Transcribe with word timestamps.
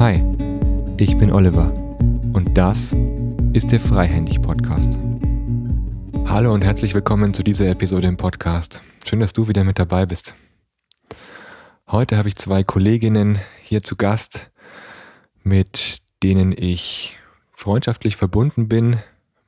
Hi, 0.00 0.24
ich 0.96 1.16
bin 1.16 1.30
Oliver 1.30 1.72
und 2.32 2.58
das 2.58 2.92
ist 3.52 3.70
der 3.70 3.78
Freihändig 3.78 4.42
Podcast. 4.42 4.98
Hallo 6.26 6.52
und 6.52 6.64
herzlich 6.64 6.92
willkommen 6.92 7.34
zu 7.34 7.44
dieser 7.44 7.68
Episode 7.68 8.08
im 8.08 8.16
Podcast. 8.16 8.82
Schön, 9.04 9.20
dass 9.20 9.32
du 9.32 9.46
wieder 9.46 9.62
mit 9.62 9.78
dabei 9.78 10.06
bist. 10.06 10.34
Heute 11.86 12.16
habe 12.16 12.26
ich 12.26 12.34
zwei 12.34 12.64
Kolleginnen 12.64 13.38
hier 13.62 13.84
zu 13.84 13.94
Gast, 13.94 14.50
mit 15.44 15.98
denen 16.24 16.50
ich 16.50 17.16
freundschaftlich 17.52 18.16
verbunden 18.16 18.68
bin. 18.68 18.96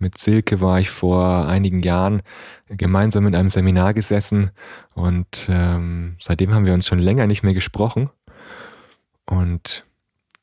Mit 0.03 0.17
Silke 0.17 0.63
war 0.63 0.81
ich 0.81 0.89
vor 0.89 1.47
einigen 1.47 1.83
Jahren 1.83 2.23
gemeinsam 2.71 3.27
in 3.27 3.35
einem 3.35 3.51
Seminar 3.51 3.93
gesessen 3.93 4.51
und 4.95 5.47
ähm, 5.51 6.17
seitdem 6.19 6.55
haben 6.55 6.65
wir 6.65 6.73
uns 6.73 6.87
schon 6.87 6.99
länger 6.99 7.27
nicht 7.27 7.43
mehr 7.43 7.53
gesprochen. 7.53 8.09
Und 9.27 9.85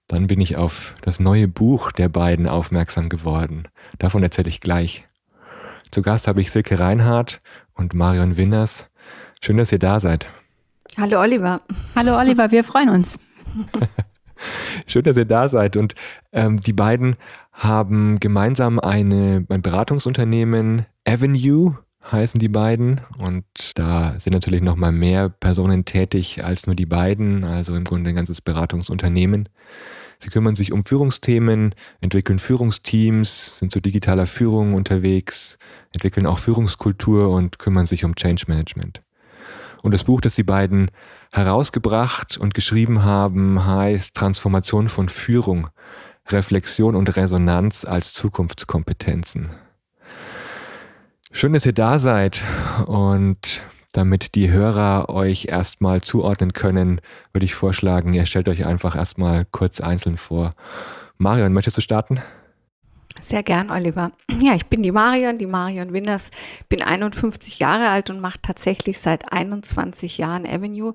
dann 0.07 0.27
bin 0.27 0.41
ich 0.41 0.57
auf 0.57 0.93
das 1.01 1.19
neue 1.19 1.47
Buch 1.47 1.91
der 1.91 2.07
beiden 2.07 2.47
aufmerksam 2.47 3.09
geworden. 3.09 3.63
Davon 3.97 4.21
erzähle 4.21 4.47
ich 4.47 4.61
gleich. 4.61 5.07
Zu 5.89 6.03
Gast 6.03 6.27
habe 6.27 6.39
ich 6.39 6.51
Silke 6.51 6.79
Reinhardt 6.79 7.41
und 7.73 7.95
Marion 7.95 8.37
Winners. 8.37 8.87
Schön, 9.41 9.57
dass 9.57 9.71
ihr 9.71 9.79
da 9.79 9.99
seid. 9.99 10.31
Hallo 10.99 11.19
Oliver. 11.19 11.61
Hallo 11.95 12.15
Oliver, 12.15 12.51
wir 12.51 12.63
freuen 12.63 12.89
uns. 12.89 13.17
Schön, 14.85 15.03
dass 15.03 15.17
ihr 15.17 15.25
da 15.25 15.49
seid. 15.49 15.77
Und 15.77 15.95
ähm, 16.31 16.57
die 16.57 16.73
beiden 16.73 17.15
haben 17.57 18.19
gemeinsam 18.19 18.79
eine, 18.79 19.43
ein 19.49 19.61
Beratungsunternehmen, 19.63 20.85
Avenue 21.05 21.77
heißen 22.11 22.39
die 22.39 22.49
beiden. 22.49 23.01
Und 23.17 23.45
da 23.75 24.13
sind 24.19 24.33
natürlich 24.33 24.61
noch 24.61 24.75
mal 24.75 24.91
mehr 24.91 25.29
Personen 25.29 25.83
tätig 25.83 26.43
als 26.43 26.67
nur 26.67 26.75
die 26.75 26.85
beiden, 26.85 27.43
also 27.43 27.75
im 27.75 27.83
Grunde 27.83 28.11
ein 28.11 28.15
ganzes 28.15 28.41
Beratungsunternehmen. 28.41 29.49
Sie 30.19 30.29
kümmern 30.29 30.55
sich 30.55 30.71
um 30.71 30.85
Führungsthemen, 30.85 31.75
entwickeln 31.99 32.39
Führungsteams, 32.39 33.57
sind 33.57 33.71
zu 33.71 33.81
digitaler 33.81 34.27
Führung 34.27 34.73
unterwegs, 34.73 35.57
entwickeln 35.93 36.25
auch 36.25 36.39
Führungskultur 36.39 37.29
und 37.29 37.59
kümmern 37.59 37.85
sich 37.85 38.05
um 38.05 38.15
Change 38.15 38.45
Management. 38.47 39.01
Und 39.83 39.93
das 39.93 40.03
Buch, 40.03 40.21
das 40.21 40.35
die 40.35 40.43
beiden 40.43 40.89
herausgebracht 41.31 42.37
und 42.37 42.53
geschrieben 42.53 43.03
haben, 43.03 43.65
heißt 43.65 44.15
Transformation 44.15 44.89
von 44.89 45.07
Führung, 45.09 45.67
Reflexion 46.29 46.95
und 46.95 47.15
Resonanz 47.15 47.85
als 47.85 48.13
Zukunftskompetenzen. 48.13 49.49
Schön, 51.31 51.53
dass 51.53 51.65
ihr 51.65 51.73
da 51.73 51.99
seid 51.99 52.41
und 52.85 53.61
damit 53.93 54.35
die 54.35 54.51
Hörer 54.51 55.09
euch 55.09 55.45
erstmal 55.45 56.01
zuordnen 56.01 56.53
können, 56.53 57.01
würde 57.33 57.45
ich 57.45 57.55
vorschlagen, 57.55 58.13
ihr 58.13 58.25
stellt 58.25 58.49
euch 58.49 58.65
einfach 58.65 58.95
erstmal 58.95 59.45
kurz 59.45 59.81
einzeln 59.81 60.17
vor. 60.17 60.51
Marion, 61.17 61.53
möchtest 61.53 61.77
du 61.77 61.81
starten? 61.81 62.21
Sehr 63.19 63.43
gern, 63.43 63.71
Oliver. 63.71 64.11
Ja, 64.39 64.53
ich 64.53 64.67
bin 64.67 64.83
die 64.83 64.91
Marion, 64.91 65.35
die 65.35 65.47
Marion 65.47 65.93
Winners, 65.93 66.29
bin 66.69 66.83
51 66.83 67.57
Jahre 67.57 67.89
alt 67.89 68.11
und 68.11 68.21
mache 68.21 68.37
tatsächlich 68.39 68.99
seit 68.99 69.33
21 69.33 70.19
Jahren 70.19 70.45
Avenue. 70.45 70.93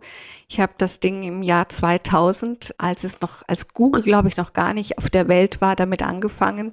Ich 0.48 0.60
habe 0.60 0.72
das 0.78 1.00
Ding 1.00 1.24
im 1.24 1.42
Jahr 1.42 1.68
2000, 1.68 2.74
als 2.78 3.02
es 3.02 3.20
noch, 3.20 3.42
als 3.48 3.68
Google, 3.68 4.02
glaube 4.02 4.28
ich, 4.28 4.36
noch 4.36 4.52
gar 4.52 4.74
nicht 4.74 4.96
auf 4.98 5.10
der 5.10 5.26
Welt 5.26 5.60
war, 5.60 5.74
damit 5.74 6.02
angefangen 6.02 6.70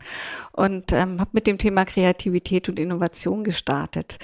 und 0.51 0.93
ähm, 0.93 1.19
habe 1.19 1.31
mit 1.33 1.47
dem 1.47 1.57
Thema 1.57 1.85
Kreativität 1.85 2.69
und 2.69 2.77
Innovation 2.77 3.43
gestartet. 3.43 4.19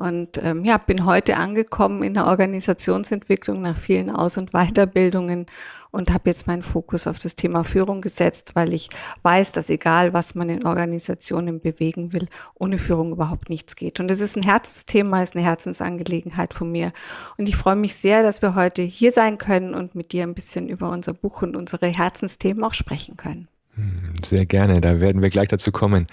Und 0.00 0.42
ähm, 0.42 0.64
ja, 0.64 0.78
bin 0.78 1.04
heute 1.04 1.36
angekommen 1.36 2.02
in 2.02 2.14
der 2.14 2.26
Organisationsentwicklung 2.26 3.60
nach 3.60 3.76
vielen 3.76 4.08
Aus- 4.08 4.38
und 4.38 4.52
Weiterbildungen 4.52 5.44
und 5.90 6.10
habe 6.10 6.30
jetzt 6.30 6.46
meinen 6.46 6.62
Fokus 6.62 7.06
auf 7.06 7.18
das 7.18 7.36
Thema 7.36 7.64
Führung 7.64 8.00
gesetzt, 8.00 8.52
weil 8.54 8.72
ich 8.72 8.88
weiß, 9.24 9.52
dass 9.52 9.68
egal, 9.68 10.14
was 10.14 10.34
man 10.34 10.48
in 10.48 10.64
Organisationen 10.64 11.60
bewegen 11.60 12.14
will, 12.14 12.28
ohne 12.54 12.78
Führung 12.78 13.12
überhaupt 13.12 13.50
nichts 13.50 13.76
geht. 13.76 14.00
Und 14.00 14.10
es 14.10 14.22
ist 14.22 14.38
ein 14.38 14.42
Herzensthema, 14.42 15.22
ist 15.22 15.36
eine 15.36 15.44
Herzensangelegenheit 15.44 16.54
von 16.54 16.72
mir. 16.72 16.94
Und 17.36 17.50
ich 17.50 17.56
freue 17.56 17.76
mich 17.76 17.94
sehr, 17.94 18.22
dass 18.22 18.40
wir 18.40 18.54
heute 18.54 18.80
hier 18.80 19.12
sein 19.12 19.36
können 19.36 19.74
und 19.74 19.94
mit 19.94 20.12
dir 20.12 20.22
ein 20.22 20.32
bisschen 20.32 20.70
über 20.70 20.88
unser 20.88 21.12
Buch 21.12 21.42
und 21.42 21.56
unsere 21.56 21.88
Herzensthemen 21.88 22.64
auch 22.64 22.74
sprechen 22.74 23.18
können. 23.18 23.48
Hm, 23.74 24.14
sehr 24.24 24.46
gerne, 24.46 24.80
da 24.80 25.02
werden 25.02 25.20
wir 25.20 25.28
gleich 25.28 25.48
dazu 25.48 25.72
kommen. 25.72 26.06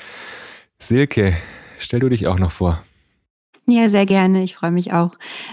Silke, 0.78 1.38
stell 1.78 2.01
du 2.01 2.09
dich 2.09 2.28
auch 2.28 2.38
noch 2.38 2.51
vor. 2.51 2.84
Ja, 3.69 3.89
sehr 3.89 4.05
gerne. 4.05 4.44
Ich 4.44 4.55
freue 4.55 4.72
mich 4.72 4.94
auch. 4.94 5.11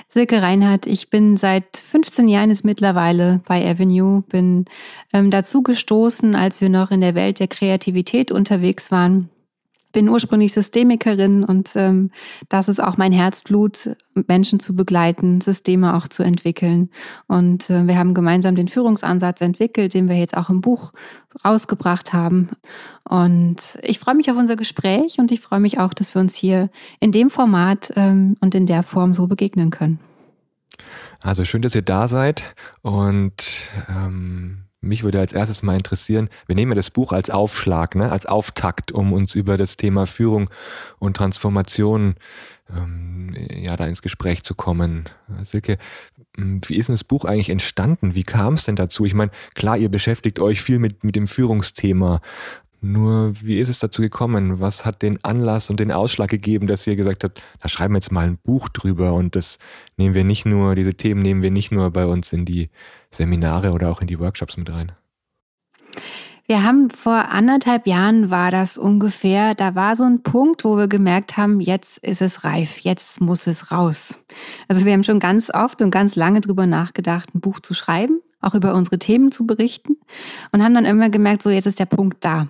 Silke 0.09 0.41
Reinhardt, 0.41 0.87
ich 0.87 1.11
bin 1.11 1.37
seit 1.37 1.77
15 1.77 2.29
Jahren 2.29 2.51
jetzt 2.51 2.65
mittlerweile 2.65 3.41
bei 3.45 3.69
Avenue, 3.69 4.23
bin 4.29 4.67
ähm, 5.13 5.33
dazu 5.33 5.63
gestoßen, 5.63 6.37
als 6.37 6.61
wir 6.61 6.69
noch 6.69 6.93
in 6.93 7.01
der 7.01 7.17
Welt 7.17 7.41
der 7.41 7.49
Kreativität 7.49 8.31
unterwegs 8.31 8.93
waren 8.93 9.31
bin 9.95 10.11
ursprünglich 10.11 10.53
Systemikerin 10.53 11.45
und 11.45 11.75
ähm, 11.77 12.11
das 12.51 12.69
ist 12.69 12.83
auch 12.83 12.99
mein 12.99 13.13
Herzblut, 13.13 13.97
Menschen 14.27 14.61
zu 14.61 14.77
begleiten, 14.77 15.41
Systeme 15.41 15.95
auch 15.95 16.09
zu 16.09 16.23
entwickeln. 16.23 16.91
Und 17.29 17.71
äh, 17.71 17.87
wir 17.87 17.97
haben 17.97 18.13
gemeinsam 18.13 18.57
den 18.57 18.69
Führungsansatz 18.69 19.41
entwickelt, 19.41 19.95
den 19.95 20.09
wir 20.09 20.17
jetzt 20.17 20.37
auch 20.37 20.51
im 20.51 20.61
Buch 20.61 20.93
rausgebracht 21.45 22.13
haben. 22.13 22.51
Und 23.09 23.79
ich 23.83 23.99
freue 23.99 24.17
mich 24.17 24.31
auf 24.31 24.37
unser 24.37 24.57
Gespräch 24.57 25.19
und 25.19 25.33
ich 25.33 25.41
freue 25.41 25.61
mich 25.61 25.79
auch, 25.79 25.95
dass 25.95 26.15
wir 26.15 26.21
uns 26.21 26.35
hier 26.35 26.69
in 27.01 27.13
dem 27.13 27.31
Format 27.31 27.93
ähm, 27.97 28.37
und 28.41 28.55
in 28.55 28.67
der 28.67 28.83
Form 28.83 29.15
so 29.15 29.27
begegnen 29.27 29.71
können. 29.71 30.01
Also 31.23 31.45
schön, 31.45 31.63
dass 31.63 31.75
ihr 31.75 31.83
da 31.83 32.09
seid 32.09 32.55
und 32.83 33.71
ähm 33.89 34.64
mich 34.85 35.03
würde 35.03 35.21
als 35.21 35.33
erstes 35.33 35.63
mal 35.63 35.77
interessieren, 35.77 36.29
wir 36.47 36.55
nehmen 36.55 36.73
ja 36.73 36.77
das 36.77 36.91
Buch 36.91 37.13
als 37.13 37.31
Aufschlag, 37.31 37.95
ne, 37.95 38.11
als 38.11 38.27
Auftakt, 38.27 38.93
um 38.93 39.13
uns 39.13 39.35
über 39.35 39.57
das 39.57 39.77
Thema 39.77 40.07
Führung 40.07 40.51
und 40.99 41.17
Transformation 41.17 42.15
ähm, 42.75 43.35
ja, 43.51 43.77
da 43.77 43.87
ins 43.87 44.03
Gespräch 44.03 44.43
zu 44.43 44.55
kommen. 44.55 45.05
Silke, 45.43 45.79
hm, 46.37 46.61
wie 46.67 46.77
ist 46.77 46.89
denn 46.89 46.95
das 46.95 47.05
Buch 47.05 47.25
eigentlich 47.25 47.51
entstanden? 47.51 48.15
Wie 48.15 48.23
kam 48.23 48.55
es 48.55 48.65
denn 48.65 48.77
dazu? 48.77 49.05
Ich 49.05 49.15
meine, 49.15 49.31
klar, 49.55 49.77
ihr 49.77 49.89
beschäftigt 49.89 50.39
euch 50.39 50.63
viel 50.63 50.79
mit, 50.79 51.05
mit 51.05 51.17
dem 51.17 51.29
Führungsthema, 51.29 52.21
nur 52.85 53.33
wie 53.41 53.61
ist 53.61 53.71
es 53.71 53.79
dazu 53.79 54.03
gekommen? 54.03 54.61
Was 54.61 54.85
hat 54.85 55.01
den 55.01 55.23
Anlass 55.25 55.71
und 55.71 55.81
den 55.81 55.91
Ausschlag 55.91 56.29
gegeben, 56.29 56.67
dass 56.67 56.87
ihr 56.87 56.97
gesagt 56.97 57.25
habt, 57.25 57.43
da 57.61 57.69
schreiben 57.69 57.95
wir 57.95 57.99
jetzt 57.99 58.13
mal 58.13 58.27
ein 58.27 58.37
Buch 58.37 58.69
drüber 58.69 59.15
und 59.15 59.37
das 59.37 59.59
nehmen 59.97 60.15
wir 60.15 60.23
nicht 60.23 60.45
nur, 60.45 60.75
diese 60.75 60.93
Themen 60.93 61.23
nehmen 61.23 61.41
wir 61.41 61.51
nicht 61.51 61.73
nur 61.73 61.91
bei 61.91 62.05
uns 62.05 62.35
in 62.35 62.45
die 62.45 62.69
Seminare 63.15 63.73
oder 63.73 63.91
auch 63.91 64.01
in 64.01 64.07
die 64.07 64.19
Workshops 64.19 64.57
mit 64.57 64.71
rein? 64.71 64.93
Wir 66.47 66.63
haben 66.63 66.91
vor 66.91 67.31
anderthalb 67.31 67.87
Jahren 67.87 68.29
war 68.29 68.51
das 68.51 68.77
ungefähr, 68.77 69.55
da 69.55 69.75
war 69.75 69.97
so 69.97 70.03
ein 70.05 70.23
Punkt, 70.23 70.65
wo 70.65 70.77
wir 70.77 70.89
gemerkt 70.89 71.39
haben, 71.39 71.59
jetzt 71.59 71.97
ist 71.99 72.21
es 72.21 72.45
reif, 72.45 72.81
jetzt 72.81 73.23
muss 73.23 73.47
es 73.47 73.71
raus. 73.71 74.19
Also 74.69 74.85
wir 74.85 74.93
haben 74.93 75.05
schon 75.05 75.21
ganz 75.21 75.49
oft 75.49 75.81
und 75.81 75.91
ganz 75.91 76.17
lange 76.17 76.43
drüber 76.43 76.67
nachgedacht, 76.67 77.35
ein 77.35 77.41
Buch 77.41 77.61
zu 77.61 77.73
schreiben, 77.73 78.21
auch 78.43 78.55
über 78.55 78.75
unsere 78.75 78.99
Themen 78.99 79.33
zu 79.33 79.47
berichten 79.47 79.97
und 80.53 80.63
haben 80.63 80.75
dann 80.75 80.85
immer 80.85 81.09
gemerkt, 81.09 81.43
so 81.43 81.49
jetzt 81.49 81.67
ist 81.67 81.79
der 81.79 81.87
Punkt 81.87 82.23
da 82.23 82.49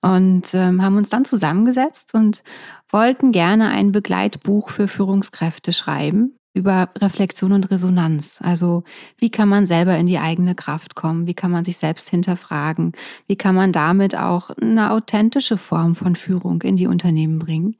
und 0.00 0.54
ähm, 0.54 0.82
haben 0.82 0.96
uns 0.96 1.10
dann 1.10 1.26
zusammengesetzt 1.26 2.14
und 2.14 2.42
wollten 2.88 3.32
gerne 3.32 3.68
ein 3.68 3.92
Begleitbuch 3.92 4.70
für 4.70 4.88
Führungskräfte 4.88 5.74
schreiben 5.74 6.37
über 6.54 6.90
Reflexion 6.98 7.52
und 7.52 7.70
Resonanz. 7.70 8.40
Also 8.42 8.84
wie 9.18 9.30
kann 9.30 9.48
man 9.48 9.66
selber 9.66 9.96
in 9.96 10.06
die 10.06 10.18
eigene 10.18 10.54
Kraft 10.54 10.94
kommen? 10.94 11.26
Wie 11.26 11.34
kann 11.34 11.50
man 11.50 11.64
sich 11.64 11.76
selbst 11.76 12.08
hinterfragen? 12.10 12.92
Wie 13.26 13.36
kann 13.36 13.54
man 13.54 13.72
damit 13.72 14.16
auch 14.16 14.50
eine 14.50 14.90
authentische 14.90 15.56
Form 15.56 15.94
von 15.94 16.16
Führung 16.16 16.62
in 16.62 16.76
die 16.76 16.86
Unternehmen 16.86 17.38
bringen 17.38 17.76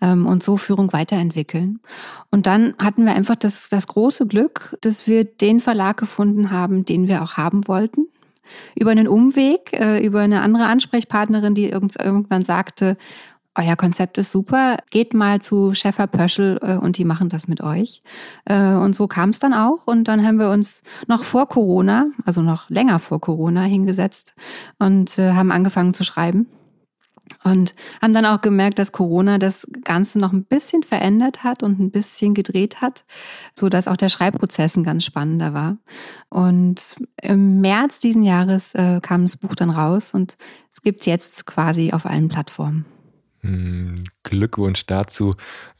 ähm, 0.00 0.26
und 0.26 0.42
so 0.42 0.56
Führung 0.56 0.92
weiterentwickeln? 0.92 1.80
Und 2.30 2.46
dann 2.46 2.74
hatten 2.78 3.04
wir 3.04 3.14
einfach 3.14 3.36
das, 3.36 3.68
das 3.68 3.86
große 3.86 4.26
Glück, 4.26 4.76
dass 4.80 5.06
wir 5.06 5.24
den 5.24 5.60
Verlag 5.60 5.96
gefunden 5.96 6.50
haben, 6.50 6.84
den 6.84 7.08
wir 7.08 7.22
auch 7.22 7.36
haben 7.36 7.66
wollten 7.66 8.06
über 8.74 8.90
einen 8.90 9.08
Umweg, 9.08 9.72
äh, 9.72 10.04
über 10.04 10.20
eine 10.20 10.42
andere 10.42 10.66
Ansprechpartnerin, 10.66 11.54
die 11.54 11.68
irgendwann 11.68 12.44
sagte, 12.44 12.96
euer 13.60 13.76
Konzept 13.76 14.18
ist 14.18 14.32
super, 14.32 14.78
geht 14.90 15.14
mal 15.14 15.40
zu 15.40 15.74
Schäfer 15.74 16.06
Pöschel 16.06 16.58
äh, 16.62 16.76
und 16.76 16.98
die 16.98 17.04
machen 17.04 17.28
das 17.28 17.48
mit 17.48 17.60
euch. 17.62 18.02
Äh, 18.46 18.74
und 18.74 18.94
so 18.94 19.06
kam 19.06 19.30
es 19.30 19.38
dann 19.38 19.54
auch. 19.54 19.86
Und 19.86 20.04
dann 20.04 20.24
haben 20.24 20.38
wir 20.38 20.50
uns 20.50 20.82
noch 21.06 21.24
vor 21.24 21.48
Corona, 21.48 22.06
also 22.24 22.42
noch 22.42 22.70
länger 22.70 22.98
vor 22.98 23.20
Corona, 23.20 23.62
hingesetzt 23.62 24.34
und 24.78 25.10
haben 25.18 25.52
angefangen 25.52 25.94
zu 25.94 26.04
schreiben. 26.04 26.46
Und 27.44 27.74
haben 28.02 28.12
dann 28.12 28.26
auch 28.26 28.40
gemerkt, 28.40 28.78
dass 28.78 28.92
Corona 28.92 29.38
das 29.38 29.66
Ganze 29.84 30.18
noch 30.18 30.32
ein 30.32 30.44
bisschen 30.44 30.82
verändert 30.82 31.42
hat 31.42 31.62
und 31.62 31.78
ein 31.78 31.90
bisschen 31.90 32.34
gedreht 32.34 32.80
hat, 32.80 33.04
so 33.54 33.68
dass 33.68 33.88
auch 33.88 33.96
der 33.96 34.08
Schreibprozess 34.08 34.76
ein 34.76 34.84
ganz 34.84 35.04
spannender 35.04 35.54
war. 35.54 35.78
Und 36.28 36.96
im 37.22 37.60
März 37.60 37.98
diesen 37.98 38.24
Jahres 38.24 38.74
äh, 38.74 39.00
kam 39.00 39.22
das 39.22 39.36
Buch 39.36 39.54
dann 39.54 39.70
raus 39.70 40.12
und 40.12 40.36
es 40.70 40.82
gibt 40.82 41.00
es 41.00 41.06
jetzt 41.06 41.46
quasi 41.46 41.92
auf 41.92 42.04
allen 42.04 42.28
Plattformen. 42.28 42.84
Hm, 43.42 43.94
Glückwunsch 44.22 44.84
dazu. 44.84 45.34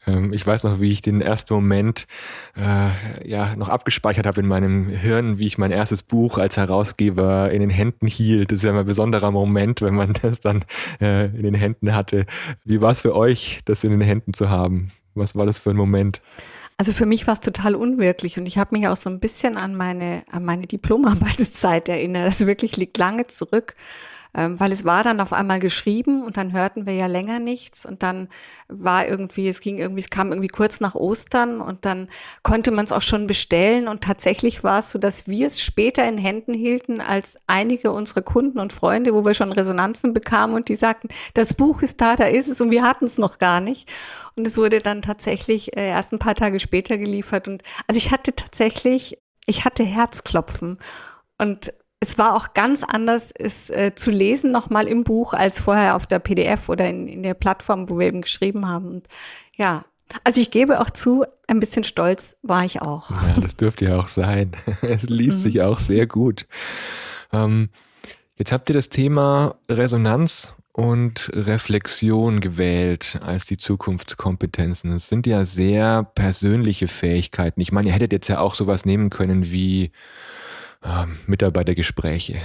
Ähm, 0.07 0.33
ich 0.33 0.45
weiß 0.45 0.63
noch, 0.63 0.81
wie 0.81 0.91
ich 0.91 1.01
den 1.01 1.21
ersten 1.21 1.53
Moment 1.53 2.07
äh, 2.55 3.27
ja 3.27 3.55
noch 3.55 3.69
abgespeichert 3.69 4.25
habe 4.25 4.41
in 4.41 4.47
meinem 4.47 4.87
Hirn, 4.89 5.37
wie 5.37 5.45
ich 5.45 5.59
mein 5.59 5.71
erstes 5.71 6.01
Buch 6.01 6.39
als 6.39 6.57
Herausgeber 6.57 7.51
in 7.51 7.59
den 7.59 7.69
Händen 7.69 8.07
hielt. 8.07 8.51
Das 8.51 8.57
ist 8.57 8.63
ja 8.63 8.71
immer 8.71 8.79
ein 8.79 8.85
besonderer 8.85 9.29
Moment, 9.29 9.81
wenn 9.81 9.93
man 9.93 10.13
das 10.21 10.39
dann 10.39 10.65
äh, 10.99 11.25
in 11.25 11.43
den 11.43 11.53
Händen 11.53 11.93
hatte. 11.93 12.25
Wie 12.65 12.81
war 12.81 12.91
es 12.91 13.01
für 13.01 13.15
euch, 13.15 13.61
das 13.65 13.83
in 13.83 13.91
den 13.91 14.01
Händen 14.01 14.33
zu 14.33 14.49
haben? 14.49 14.91
Was 15.13 15.35
war 15.35 15.45
das 15.45 15.59
für 15.59 15.69
ein 15.69 15.77
Moment? 15.77 16.19
Also 16.77 16.93
für 16.93 17.05
mich 17.05 17.27
war 17.27 17.35
es 17.35 17.41
total 17.41 17.75
unwirklich 17.75 18.39
und 18.39 18.47
ich 18.47 18.57
habe 18.57 18.75
mich 18.75 18.87
auch 18.87 18.97
so 18.97 19.07
ein 19.07 19.19
bisschen 19.19 19.55
an 19.55 19.75
meine, 19.75 20.23
an 20.31 20.43
meine 20.43 20.65
Diplomarbeitszeit 20.65 21.89
erinnert. 21.89 22.27
Das 22.27 22.47
wirklich 22.47 22.75
liegt 22.75 22.97
lange 22.97 23.27
zurück 23.27 23.75
ähm, 24.33 24.59
weil 24.59 24.71
es 24.71 24.85
war 24.85 25.03
dann 25.03 25.19
auf 25.19 25.33
einmal 25.33 25.59
geschrieben 25.59 26.23
und 26.23 26.37
dann 26.37 26.53
hörten 26.53 26.85
wir 26.85 26.93
ja 26.93 27.07
länger 27.07 27.39
nichts 27.39 27.85
und 27.85 28.01
dann 28.01 28.29
war 28.69 29.07
irgendwie, 29.07 29.47
es 29.47 29.59
ging 29.59 29.77
irgendwie, 29.77 30.01
es 30.01 30.09
kam 30.09 30.29
irgendwie 30.29 30.47
kurz 30.47 30.79
nach 30.79 30.95
Ostern 30.95 31.59
und 31.59 31.85
dann 31.85 32.07
konnte 32.41 32.71
man 32.71 32.85
es 32.85 32.91
auch 32.91 33.01
schon 33.01 33.27
bestellen 33.27 33.87
und 33.87 34.01
tatsächlich 34.01 34.63
war 34.63 34.79
es 34.79 34.91
so, 34.91 34.99
dass 34.99 35.27
wir 35.27 35.47
es 35.47 35.61
später 35.61 36.07
in 36.07 36.17
Händen 36.17 36.53
hielten 36.53 37.01
als 37.01 37.37
einige 37.47 37.91
unserer 37.91 38.21
Kunden 38.21 38.59
und 38.59 38.71
Freunde, 38.71 39.13
wo 39.13 39.25
wir 39.25 39.33
schon 39.33 39.51
Resonanzen 39.51 40.13
bekamen 40.13 40.55
und 40.55 40.69
die 40.69 40.75
sagten, 40.75 41.09
das 41.33 41.53
Buch 41.53 41.81
ist 41.81 41.99
da, 41.99 42.15
da 42.15 42.25
ist 42.25 42.47
es 42.47 42.61
und 42.61 42.71
wir 42.71 42.83
hatten 42.83 43.05
es 43.05 43.17
noch 43.17 43.37
gar 43.37 43.59
nicht. 43.59 43.91
Und 44.37 44.47
es 44.47 44.57
wurde 44.57 44.79
dann 44.79 45.01
tatsächlich 45.01 45.75
äh, 45.75 45.89
erst 45.89 46.13
ein 46.13 46.19
paar 46.19 46.35
Tage 46.35 46.59
später 46.59 46.97
geliefert 46.97 47.49
und 47.49 47.63
also 47.87 47.97
ich 47.97 48.11
hatte 48.11 48.33
tatsächlich, 48.33 49.17
ich 49.45 49.65
hatte 49.65 49.83
Herzklopfen 49.83 50.77
und 51.37 51.73
es 52.03 52.17
war 52.17 52.35
auch 52.35 52.53
ganz 52.53 52.83
anders, 52.83 53.31
es 53.31 53.69
äh, 53.69 53.93
zu 53.95 54.09
lesen 54.09 54.49
nochmal 54.49 54.87
im 54.87 55.03
Buch 55.03 55.33
als 55.33 55.61
vorher 55.61 55.95
auf 55.95 56.07
der 56.07 56.17
PDF 56.17 56.67
oder 56.67 56.89
in, 56.89 57.07
in 57.07 57.21
der 57.21 57.35
Plattform, 57.35 57.89
wo 57.89 57.99
wir 57.99 58.07
eben 58.07 58.21
geschrieben 58.21 58.67
haben. 58.67 58.87
Und 58.87 59.07
ja, 59.55 59.85
also 60.23 60.41
ich 60.41 60.49
gebe 60.49 60.81
auch 60.81 60.89
zu, 60.89 61.25
ein 61.47 61.59
bisschen 61.59 61.83
stolz 61.83 62.37
war 62.41 62.65
ich 62.65 62.81
auch. 62.81 63.11
Ja, 63.11 63.39
das 63.39 63.55
dürfte 63.55 63.85
ja 63.85 63.99
auch 63.99 64.07
sein. 64.07 64.53
Es 64.81 65.03
liest 65.03 65.37
mhm. 65.37 65.41
sich 65.43 65.61
auch 65.61 65.77
sehr 65.77 66.07
gut. 66.07 66.47
Ähm, 67.31 67.69
jetzt 68.39 68.51
habt 68.51 68.67
ihr 68.71 68.75
das 68.75 68.89
Thema 68.89 69.55
Resonanz 69.69 70.55
und 70.73 71.29
Reflexion 71.33 72.39
gewählt 72.39 73.19
als 73.23 73.45
die 73.45 73.57
Zukunftskompetenzen. 73.57 74.89
Das 74.89 75.07
sind 75.07 75.27
ja 75.27 75.45
sehr 75.45 76.03
persönliche 76.15 76.87
Fähigkeiten. 76.87 77.61
Ich 77.61 77.71
meine, 77.71 77.89
ihr 77.89 77.93
hättet 77.93 78.11
jetzt 78.11 78.27
ja 78.27 78.39
auch 78.39 78.55
sowas 78.55 78.85
nehmen 78.85 79.11
können 79.11 79.51
wie 79.51 79.91
ähm, 80.83 81.17
Mitarbeitergespräche 81.27 82.37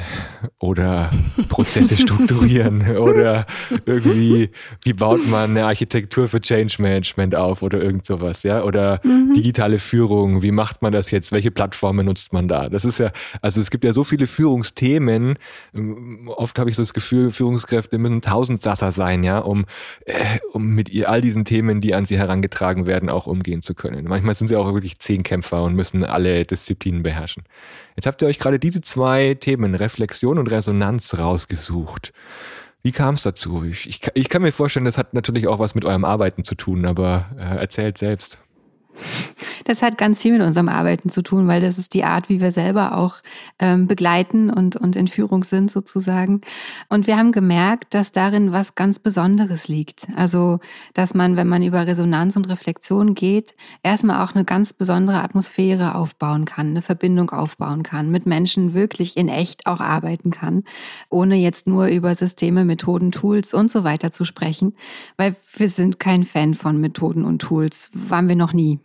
oder 0.58 1.10
Prozesse 1.48 1.96
strukturieren 1.96 2.96
oder 2.98 3.46
irgendwie, 3.86 4.50
wie 4.82 4.92
baut 4.92 5.26
man 5.26 5.50
eine 5.50 5.64
Architektur 5.64 6.28
für 6.28 6.40
Change 6.40 6.76
Management 6.80 7.34
auf 7.34 7.62
oder 7.62 7.80
irgend 7.82 8.04
sowas, 8.04 8.42
ja, 8.42 8.62
oder 8.62 9.00
mhm. 9.04 9.32
digitale 9.34 9.78
Führung, 9.78 10.42
wie 10.42 10.50
macht 10.50 10.82
man 10.82 10.92
das 10.92 11.10
jetzt, 11.10 11.32
welche 11.32 11.50
Plattformen 11.50 12.04
nutzt 12.04 12.34
man 12.34 12.46
da? 12.46 12.68
Das 12.68 12.84
ist 12.84 12.98
ja, 12.98 13.10
also 13.40 13.60
es 13.60 13.70
gibt 13.70 13.84
ja 13.84 13.94
so 13.94 14.04
viele 14.04 14.26
Führungsthemen, 14.26 15.38
ähm, 15.74 16.28
oft 16.28 16.58
habe 16.58 16.68
ich 16.68 16.76
so 16.76 16.82
das 16.82 16.92
Gefühl, 16.92 17.30
Führungskräfte 17.30 17.96
müssen 17.96 18.20
Tausendsasser 18.20 18.92
sein, 18.92 19.24
ja, 19.24 19.38
um, 19.38 19.64
äh, 20.04 20.14
um 20.52 20.74
mit 20.74 20.90
ihr 20.90 21.08
all 21.08 21.22
diesen 21.22 21.46
Themen, 21.46 21.80
die 21.80 21.94
an 21.94 22.04
sie 22.04 22.18
herangetragen 22.18 22.86
werden, 22.86 23.08
auch 23.08 23.26
umgehen 23.26 23.62
zu 23.62 23.74
können. 23.74 24.04
Manchmal 24.06 24.34
sind 24.34 24.48
sie 24.48 24.56
auch 24.56 24.72
wirklich 24.74 24.98
Zehnkämpfer 24.98 25.62
und 25.62 25.74
müssen 25.74 26.04
alle 26.04 26.44
Disziplinen 26.44 27.02
beherrschen. 27.02 27.44
Jetzt 27.96 28.06
habt 28.06 28.22
ihr 28.22 28.25
euch 28.26 28.38
gerade 28.38 28.58
diese 28.58 28.82
zwei 28.82 29.34
Themen, 29.34 29.74
Reflexion 29.74 30.38
und 30.38 30.50
Resonanz, 30.50 31.16
rausgesucht. 31.18 32.12
Wie 32.82 32.92
kam 32.92 33.14
es 33.14 33.22
dazu? 33.22 33.64
Ich, 33.64 33.88
ich, 33.88 34.00
ich, 34.14 34.28
kann 34.28 34.42
mir 34.42 34.52
vorstellen, 34.52 34.84
das 34.84 34.98
hat 34.98 35.12
natürlich 35.12 35.48
auch 35.48 35.58
was 35.58 35.74
mit 35.74 35.84
eurem 35.84 36.04
Arbeiten 36.04 36.44
zu 36.44 36.54
tun, 36.54 36.86
aber 36.86 37.26
äh, 37.36 37.58
erzählt 37.58 37.98
selbst. 37.98 38.38
Das 39.64 39.82
hat 39.82 39.98
ganz 39.98 40.22
viel 40.22 40.32
mit 40.32 40.42
unserem 40.42 40.68
Arbeiten 40.68 41.08
zu 41.10 41.22
tun, 41.22 41.48
weil 41.48 41.60
das 41.60 41.76
ist 41.76 41.92
die 41.92 42.04
Art, 42.04 42.28
wie 42.28 42.40
wir 42.40 42.52
selber 42.52 42.96
auch 42.96 43.16
ähm, 43.58 43.88
begleiten 43.88 44.48
und, 44.48 44.76
und 44.76 44.94
in 44.94 45.08
Führung 45.08 45.42
sind 45.42 45.72
sozusagen. 45.72 46.42
Und 46.88 47.08
wir 47.08 47.16
haben 47.16 47.32
gemerkt, 47.32 47.92
dass 47.92 48.12
darin 48.12 48.52
was 48.52 48.76
ganz 48.76 49.00
Besonderes 49.00 49.66
liegt. 49.66 50.06
Also, 50.14 50.60
dass 50.94 51.14
man, 51.14 51.36
wenn 51.36 51.48
man 51.48 51.64
über 51.64 51.84
Resonanz 51.84 52.36
und 52.36 52.48
Reflexion 52.48 53.14
geht, 53.14 53.56
erstmal 53.82 54.24
auch 54.24 54.34
eine 54.34 54.44
ganz 54.44 54.72
besondere 54.72 55.22
Atmosphäre 55.22 55.96
aufbauen 55.96 56.44
kann, 56.44 56.68
eine 56.68 56.82
Verbindung 56.82 57.30
aufbauen 57.30 57.82
kann, 57.82 58.10
mit 58.10 58.24
Menschen 58.24 58.72
wirklich 58.72 59.16
in 59.16 59.28
echt 59.28 59.66
auch 59.66 59.80
arbeiten 59.80 60.30
kann, 60.30 60.62
ohne 61.10 61.34
jetzt 61.34 61.66
nur 61.66 61.86
über 61.86 62.14
Systeme, 62.14 62.64
Methoden, 62.64 63.10
Tools 63.10 63.52
und 63.52 63.70
so 63.70 63.82
weiter 63.82 64.12
zu 64.12 64.24
sprechen, 64.24 64.74
weil 65.16 65.34
wir 65.56 65.68
sind 65.68 65.98
kein 65.98 66.22
Fan 66.22 66.54
von 66.54 66.80
Methoden 66.80 67.24
und 67.24 67.40
Tools, 67.40 67.90
waren 67.92 68.28
wir 68.28 68.36
noch 68.36 68.52
nie. 68.52 68.78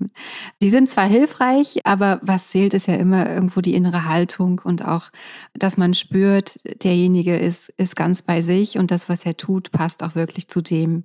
Die 0.62 0.70
sind 0.70 0.90
zwar 0.90 1.06
hilfreich, 1.06 1.80
aber 1.86 2.20
was 2.22 2.50
zählt, 2.50 2.74
ist 2.74 2.88
ja 2.88 2.96
immer 2.96 3.30
irgendwo 3.30 3.62
die 3.62 3.76
innere 3.76 4.06
Haltung 4.06 4.62
und 4.64 4.86
auch, 4.86 5.10
dass 5.54 5.78
man 5.78 5.94
spürt, 5.94 6.60
derjenige 6.84 7.38
ist, 7.38 7.70
ist 7.78 7.96
ganz 7.96 8.22
bei 8.22 8.42
sich 8.42 8.78
und 8.78 8.92
das, 8.92 9.10
was 9.10 9.26
er 9.26 9.38
tut, 9.38 9.72
passt 9.72 10.04
auch 10.04 10.16
wirklich 10.16 10.48
zu 10.48 10.62
dem, 10.62 11.04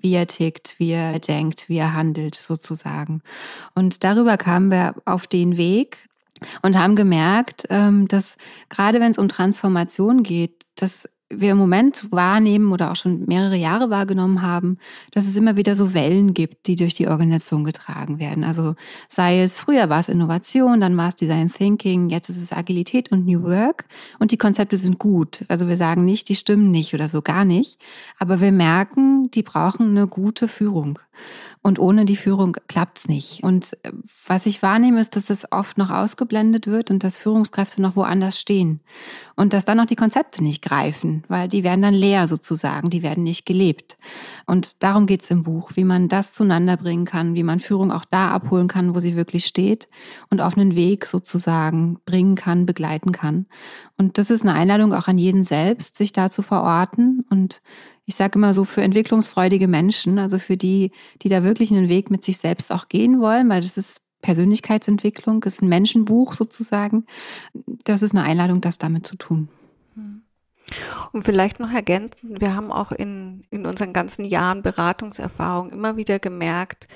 wie 0.00 0.14
er 0.14 0.26
tickt, 0.26 0.74
wie 0.78 0.90
er 0.90 1.18
denkt, 1.18 1.68
wie 1.68 1.78
er 1.78 1.94
handelt 1.94 2.34
sozusagen. 2.34 3.22
Und 3.74 4.04
darüber 4.04 4.36
kamen 4.36 4.70
wir 4.70 4.94
auf 5.04 5.26
den 5.26 5.56
Weg, 5.56 6.08
und 6.62 6.76
haben 6.76 6.96
gemerkt, 6.96 7.64
ähm, 7.70 8.08
dass 8.08 8.36
gerade 8.68 9.00
wenn 9.00 9.10
es 9.10 9.18
um 9.18 9.28
Transformation 9.28 10.22
geht, 10.22 10.66
dass 10.76 11.08
wir 11.40 11.52
im 11.52 11.58
Moment 11.58 12.10
wahrnehmen 12.10 12.72
oder 12.72 12.90
auch 12.90 12.96
schon 12.96 13.24
mehrere 13.26 13.56
Jahre 13.56 13.90
wahrgenommen 13.90 14.42
haben, 14.42 14.78
dass 15.12 15.26
es 15.26 15.36
immer 15.36 15.56
wieder 15.56 15.76
so 15.76 15.94
Wellen 15.94 16.34
gibt, 16.34 16.66
die 16.66 16.76
durch 16.76 16.94
die 16.94 17.08
Organisation 17.08 17.64
getragen 17.64 18.18
werden. 18.18 18.44
Also 18.44 18.74
sei 19.08 19.40
es, 19.40 19.60
früher 19.60 19.88
war 19.88 20.00
es 20.00 20.08
Innovation, 20.08 20.80
dann 20.80 20.96
war 20.96 21.08
es 21.08 21.14
Design 21.14 21.48
Thinking, 21.48 22.10
jetzt 22.10 22.28
ist 22.28 22.42
es 22.42 22.52
Agilität 22.52 23.12
und 23.12 23.26
New 23.26 23.42
Work 23.42 23.84
und 24.18 24.30
die 24.30 24.38
Konzepte 24.38 24.76
sind 24.76 24.98
gut. 24.98 25.44
Also 25.48 25.68
wir 25.68 25.76
sagen 25.76 26.04
nicht, 26.04 26.28
die 26.28 26.34
stimmen 26.34 26.70
nicht 26.70 26.94
oder 26.94 27.08
so 27.08 27.22
gar 27.22 27.44
nicht, 27.44 27.78
aber 28.18 28.40
wir 28.40 28.52
merken, 28.52 29.13
die 29.34 29.42
brauchen 29.42 29.90
eine 29.90 30.06
gute 30.06 30.48
Führung. 30.48 30.98
Und 31.62 31.78
ohne 31.78 32.04
die 32.04 32.16
Führung 32.16 32.58
klappt's 32.68 33.08
nicht. 33.08 33.42
Und 33.42 33.72
äh, 33.84 33.92
was 34.26 34.44
ich 34.44 34.62
wahrnehme, 34.62 35.00
ist, 35.00 35.16
dass 35.16 35.26
das 35.26 35.50
oft 35.50 35.78
noch 35.78 35.88
ausgeblendet 35.88 36.66
wird 36.66 36.90
und 36.90 37.02
dass 37.02 37.16
Führungskräfte 37.16 37.80
noch 37.80 37.96
woanders 37.96 38.38
stehen. 38.38 38.80
Und 39.34 39.54
dass 39.54 39.64
dann 39.64 39.78
noch 39.78 39.86
die 39.86 39.96
Konzepte 39.96 40.42
nicht 40.42 40.60
greifen, 40.60 41.24
weil 41.28 41.48
die 41.48 41.64
werden 41.64 41.80
dann 41.80 41.94
leer 41.94 42.28
sozusagen, 42.28 42.90
die 42.90 43.02
werden 43.02 43.24
nicht 43.24 43.46
gelebt. 43.46 43.96
Und 44.44 44.82
darum 44.82 45.06
geht's 45.06 45.30
im 45.30 45.42
Buch, 45.42 45.70
wie 45.74 45.84
man 45.84 46.08
das 46.08 46.34
zueinander 46.34 46.76
bringen 46.76 47.06
kann, 47.06 47.34
wie 47.34 47.42
man 47.42 47.60
Führung 47.60 47.92
auch 47.92 48.04
da 48.04 48.30
abholen 48.30 48.68
kann, 48.68 48.94
wo 48.94 49.00
sie 49.00 49.16
wirklich 49.16 49.46
steht 49.46 49.88
und 50.28 50.42
auf 50.42 50.58
einen 50.58 50.76
Weg 50.76 51.06
sozusagen 51.06 51.98
bringen 52.04 52.34
kann, 52.34 52.66
begleiten 52.66 53.12
kann. 53.12 53.46
Und 53.96 54.18
das 54.18 54.30
ist 54.30 54.42
eine 54.42 54.52
Einladung 54.52 54.92
auch 54.92 55.08
an 55.08 55.16
jeden 55.16 55.44
selbst, 55.44 55.96
sich 55.96 56.12
da 56.12 56.28
zu 56.28 56.42
verorten 56.42 57.24
und 57.30 57.62
ich 58.06 58.16
sage 58.16 58.38
immer 58.38 58.54
so 58.54 58.64
für 58.64 58.82
entwicklungsfreudige 58.82 59.68
Menschen, 59.68 60.18
also 60.18 60.38
für 60.38 60.56
die, 60.56 60.90
die 61.22 61.28
da 61.28 61.42
wirklich 61.42 61.70
einen 61.70 61.88
Weg 61.88 62.10
mit 62.10 62.24
sich 62.24 62.38
selbst 62.38 62.72
auch 62.72 62.88
gehen 62.88 63.20
wollen, 63.20 63.48
weil 63.48 63.62
das 63.62 63.76
ist 63.76 64.00
Persönlichkeitsentwicklung, 64.20 65.42
ist 65.44 65.62
ein 65.62 65.68
Menschenbuch 65.68 66.34
sozusagen. 66.34 67.04
Das 67.84 68.02
ist 68.02 68.14
eine 68.14 68.24
Einladung, 68.24 68.60
das 68.60 68.78
damit 68.78 69.06
zu 69.06 69.16
tun. 69.16 69.48
Und 71.12 71.24
vielleicht 71.24 71.60
noch 71.60 71.70
ergänzen, 71.70 72.40
wir 72.40 72.54
haben 72.54 72.72
auch 72.72 72.90
in, 72.90 73.44
in 73.50 73.66
unseren 73.66 73.92
ganzen 73.92 74.24
Jahren 74.24 74.62
Beratungserfahrung 74.62 75.70
immer 75.70 75.96
wieder 75.96 76.18
gemerkt, 76.18 76.88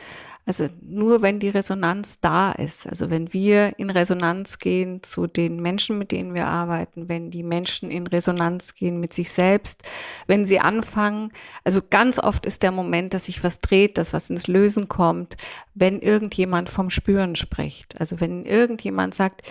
also 0.49 0.67
nur 0.81 1.21
wenn 1.21 1.41
die 1.41 1.51
Resonanz 1.51 2.21
da 2.21 2.53
ist, 2.53 2.87
also 2.87 3.11
wenn 3.11 3.35
wir 3.35 3.79
in 3.79 3.91
Resonanz 3.91 4.59
gehen 4.59 5.03
zu 5.03 5.27
den 5.27 5.61
Menschen, 5.61 5.99
mit 5.99 6.11
denen 6.11 6.35
wir 6.35 6.47
arbeiten, 6.47 7.11
wenn 7.11 7.31
die 7.31 7.43
Menschen 7.43 7.91
in 7.91 8.07
Resonanz 8.07 8.75
gehen 8.75 8.99
mit 8.99 9.13
sich 9.13 9.31
selbst, 9.31 9.83
wenn 10.27 10.47
sie 10.47 10.59
anfangen, 10.59 11.33
also 11.65 11.83
ganz 11.91 12.19
oft 12.19 12.47
ist 12.47 12.63
der 12.63 12.73
Moment, 12.73 13.13
dass 13.13 13.27
sich 13.27 13.45
was 13.45 13.59
dreht, 13.59 13.99
dass 13.99 14.15
was 14.15 14.31
ins 14.31 14.47
Lösen 14.47 14.89
kommt, 14.89 15.37
wenn 15.75 16.01
irgendjemand 16.01 16.71
vom 16.71 16.89
Spüren 16.89 17.37
spricht. 17.37 18.01
Also 18.01 18.19
wenn 18.23 18.47
irgendjemand 18.47 19.15
sagt, 19.15 19.43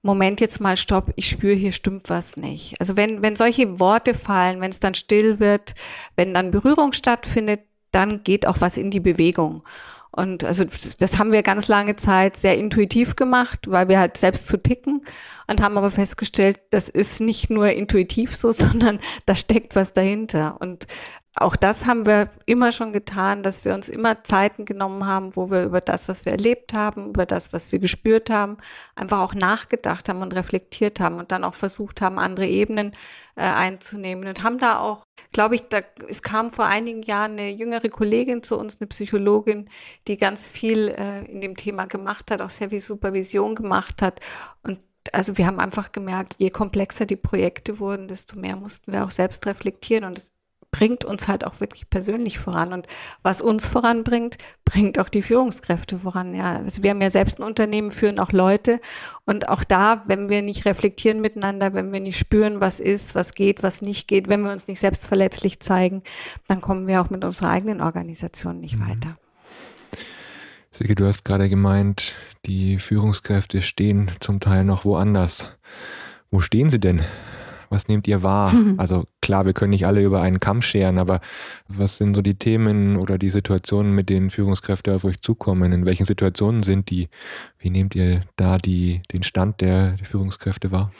Moment 0.00 0.40
jetzt 0.40 0.58
mal, 0.58 0.78
stopp, 0.78 1.12
ich 1.16 1.28
spüre, 1.28 1.54
hier 1.54 1.72
stimmt 1.72 2.08
was 2.08 2.36
nicht. 2.36 2.80
Also 2.80 2.96
wenn, 2.96 3.20
wenn 3.20 3.36
solche 3.36 3.78
Worte 3.78 4.14
fallen, 4.14 4.62
wenn 4.62 4.70
es 4.70 4.80
dann 4.80 4.94
still 4.94 5.38
wird, 5.38 5.74
wenn 6.16 6.32
dann 6.32 6.50
Berührung 6.50 6.94
stattfindet, 6.94 7.60
dann 7.90 8.22
geht 8.24 8.46
auch 8.46 8.60
was 8.60 8.76
in 8.76 8.90
die 8.90 9.00
Bewegung. 9.00 9.62
Und 10.16 10.44
also 10.44 10.64
das 10.98 11.18
haben 11.18 11.30
wir 11.30 11.42
ganz 11.42 11.68
lange 11.68 11.94
Zeit 11.96 12.36
sehr 12.36 12.56
intuitiv 12.56 13.16
gemacht, 13.16 13.70
weil 13.70 13.88
wir 13.88 13.98
halt 13.98 14.16
selbst 14.16 14.46
zu 14.46 14.56
ticken 14.56 15.02
und 15.46 15.60
haben 15.60 15.76
aber 15.76 15.90
festgestellt, 15.90 16.58
das 16.70 16.88
ist 16.88 17.20
nicht 17.20 17.50
nur 17.50 17.70
intuitiv 17.70 18.34
so, 18.34 18.50
sondern 18.52 18.98
da 19.26 19.34
steckt 19.34 19.76
was 19.76 19.92
dahinter. 19.92 20.56
Und 20.60 20.86
auch 21.38 21.54
das 21.54 21.84
haben 21.84 22.06
wir 22.06 22.30
immer 22.46 22.72
schon 22.72 22.94
getan, 22.94 23.42
dass 23.42 23.66
wir 23.66 23.74
uns 23.74 23.90
immer 23.90 24.24
Zeiten 24.24 24.64
genommen 24.64 25.06
haben, 25.06 25.36
wo 25.36 25.50
wir 25.50 25.64
über 25.64 25.82
das, 25.82 26.08
was 26.08 26.24
wir 26.24 26.32
erlebt 26.32 26.72
haben, 26.72 27.10
über 27.10 27.26
das, 27.26 27.52
was 27.52 27.72
wir 27.72 27.78
gespürt 27.78 28.30
haben, 28.30 28.56
einfach 28.94 29.20
auch 29.20 29.34
nachgedacht 29.34 30.08
haben 30.08 30.22
und 30.22 30.34
reflektiert 30.34 30.98
haben 30.98 31.18
und 31.18 31.32
dann 31.32 31.44
auch 31.44 31.54
versucht 31.54 32.00
haben, 32.00 32.18
andere 32.18 32.46
Ebenen 32.46 32.92
äh, 33.34 33.42
einzunehmen 33.42 34.26
und 34.26 34.42
haben 34.42 34.58
da 34.58 34.80
auch, 34.80 35.04
glaube 35.32 35.56
ich, 35.56 35.68
da, 35.68 35.80
es 36.08 36.22
kam 36.22 36.50
vor 36.50 36.66
einigen 36.66 37.02
Jahren 37.02 37.32
eine 37.32 37.50
jüngere 37.50 37.90
Kollegin 37.90 38.42
zu 38.42 38.58
uns, 38.58 38.80
eine 38.80 38.88
Psychologin, 38.88 39.68
die 40.08 40.16
ganz 40.16 40.48
viel 40.48 40.88
äh, 40.88 41.26
in 41.26 41.42
dem 41.42 41.54
Thema 41.54 41.84
gemacht 41.84 42.30
hat, 42.30 42.40
auch 42.40 42.50
sehr 42.50 42.70
viel 42.70 42.80
Supervision 42.80 43.54
gemacht 43.54 44.00
hat 44.00 44.20
und 44.62 44.78
also 45.12 45.38
wir 45.38 45.46
haben 45.46 45.60
einfach 45.60 45.92
gemerkt, 45.92 46.36
je 46.38 46.50
komplexer 46.50 47.06
die 47.06 47.14
Projekte 47.14 47.78
wurden, 47.78 48.08
desto 48.08 48.36
mehr 48.36 48.56
mussten 48.56 48.92
wir 48.92 49.04
auch 49.04 49.12
selbst 49.12 49.46
reflektieren 49.46 50.04
und 50.04 50.18
es 50.18 50.32
bringt 50.76 51.06
uns 51.06 51.26
halt 51.26 51.44
auch 51.46 51.60
wirklich 51.60 51.88
persönlich 51.88 52.38
voran. 52.38 52.74
Und 52.74 52.86
was 53.22 53.40
uns 53.40 53.64
voranbringt, 53.64 54.36
bringt 54.66 54.98
auch 54.98 55.08
die 55.08 55.22
Führungskräfte 55.22 55.98
voran. 55.98 56.34
Ja, 56.34 56.56
also 56.56 56.82
wir 56.82 56.90
haben 56.90 57.00
ja 57.00 57.08
selbst 57.08 57.38
ein 57.38 57.44
Unternehmen, 57.44 57.90
führen 57.90 58.18
auch 58.18 58.32
Leute. 58.32 58.80
Und 59.24 59.48
auch 59.48 59.64
da, 59.64 60.04
wenn 60.06 60.28
wir 60.28 60.42
nicht 60.42 60.66
reflektieren 60.66 61.22
miteinander, 61.22 61.72
wenn 61.72 61.92
wir 61.92 62.00
nicht 62.00 62.18
spüren, 62.18 62.60
was 62.60 62.78
ist, 62.78 63.14
was 63.14 63.32
geht, 63.32 63.62
was 63.62 63.80
nicht 63.80 64.06
geht, 64.06 64.28
wenn 64.28 64.42
wir 64.42 64.52
uns 64.52 64.66
nicht 64.66 64.80
selbst 64.80 65.06
verletzlich 65.06 65.60
zeigen, 65.60 66.02
dann 66.46 66.60
kommen 66.60 66.86
wir 66.86 67.00
auch 67.00 67.08
mit 67.08 67.24
unserer 67.24 67.48
eigenen 67.48 67.80
Organisation 67.80 68.60
nicht 68.60 68.76
mhm. 68.76 68.88
weiter. 68.90 69.16
Silke, 70.72 70.94
du 70.94 71.06
hast 71.06 71.24
gerade 71.24 71.48
gemeint, 71.48 72.12
die 72.44 72.78
Führungskräfte 72.78 73.62
stehen 73.62 74.10
zum 74.20 74.40
Teil 74.40 74.64
noch 74.64 74.84
woanders. 74.84 75.56
Wo 76.30 76.40
stehen 76.40 76.68
sie 76.68 76.80
denn? 76.80 77.00
Was 77.70 77.88
nehmt 77.88 78.06
ihr 78.06 78.22
wahr? 78.22 78.52
Also 78.78 79.04
klar, 79.20 79.46
wir 79.46 79.52
können 79.52 79.70
nicht 79.70 79.86
alle 79.86 80.02
über 80.02 80.20
einen 80.20 80.40
Kamm 80.40 80.62
scheren, 80.62 80.98
aber 80.98 81.20
was 81.68 81.96
sind 81.98 82.14
so 82.14 82.22
die 82.22 82.34
Themen 82.34 82.96
oder 82.96 83.18
die 83.18 83.30
Situationen, 83.30 83.92
mit 83.92 84.08
denen 84.08 84.30
Führungskräfte 84.30 84.94
auf 84.94 85.04
euch 85.04 85.20
zukommen? 85.20 85.72
In 85.72 85.86
welchen 85.86 86.04
Situationen 86.04 86.62
sind 86.62 86.90
die? 86.90 87.08
Wie 87.58 87.70
nehmt 87.70 87.94
ihr 87.94 88.20
da 88.36 88.58
die, 88.58 89.02
den 89.12 89.22
Stand 89.22 89.60
der, 89.60 89.92
der 89.92 90.06
Führungskräfte 90.06 90.70
wahr? 90.72 90.92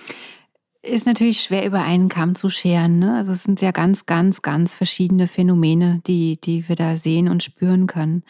Ist 0.87 1.07
natürlich 1.07 1.41
schwer 1.41 1.67
über 1.67 1.83
einen 1.83 2.09
Kamm 2.09 2.35
zu 2.35 2.49
scheren. 2.49 2.99
Ne? 2.99 3.17
Also 3.17 3.33
es 3.33 3.43
sind 3.43 3.61
ja 3.61 3.71
ganz, 3.71 4.07
ganz, 4.07 4.43
ganz 4.43 4.75
verschiedene 4.75 5.27
Phänomene, 5.29 6.01
die, 6.07 6.41
die 6.41 6.69
wir 6.69 6.77
da 6.77 6.97
sehen 6.97 7.29
und 7.29 7.43
spüren 7.43 7.87
können. 7.87 8.23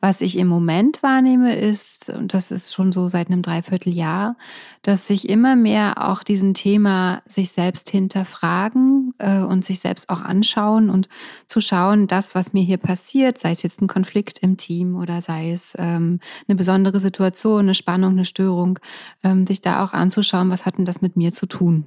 Was 0.00 0.20
ich 0.20 0.36
im 0.36 0.48
Moment 0.48 1.02
wahrnehme, 1.02 1.54
ist, 1.54 2.10
und 2.10 2.34
das 2.34 2.50
ist 2.50 2.74
schon 2.74 2.92
so 2.92 3.08
seit 3.08 3.28
einem 3.28 3.42
Dreivierteljahr, 3.42 4.36
dass 4.82 5.06
sich 5.06 5.28
immer 5.28 5.56
mehr 5.56 6.08
auch 6.08 6.22
diesem 6.22 6.54
Thema 6.54 7.22
sich 7.26 7.52
selbst 7.52 7.90
hinterfragen 7.90 9.09
äh, 9.20 9.42
und 9.42 9.64
sich 9.64 9.80
selbst 9.80 10.08
auch 10.08 10.20
anschauen 10.20 10.90
und 10.90 11.08
zu 11.46 11.60
schauen, 11.60 12.06
das, 12.06 12.34
was 12.34 12.52
mir 12.52 12.62
hier 12.62 12.78
passiert, 12.78 13.38
sei 13.38 13.50
es 13.50 13.62
jetzt 13.62 13.80
ein 13.80 13.88
Konflikt 13.88 14.38
im 14.40 14.56
Team 14.56 14.96
oder 14.96 15.20
sei 15.20 15.52
es 15.52 15.74
ähm, 15.78 16.20
eine 16.48 16.56
besondere 16.56 17.00
Situation, 17.00 17.60
eine 17.60 17.74
Spannung, 17.74 18.12
eine 18.12 18.24
Störung, 18.24 18.78
ähm, 19.22 19.46
sich 19.46 19.60
da 19.60 19.84
auch 19.84 19.92
anzuschauen, 19.92 20.50
was 20.50 20.66
hat 20.66 20.78
denn 20.78 20.84
das 20.84 21.00
mit 21.00 21.16
mir 21.16 21.32
zu 21.32 21.46
tun? 21.46 21.86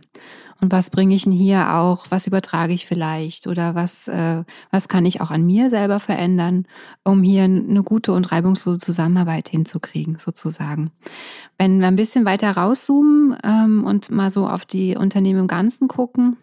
Und 0.63 0.71
was 0.71 0.89
bringe 0.89 1.13
ich 1.13 1.23
denn 1.23 1.33
hier 1.33 1.73
auch, 1.73 2.05
was 2.09 2.25
übertrage 2.25 2.71
ich 2.71 2.85
vielleicht 2.85 3.47
oder 3.47 3.75
was, 3.75 4.07
äh, 4.07 4.45
was 4.71 4.87
kann 4.87 5.05
ich 5.05 5.19
auch 5.19 5.29
an 5.29 5.45
mir 5.45 5.69
selber 5.69 5.99
verändern, 5.99 6.67
um 7.03 7.21
hier 7.21 7.43
eine 7.43 7.83
gute 7.83 8.13
und 8.13 8.31
reibungslose 8.31 8.79
Zusammenarbeit 8.79 9.49
hinzukriegen, 9.49 10.17
sozusagen. 10.19 10.91
Wenn 11.57 11.79
wir 11.79 11.87
ein 11.87 11.97
bisschen 11.97 12.23
weiter 12.23 12.51
rauszoomen 12.51 13.37
ähm, 13.43 13.83
und 13.83 14.09
mal 14.09 14.29
so 14.29 14.47
auf 14.47 14.65
die 14.65 14.95
Unternehmen 14.95 15.41
im 15.41 15.47
Ganzen 15.47 15.89
gucken, 15.89 16.37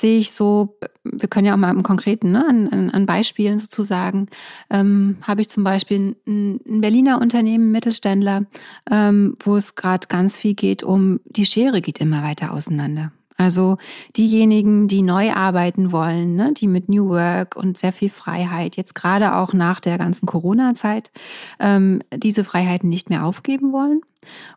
sehe 0.00 0.18
ich 0.18 0.32
so, 0.32 0.78
wir 1.04 1.28
können 1.28 1.46
ja 1.46 1.54
auch 1.54 1.58
mal 1.58 1.70
im 1.70 1.82
Konkreten, 1.82 2.32
ne, 2.32 2.46
an, 2.46 2.90
an, 2.90 3.06
Beispielen 3.06 3.58
sozusagen, 3.58 4.28
ähm, 4.70 5.16
habe 5.22 5.40
ich 5.40 5.48
zum 5.48 5.64
Beispiel 5.64 6.16
ein, 6.26 6.60
ein 6.66 6.80
Berliner 6.80 7.20
Unternehmen, 7.20 7.72
Mittelständler, 7.72 8.46
ähm, 8.90 9.34
wo 9.40 9.56
es 9.56 9.74
gerade 9.74 10.06
ganz 10.08 10.36
viel 10.36 10.54
geht 10.54 10.82
um, 10.82 11.20
die 11.24 11.46
Schere 11.46 11.80
geht 11.80 12.00
immer 12.00 12.22
weiter 12.22 12.52
auseinander. 12.52 13.12
Also 13.38 13.78
diejenigen, 14.16 14.88
die 14.88 15.02
neu 15.02 15.32
arbeiten 15.32 15.92
wollen, 15.92 16.34
ne, 16.34 16.52
die 16.52 16.66
mit 16.66 16.88
New 16.88 17.08
Work 17.08 17.54
und 17.54 17.78
sehr 17.78 17.92
viel 17.92 18.10
Freiheit, 18.10 18.76
jetzt 18.76 18.96
gerade 18.96 19.36
auch 19.36 19.52
nach 19.52 19.78
der 19.78 19.96
ganzen 19.96 20.26
Corona-Zeit, 20.26 21.12
ähm, 21.60 22.00
diese 22.12 22.42
Freiheiten 22.42 22.88
nicht 22.88 23.10
mehr 23.10 23.24
aufgeben 23.24 23.72
wollen. 23.72 24.00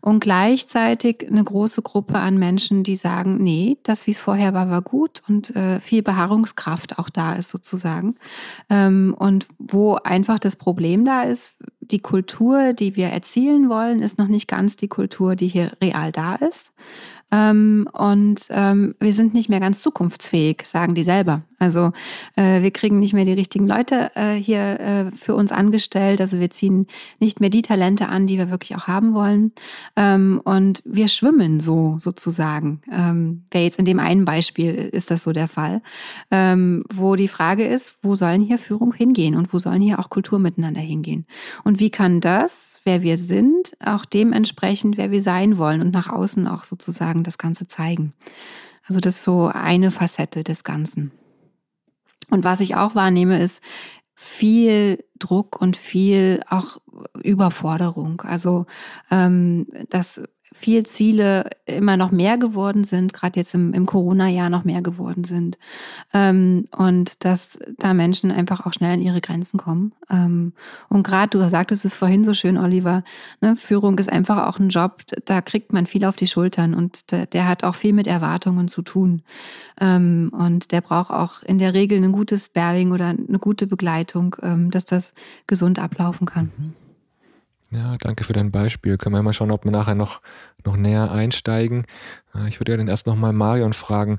Und 0.01 0.19
gleichzeitig 0.19 1.27
eine 1.29 1.43
große 1.43 1.83
Gruppe 1.83 2.15
an 2.15 2.39
Menschen, 2.39 2.83
die 2.83 2.95
sagen, 2.95 3.37
nee, 3.37 3.77
das, 3.83 4.07
wie 4.07 4.11
es 4.11 4.19
vorher 4.19 4.55
war, 4.55 4.71
war 4.71 4.81
gut 4.81 5.21
und 5.27 5.55
äh, 5.55 5.79
viel 5.79 6.01
Beharrungskraft 6.01 6.97
auch 6.97 7.09
da 7.11 7.35
ist 7.35 7.49
sozusagen. 7.49 8.15
Ähm, 8.71 9.15
und 9.17 9.47
wo 9.59 9.95
einfach 9.95 10.39
das 10.39 10.55
Problem 10.55 11.05
da 11.05 11.21
ist, 11.21 11.53
die 11.79 11.99
Kultur, 11.99 12.73
die 12.73 12.95
wir 12.95 13.07
erzielen 13.07 13.69
wollen, 13.69 14.01
ist 14.01 14.17
noch 14.17 14.27
nicht 14.27 14.47
ganz 14.47 14.75
die 14.75 14.87
Kultur, 14.87 15.35
die 15.35 15.47
hier 15.47 15.73
real 15.81 16.11
da 16.11 16.35
ist. 16.35 16.73
Ähm, 17.31 17.87
und 17.93 18.47
ähm, 18.49 18.95
wir 18.99 19.13
sind 19.13 19.33
nicht 19.33 19.49
mehr 19.49 19.59
ganz 19.59 19.81
zukunftsfähig, 19.81 20.63
sagen 20.65 20.95
die 20.95 21.03
selber. 21.03 21.43
Also 21.61 21.91
äh, 22.35 22.63
wir 22.63 22.71
kriegen 22.71 22.99
nicht 22.99 23.13
mehr 23.13 23.23
die 23.23 23.33
richtigen 23.33 23.67
Leute 23.67 24.09
äh, 24.15 24.33
hier 24.33 24.79
äh, 24.79 25.11
für 25.15 25.35
uns 25.35 25.51
angestellt. 25.51 26.19
Also 26.19 26.39
wir 26.39 26.49
ziehen 26.49 26.87
nicht 27.19 27.39
mehr 27.39 27.51
die 27.51 27.61
Talente 27.61 28.09
an, 28.09 28.25
die 28.25 28.39
wir 28.39 28.49
wirklich 28.49 28.75
auch 28.75 28.87
haben 28.87 29.13
wollen. 29.13 29.51
Ähm, 29.95 30.41
und 30.43 30.81
wir 30.85 31.07
schwimmen 31.07 31.59
so 31.59 31.97
sozusagen. 31.99 32.81
Ähm, 32.91 33.43
Wäre 33.51 33.63
jetzt 33.63 33.77
in 33.77 33.85
dem 33.85 33.99
einen 33.99 34.25
Beispiel 34.25 34.73
ist 34.73 35.11
das 35.11 35.21
so 35.23 35.33
der 35.33 35.47
Fall, 35.47 35.83
ähm, 36.31 36.81
wo 36.91 37.15
die 37.15 37.27
Frage 37.27 37.67
ist, 37.67 37.93
wo 38.01 38.15
sollen 38.15 38.41
hier 38.41 38.57
Führung 38.57 38.91
hingehen 38.91 39.35
und 39.35 39.53
wo 39.53 39.59
sollen 39.59 39.81
hier 39.81 39.99
auch 39.99 40.09
Kultur 40.09 40.39
miteinander 40.39 40.81
hingehen? 40.81 41.27
Und 41.63 41.79
wie 41.79 41.91
kann 41.91 42.21
das, 42.21 42.81
wer 42.85 43.03
wir 43.03 43.17
sind, 43.17 43.77
auch 43.85 44.03
dementsprechend, 44.03 44.97
wer 44.97 45.11
wir 45.11 45.21
sein 45.21 45.59
wollen 45.59 45.81
und 45.81 45.93
nach 45.93 46.09
außen 46.09 46.47
auch 46.47 46.63
sozusagen 46.63 47.23
das 47.23 47.37
Ganze 47.37 47.67
zeigen. 47.67 48.13
Also 48.87 48.99
das 48.99 49.17
ist 49.17 49.23
so 49.23 49.51
eine 49.53 49.91
Facette 49.91 50.43
des 50.43 50.63
Ganzen. 50.63 51.11
Und 52.31 52.43
was 52.43 52.61
ich 52.61 52.75
auch 52.75 52.95
wahrnehme, 52.95 53.39
ist 53.39 53.61
viel 54.15 55.03
Druck 55.19 55.61
und 55.61 55.77
viel 55.77 56.41
auch 56.49 56.77
Überforderung. 57.23 58.21
Also 58.21 58.65
ähm, 59.09 59.67
das 59.89 60.23
viel 60.53 60.85
Ziele 60.85 61.49
immer 61.65 61.95
noch 61.95 62.11
mehr 62.11 62.37
geworden 62.37 62.83
sind, 62.83 63.13
gerade 63.13 63.39
jetzt 63.39 63.53
im, 63.53 63.73
im 63.73 63.85
Corona-Jahr 63.85 64.49
noch 64.49 64.65
mehr 64.65 64.81
geworden 64.81 65.23
sind. 65.23 65.57
Ähm, 66.13 66.65
und 66.75 67.23
dass 67.23 67.57
da 67.77 67.93
Menschen 67.93 68.31
einfach 68.31 68.65
auch 68.65 68.73
schnell 68.73 68.93
an 68.93 69.01
ihre 69.01 69.21
Grenzen 69.21 69.57
kommen. 69.57 69.93
Ähm, 70.09 70.51
und 70.89 71.03
gerade, 71.03 71.29
du 71.29 71.49
sagtest 71.49 71.85
es 71.85 71.95
vorhin 71.95 72.25
so 72.25 72.33
schön, 72.33 72.57
Oliver, 72.57 73.03
ne, 73.39 73.55
Führung 73.55 73.97
ist 73.97 74.11
einfach 74.11 74.47
auch 74.47 74.59
ein 74.59 74.69
Job, 74.69 75.03
da 75.25 75.41
kriegt 75.41 75.71
man 75.71 75.85
viel 75.85 76.03
auf 76.03 76.17
die 76.17 76.27
Schultern 76.27 76.73
und 76.73 77.11
der, 77.11 77.27
der 77.27 77.47
hat 77.47 77.63
auch 77.63 77.75
viel 77.75 77.93
mit 77.93 78.07
Erwartungen 78.07 78.67
zu 78.67 78.81
tun. 78.81 79.21
Ähm, 79.79 80.31
und 80.37 80.73
der 80.73 80.81
braucht 80.81 81.11
auch 81.11 81.43
in 81.43 81.59
der 81.59 81.73
Regel 81.73 82.03
ein 82.03 82.11
gutes 82.11 82.45
Sparring 82.45 82.91
oder 82.91 83.07
eine 83.07 83.39
gute 83.39 83.67
Begleitung, 83.67 84.35
ähm, 84.41 84.69
dass 84.69 84.85
das 84.85 85.13
gesund 85.47 85.79
ablaufen 85.79 86.27
kann. 86.27 86.51
Mhm. 86.57 86.90
Ja, 87.71 87.95
danke 87.99 88.23
für 88.25 88.33
dein 88.33 88.51
Beispiel. 88.51 88.97
Können 88.97 89.15
wir 89.15 89.23
mal 89.23 89.31
schauen, 89.31 89.51
ob 89.51 89.63
wir 89.63 89.71
nachher 89.71 89.95
noch, 89.95 90.21
noch 90.65 90.75
näher 90.75 91.09
einsteigen. 91.11 91.85
Äh, 92.35 92.49
ich 92.49 92.59
würde 92.59 92.73
ja 92.73 92.77
dann 92.77 92.89
erst 92.89 93.07
nochmal 93.07 93.31
Marion 93.31 93.71
fragen, 93.73 94.17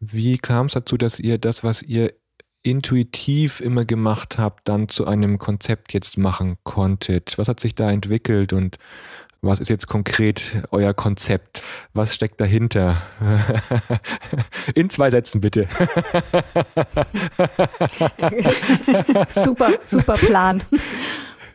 wie 0.00 0.38
kam 0.38 0.66
es 0.66 0.72
dazu, 0.72 0.96
dass 0.96 1.20
ihr 1.20 1.38
das, 1.38 1.62
was 1.62 1.82
ihr 1.82 2.14
intuitiv 2.62 3.60
immer 3.60 3.84
gemacht 3.84 4.38
habt, 4.38 4.68
dann 4.68 4.88
zu 4.88 5.06
einem 5.06 5.38
Konzept 5.38 5.92
jetzt 5.92 6.16
machen 6.16 6.56
konntet? 6.64 7.36
Was 7.36 7.48
hat 7.48 7.60
sich 7.60 7.74
da 7.74 7.90
entwickelt 7.90 8.54
und 8.54 8.78
was 9.40 9.60
ist 9.60 9.68
jetzt 9.68 9.86
konkret 9.86 10.62
euer 10.70 10.94
Konzept? 10.94 11.62
Was 11.92 12.14
steckt 12.14 12.40
dahinter? 12.40 13.02
In 14.74 14.90
zwei 14.90 15.10
Sätzen 15.10 15.40
bitte. 15.40 15.68
super, 19.28 19.70
super 19.84 20.14
Plan. 20.14 20.62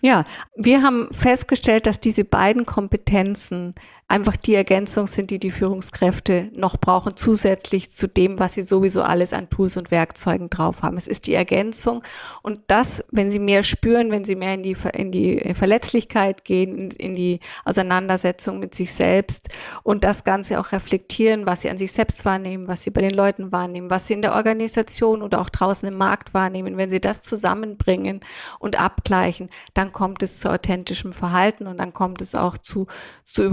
Ja, 0.03 0.25
wir 0.57 0.83
haben 0.83 1.07
festgestellt, 1.13 1.88
dass 1.88 2.01
diese 2.01 2.25
beiden 2.25 2.65
Kompetenzen 2.65 3.74
einfach 4.07 4.38
die 4.38 4.55
Ergänzung 4.55 5.07
sind, 5.07 5.31
die 5.31 5.39
die 5.39 5.51
Führungskräfte 5.51 6.51
noch 6.53 6.77
brauchen, 6.77 7.15
zusätzlich 7.15 7.91
zu 7.91 8.07
dem, 8.07 8.39
was 8.39 8.53
sie 8.53 8.63
sowieso 8.63 9.01
alles 9.01 9.33
an 9.33 9.50
Tools 9.50 9.77
und 9.77 9.91
Werkzeugen 9.91 10.50
drauf 10.50 10.83
haben. 10.83 10.98
Es 10.98 11.07
ist 11.07 11.25
die 11.27 11.33
Ergänzung 11.33 12.03
und 12.41 12.60
das, 12.67 13.03
wenn 13.12 13.31
sie 13.31 13.39
mehr 13.39 13.63
spüren, 13.63 14.12
wenn 14.12 14.25
sie 14.25 14.36
mehr 14.36 14.53
in 14.53 14.63
die, 14.63 14.77
in 14.93 15.12
die 15.12 15.53
Verletzlichkeit 15.53 16.45
gehen, 16.45 16.77
in, 16.77 16.91
in 16.91 17.15
die 17.15 17.39
Auseinandersetzung 17.65 18.60
mit 18.60 18.75
sich 18.75 18.93
selbst 18.93 19.50
und 19.83 20.03
das 20.03 20.24
Ganze 20.24 20.60
auch 20.60 20.72
reflektieren, 20.72 21.48
was 21.48 21.62
sie 21.62 21.69
an 21.69 21.77
sich 21.77 21.91
selbst 21.91 22.25
wahrnehmen, 22.25 22.67
was 22.67 22.83
sie 22.83 22.91
bei 22.91 23.01
den 23.01 23.13
Leuten 23.13 23.51
wahrnehmen, 23.51 23.89
was 23.89 24.07
sie 24.07 24.13
in 24.13 24.22
der 24.22 24.36
Organisation 24.36 25.22
oder 25.22 25.41
auch 25.41 25.50
draußen 25.50 25.88
im 25.88 25.98
Markt 25.98 26.33
wahrnehmen, 26.33 26.77
wenn 26.77 26.89
sie 26.89 27.01
das 27.01 27.22
zusammenbringen 27.22 28.19
und 28.60 28.79
abgleichen, 28.79 29.50
dann 29.74 29.91
kommt 29.91 30.22
es 30.24 30.39
zu 30.39 30.50
authentischem 30.50 31.13
Verhalten 31.13 31.67
und 31.67 31.77
dann 31.77 31.93
kommt 31.93 32.22
es 32.22 32.36
auch 32.36 32.57
zu, 32.57 32.88
zu 33.24 33.43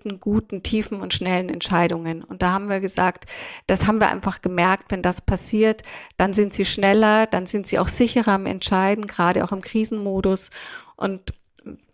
überlegten, 0.00 0.20
guten, 0.20 0.62
tiefen 0.62 1.00
und 1.00 1.14
schnellen 1.14 1.48
Entscheidungen. 1.48 2.24
Und 2.24 2.42
da 2.42 2.52
haben 2.52 2.68
wir 2.68 2.80
gesagt, 2.80 3.26
das 3.66 3.86
haben 3.86 4.00
wir 4.00 4.08
einfach 4.08 4.42
gemerkt, 4.42 4.90
wenn 4.90 5.02
das 5.02 5.20
passiert, 5.20 5.82
dann 6.16 6.32
sind 6.32 6.54
sie 6.54 6.64
schneller, 6.64 7.26
dann 7.26 7.46
sind 7.46 7.66
sie 7.66 7.78
auch 7.78 7.88
sicherer 7.88 8.32
am 8.32 8.46
Entscheiden, 8.46 9.06
gerade 9.06 9.44
auch 9.44 9.52
im 9.52 9.60
Krisenmodus. 9.60 10.50
Und 10.96 11.32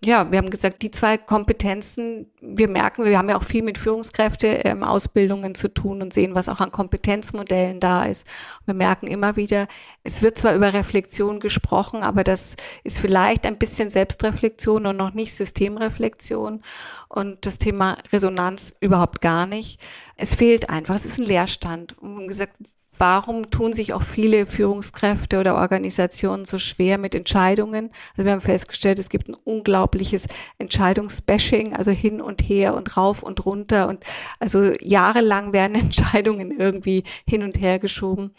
ja, 0.05 0.31
wir 0.31 0.39
haben 0.39 0.51
gesagt, 0.51 0.83
die 0.83 0.91
zwei 0.93 1.19
Kompetenzen, 1.19 2.31
wir 2.41 2.69
merken, 2.69 3.05
wir 3.05 3.19
haben 3.19 3.29
ja 3.29 3.37
auch 3.37 3.43
viel 3.43 3.63
mit 3.63 3.77
Führungskräfte-Ausbildungen 3.77 5.47
ähm, 5.47 5.55
zu 5.55 5.73
tun 5.73 6.01
und 6.01 6.15
sehen, 6.15 6.35
was 6.37 6.49
auch 6.49 6.61
an 6.61 6.71
Kompetenzmodellen 6.71 7.81
da 7.81 8.05
ist. 8.05 8.27
Wir 8.67 8.75
merken 8.75 9.09
immer 9.09 9.35
wieder, 9.37 9.67
es 10.05 10.23
wird 10.23 10.39
zwar 10.39 10.55
über 10.55 10.73
Reflexion 10.73 11.41
gesprochen, 11.41 12.05
aber 12.05 12.23
das 12.23 12.57
ist 12.85 13.01
vielleicht 13.01 13.47
ein 13.47 13.59
bisschen 13.59 13.91
Selbstreflexion 13.91 14.87
und 14.87 14.97
noch 14.97 15.13
nicht 15.13 15.35
Systemreflexion 15.35 16.63
und 17.09 17.45
das 17.45 17.59
Thema 17.59 17.99
Resonanz 18.13 18.77
überhaupt 18.81 19.21
gar 19.21 19.47
nicht. 19.47 19.81
Es 20.17 20.35
fehlt 20.37 20.71
einfach, 20.71 20.95
es 20.95 21.05
ist 21.05 21.19
ein 21.19 21.27
Leerstand. 21.27 21.99
Und 21.99 22.29
gesagt, 22.29 22.55
warum 22.99 23.51
tun 23.51 23.73
sich 23.73 23.93
auch 23.93 24.03
viele 24.03 24.47
Führungskräfte 24.47 25.39
oder 25.39 25.57
Organisationen 25.57 26.45
so 26.45 26.59
schwer 26.59 26.99
mit 26.99 27.15
Entscheidungen? 27.15 27.91
Also 28.13 28.25
wir 28.25 28.33
haben 28.33 28.41
festgestellt, 28.41 28.99
es 28.99 29.11
gibt 29.11 29.29
ein 29.29 29.37
unglaubliches 29.45 30.27
Entscheidungsbashing, 30.59 31.75
also 31.75 31.91
hin 31.91 32.21
und 32.21 32.43
her 32.43 32.75
und 32.75 32.97
rauf 32.97 33.23
und 33.23 33.45
runter 33.45 33.89
und 33.89 34.05
also 34.41 34.73
jahrelang 34.81 35.53
werden 35.53 35.75
Entscheidungen 35.81 36.51
irgendwie 36.51 37.05
hin 37.27 37.43
und 37.43 37.61
her 37.61 37.79
geschoben. 37.79 38.33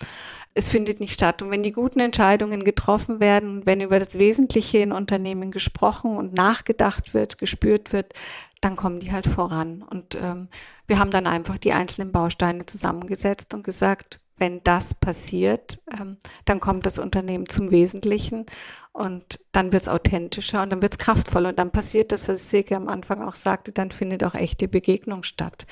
Es 0.54 0.70
findet 0.70 1.00
nicht 1.00 1.14
statt. 1.14 1.44
Und 1.44 1.52
wenn 1.52 1.62
die 1.62 1.72
guten 1.72 2.00
Entscheidungen 2.00 2.64
getroffen 2.64 3.20
werden, 3.20 3.68
wenn 3.68 3.80
über 3.80 4.00
das 4.00 4.18
Wesentliche 4.18 4.80
in 4.80 4.92
Unternehmen 4.92 5.52
gesprochen 5.52 6.18
und 6.18 6.34
nachgedacht 6.34 7.14
wird, 7.14 7.38
gespürt 7.38 7.94
wird, 7.94 8.14
dann 8.62 8.76
kommen 8.76 9.00
die 9.00 9.12
halt 9.12 9.28
voran. 9.28 9.84
Und 9.84 10.16
ähm, 10.16 10.48
wir 10.88 11.00
haben 11.00 11.12
dann 11.12 11.28
einfach 11.28 11.58
die 11.58 11.74
einzelnen 11.74 12.12
Bausteine 12.12 12.66
zusammengesetzt 12.66 13.54
und 13.54 13.64
gesagt, 13.64 14.20
wenn 14.38 14.64
das 14.64 14.94
passiert, 14.94 15.80
ähm, 15.92 16.18
dann 16.46 16.60
kommt 16.60 16.86
das 16.86 17.00
Unternehmen 17.00 17.48
zum 17.48 17.72
Wesentlichen 17.72 18.46
und 18.94 19.40
dann 19.52 19.72
wird 19.72 19.84
es 19.84 19.88
authentischer 19.88 20.64
und 20.64 20.72
dann 20.72 20.82
wird 20.82 20.94
es 20.94 20.98
kraftvoller 20.98 21.50
und 21.50 21.60
dann 21.60 21.72
passiert 21.72 22.12
das, 22.12 22.28
was 22.28 22.50
Silke 22.50 22.76
am 22.76 22.88
Anfang 22.88 23.22
auch 23.22 23.36
sagte, 23.36 23.72
dann 23.72 23.92
findet 23.92 24.24
auch 24.24 24.36
echte 24.36 24.68
Begegnung 24.68 25.24
statt 25.24 25.68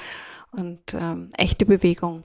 und 0.51 0.93
ähm, 0.93 1.29
echte 1.37 1.65
Bewegung. 1.65 2.23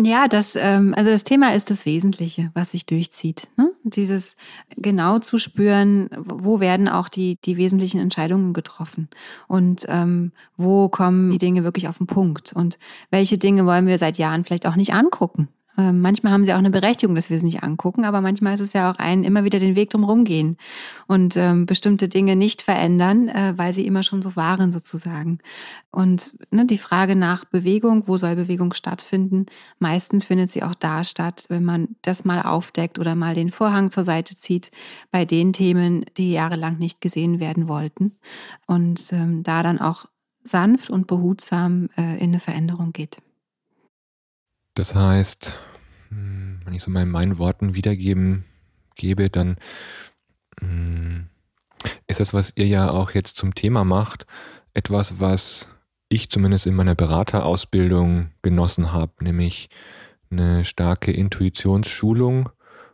Ja, 0.00 0.28
das, 0.28 0.54
ähm, 0.54 0.94
also 0.96 1.10
das 1.10 1.24
Thema 1.24 1.54
ist 1.54 1.70
das 1.70 1.84
Wesentliche, 1.84 2.52
was 2.54 2.70
sich 2.70 2.86
durchzieht. 2.86 3.48
Ne? 3.56 3.72
Dieses 3.82 4.36
genau 4.76 5.18
zu 5.18 5.38
spüren, 5.38 6.08
wo 6.16 6.60
werden 6.60 6.88
auch 6.88 7.08
die, 7.08 7.36
die 7.44 7.56
wesentlichen 7.56 7.98
Entscheidungen 8.00 8.52
getroffen 8.52 9.08
und 9.48 9.86
ähm, 9.88 10.30
wo 10.56 10.88
kommen 10.88 11.30
die 11.30 11.38
Dinge 11.38 11.64
wirklich 11.64 11.88
auf 11.88 11.98
den 11.98 12.06
Punkt 12.06 12.52
und 12.52 12.78
welche 13.10 13.38
Dinge 13.38 13.66
wollen 13.66 13.88
wir 13.88 13.98
seit 13.98 14.18
Jahren 14.18 14.44
vielleicht 14.44 14.66
auch 14.68 14.76
nicht 14.76 14.94
angucken. 14.94 15.48
Ähm, 15.78 16.00
manchmal 16.00 16.32
haben 16.32 16.44
sie 16.44 16.52
auch 16.52 16.58
eine 16.58 16.70
Berechtigung, 16.70 17.14
dass 17.14 17.30
wir 17.30 17.36
es 17.36 17.44
nicht 17.44 17.62
angucken, 17.62 18.04
aber 18.04 18.20
manchmal 18.20 18.54
ist 18.54 18.60
es 18.60 18.72
ja 18.72 18.90
auch 18.90 18.96
ein 18.96 19.22
immer 19.22 19.44
wieder 19.44 19.60
den 19.60 19.76
Weg 19.76 19.90
drumherum 19.90 20.24
gehen 20.24 20.56
und 21.06 21.36
ähm, 21.36 21.66
bestimmte 21.66 22.08
Dinge 22.08 22.34
nicht 22.34 22.62
verändern, 22.62 23.28
äh, 23.28 23.54
weil 23.56 23.72
sie 23.72 23.86
immer 23.86 24.02
schon 24.02 24.20
so 24.20 24.34
waren 24.34 24.72
sozusagen. 24.72 25.38
Und 25.92 26.34
ne, 26.50 26.66
die 26.66 26.78
Frage 26.78 27.14
nach 27.14 27.44
Bewegung, 27.44 28.08
wo 28.08 28.16
soll 28.18 28.34
Bewegung 28.34 28.74
stattfinden? 28.74 29.46
Meistens 29.78 30.24
findet 30.24 30.50
sie 30.50 30.64
auch 30.64 30.74
da 30.74 31.04
statt, 31.04 31.44
wenn 31.48 31.64
man 31.64 31.96
das 32.02 32.24
mal 32.24 32.42
aufdeckt 32.42 32.98
oder 32.98 33.14
mal 33.14 33.36
den 33.36 33.50
Vorhang 33.50 33.92
zur 33.92 34.02
Seite 34.02 34.34
zieht 34.34 34.72
bei 35.12 35.24
den 35.24 35.52
Themen, 35.52 36.04
die 36.16 36.32
jahrelang 36.32 36.78
nicht 36.78 37.00
gesehen 37.00 37.38
werden 37.38 37.68
wollten 37.68 38.18
und 38.66 39.12
ähm, 39.12 39.44
da 39.44 39.62
dann 39.62 39.80
auch 39.80 40.06
sanft 40.42 40.90
und 40.90 41.06
behutsam 41.06 41.88
äh, 41.96 42.16
in 42.18 42.30
eine 42.30 42.40
Veränderung 42.40 42.92
geht. 42.92 43.18
Das 44.78 44.94
heißt, 44.94 45.52
hm, 46.10 46.60
wenn 46.64 46.72
ich 46.72 46.84
so 46.84 46.90
mal 46.92 47.02
in 47.02 47.10
meinen 47.10 47.38
Worten 47.38 47.74
wiedergeben 47.74 48.44
gebe, 48.94 49.28
dann 49.28 49.56
hm, 50.60 51.26
ist 52.06 52.20
das, 52.20 52.32
was 52.32 52.52
ihr 52.54 52.68
ja 52.68 52.88
auch 52.88 53.10
jetzt 53.10 53.34
zum 53.36 53.56
Thema 53.56 53.82
macht, 53.82 54.24
etwas, 54.74 55.18
was 55.18 55.68
ich 56.08 56.30
zumindest 56.30 56.68
in 56.68 56.76
meiner 56.76 56.94
Beraterausbildung 56.94 58.30
genossen 58.42 58.92
habe, 58.92 59.12
nämlich 59.20 59.68
eine 60.30 60.64
starke 60.64 61.10
Intuitionsschulung 61.10 62.48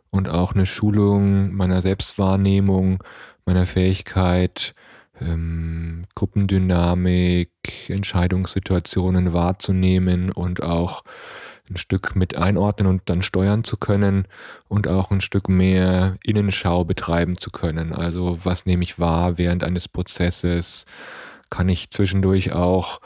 und 0.09 0.27
auch 0.27 0.55
eine 0.55 0.65
Schulung 0.65 1.53
meiner 1.53 1.83
Selbstwahrnehmung, 1.83 3.03
meiner 3.45 3.67
Fähigkeit, 3.67 4.73
ähm, 5.21 6.07
Gruppendynamik, 6.15 7.51
Entscheidungssituationen 7.89 9.33
wahrzunehmen 9.33 10.31
und 10.31 10.63
auch 10.63 11.03
ein 11.69 11.77
Stück 11.77 12.15
mit 12.15 12.35
einordnen 12.35 12.87
und 12.87 13.01
dann 13.05 13.21
steuern 13.21 13.63
zu 13.63 13.77
können 13.77 14.27
und 14.67 14.87
auch 14.87 15.11
ein 15.11 15.21
Stück 15.21 15.49
mehr 15.49 16.15
Innenschau 16.23 16.83
betreiben 16.83 17.37
zu 17.37 17.49
können. 17.49 17.93
Also 17.93 18.39
was 18.43 18.65
nehme 18.65 18.83
ich 18.83 18.99
wahr 18.99 19.37
während 19.37 19.63
eines 19.63 19.87
Prozesses? 19.87 20.85
Kann 21.49 21.69
ich 21.69 21.89
zwischendurch 21.91 22.53
auch 22.53 23.01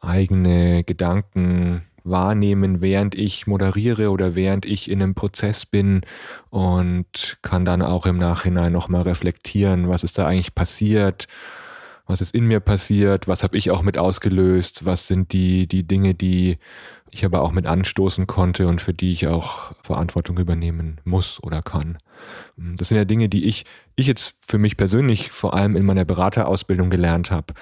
eigene 0.00 0.84
Gedanken 0.84 1.82
wahrnehmen, 2.04 2.80
während 2.80 3.14
ich 3.14 3.46
moderiere 3.46 4.10
oder 4.10 4.34
während 4.34 4.64
ich 4.64 4.90
in 4.90 5.02
einem 5.02 5.14
Prozess 5.14 5.66
bin 5.66 6.02
und 6.50 7.38
kann 7.42 7.64
dann 7.64 7.82
auch 7.82 8.06
im 8.06 8.18
Nachhinein 8.18 8.72
nochmal 8.72 9.02
reflektieren, 9.02 9.88
was 9.88 10.04
ist 10.04 10.18
da 10.18 10.26
eigentlich 10.26 10.54
passiert, 10.54 11.26
was 12.06 12.20
ist 12.20 12.34
in 12.34 12.46
mir 12.46 12.60
passiert, 12.60 13.26
was 13.26 13.42
habe 13.42 13.56
ich 13.58 13.70
auch 13.70 13.82
mit 13.82 13.98
ausgelöst, 13.98 14.84
was 14.84 15.08
sind 15.08 15.32
die, 15.32 15.66
die 15.66 15.82
Dinge, 15.82 16.14
die 16.14 16.58
ich 17.10 17.24
aber 17.24 17.42
auch 17.42 17.52
mit 17.52 17.66
anstoßen 17.66 18.26
konnte 18.26 18.66
und 18.66 18.80
für 18.80 18.92
die 18.92 19.12
ich 19.12 19.26
auch 19.26 19.72
Verantwortung 19.82 20.38
übernehmen 20.38 21.00
muss 21.04 21.42
oder 21.42 21.62
kann. 21.62 21.98
Das 22.56 22.88
sind 22.88 22.98
ja 22.98 23.04
Dinge, 23.04 23.28
die 23.28 23.44
ich, 23.44 23.64
ich 23.94 24.06
jetzt 24.06 24.36
für 24.46 24.58
mich 24.58 24.76
persönlich 24.76 25.30
vor 25.30 25.54
allem 25.54 25.76
in 25.76 25.84
meiner 25.84 26.04
Beraterausbildung 26.04 26.90
gelernt 26.90 27.30
habe, 27.30 27.54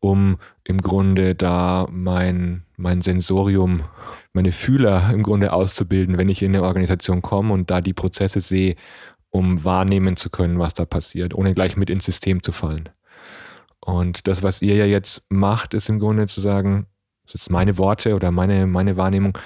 um 0.00 0.38
im 0.64 0.78
Grunde 0.78 1.34
da 1.34 1.86
mein, 1.90 2.64
mein 2.76 3.02
Sensorium, 3.02 3.82
meine 4.32 4.52
Fühler 4.52 5.10
im 5.12 5.22
Grunde 5.22 5.52
auszubilden, 5.52 6.18
wenn 6.18 6.28
ich 6.28 6.42
in 6.42 6.54
eine 6.54 6.64
Organisation 6.64 7.22
komme 7.22 7.52
und 7.52 7.70
da 7.70 7.80
die 7.80 7.94
Prozesse 7.94 8.40
sehe, 8.40 8.76
um 9.30 9.64
wahrnehmen 9.64 10.16
zu 10.16 10.28
können, 10.28 10.58
was 10.58 10.74
da 10.74 10.84
passiert, 10.84 11.34
ohne 11.34 11.54
gleich 11.54 11.76
mit 11.76 11.88
ins 11.90 12.04
System 12.04 12.42
zu 12.42 12.52
fallen. 12.52 12.88
Und 13.80 14.28
das, 14.28 14.42
was 14.42 14.62
ihr 14.62 14.76
ja 14.76 14.84
jetzt 14.84 15.22
macht, 15.28 15.74
ist 15.74 15.88
im 15.88 15.98
Grunde 15.98 16.26
zu 16.26 16.40
sagen, 16.40 16.86
das 17.24 17.34
ist 17.34 17.50
meine 17.50 17.78
Worte 17.78 18.14
oder 18.14 18.30
meine, 18.30 18.66
meine 18.66 18.96
Wahrnehmung, 18.96 19.38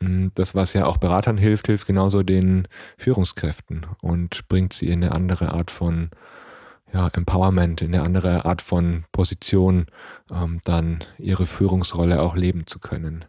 hm, 0.00 0.32
das, 0.34 0.54
was 0.54 0.72
ja 0.72 0.86
auch 0.86 0.96
Beratern 0.96 1.38
hilft, 1.38 1.66
hilft 1.66 1.86
genauso 1.86 2.22
den 2.22 2.66
Führungskräften 2.96 3.86
und 4.00 4.48
bringt 4.48 4.72
sie 4.72 4.88
in 4.88 5.04
eine 5.04 5.14
andere 5.14 5.52
Art 5.52 5.70
von 5.70 6.10
ja, 6.92 7.08
Empowerment, 7.08 7.82
in 7.82 7.94
eine 7.94 8.04
andere 8.04 8.44
Art 8.44 8.62
von 8.62 9.04
Position, 9.12 9.86
ähm, 10.30 10.60
dann 10.64 11.04
ihre 11.18 11.46
Führungsrolle 11.46 12.20
auch 12.20 12.34
leben 12.34 12.66
zu 12.66 12.78
können. 12.78 13.24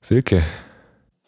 Silke, 0.00 0.42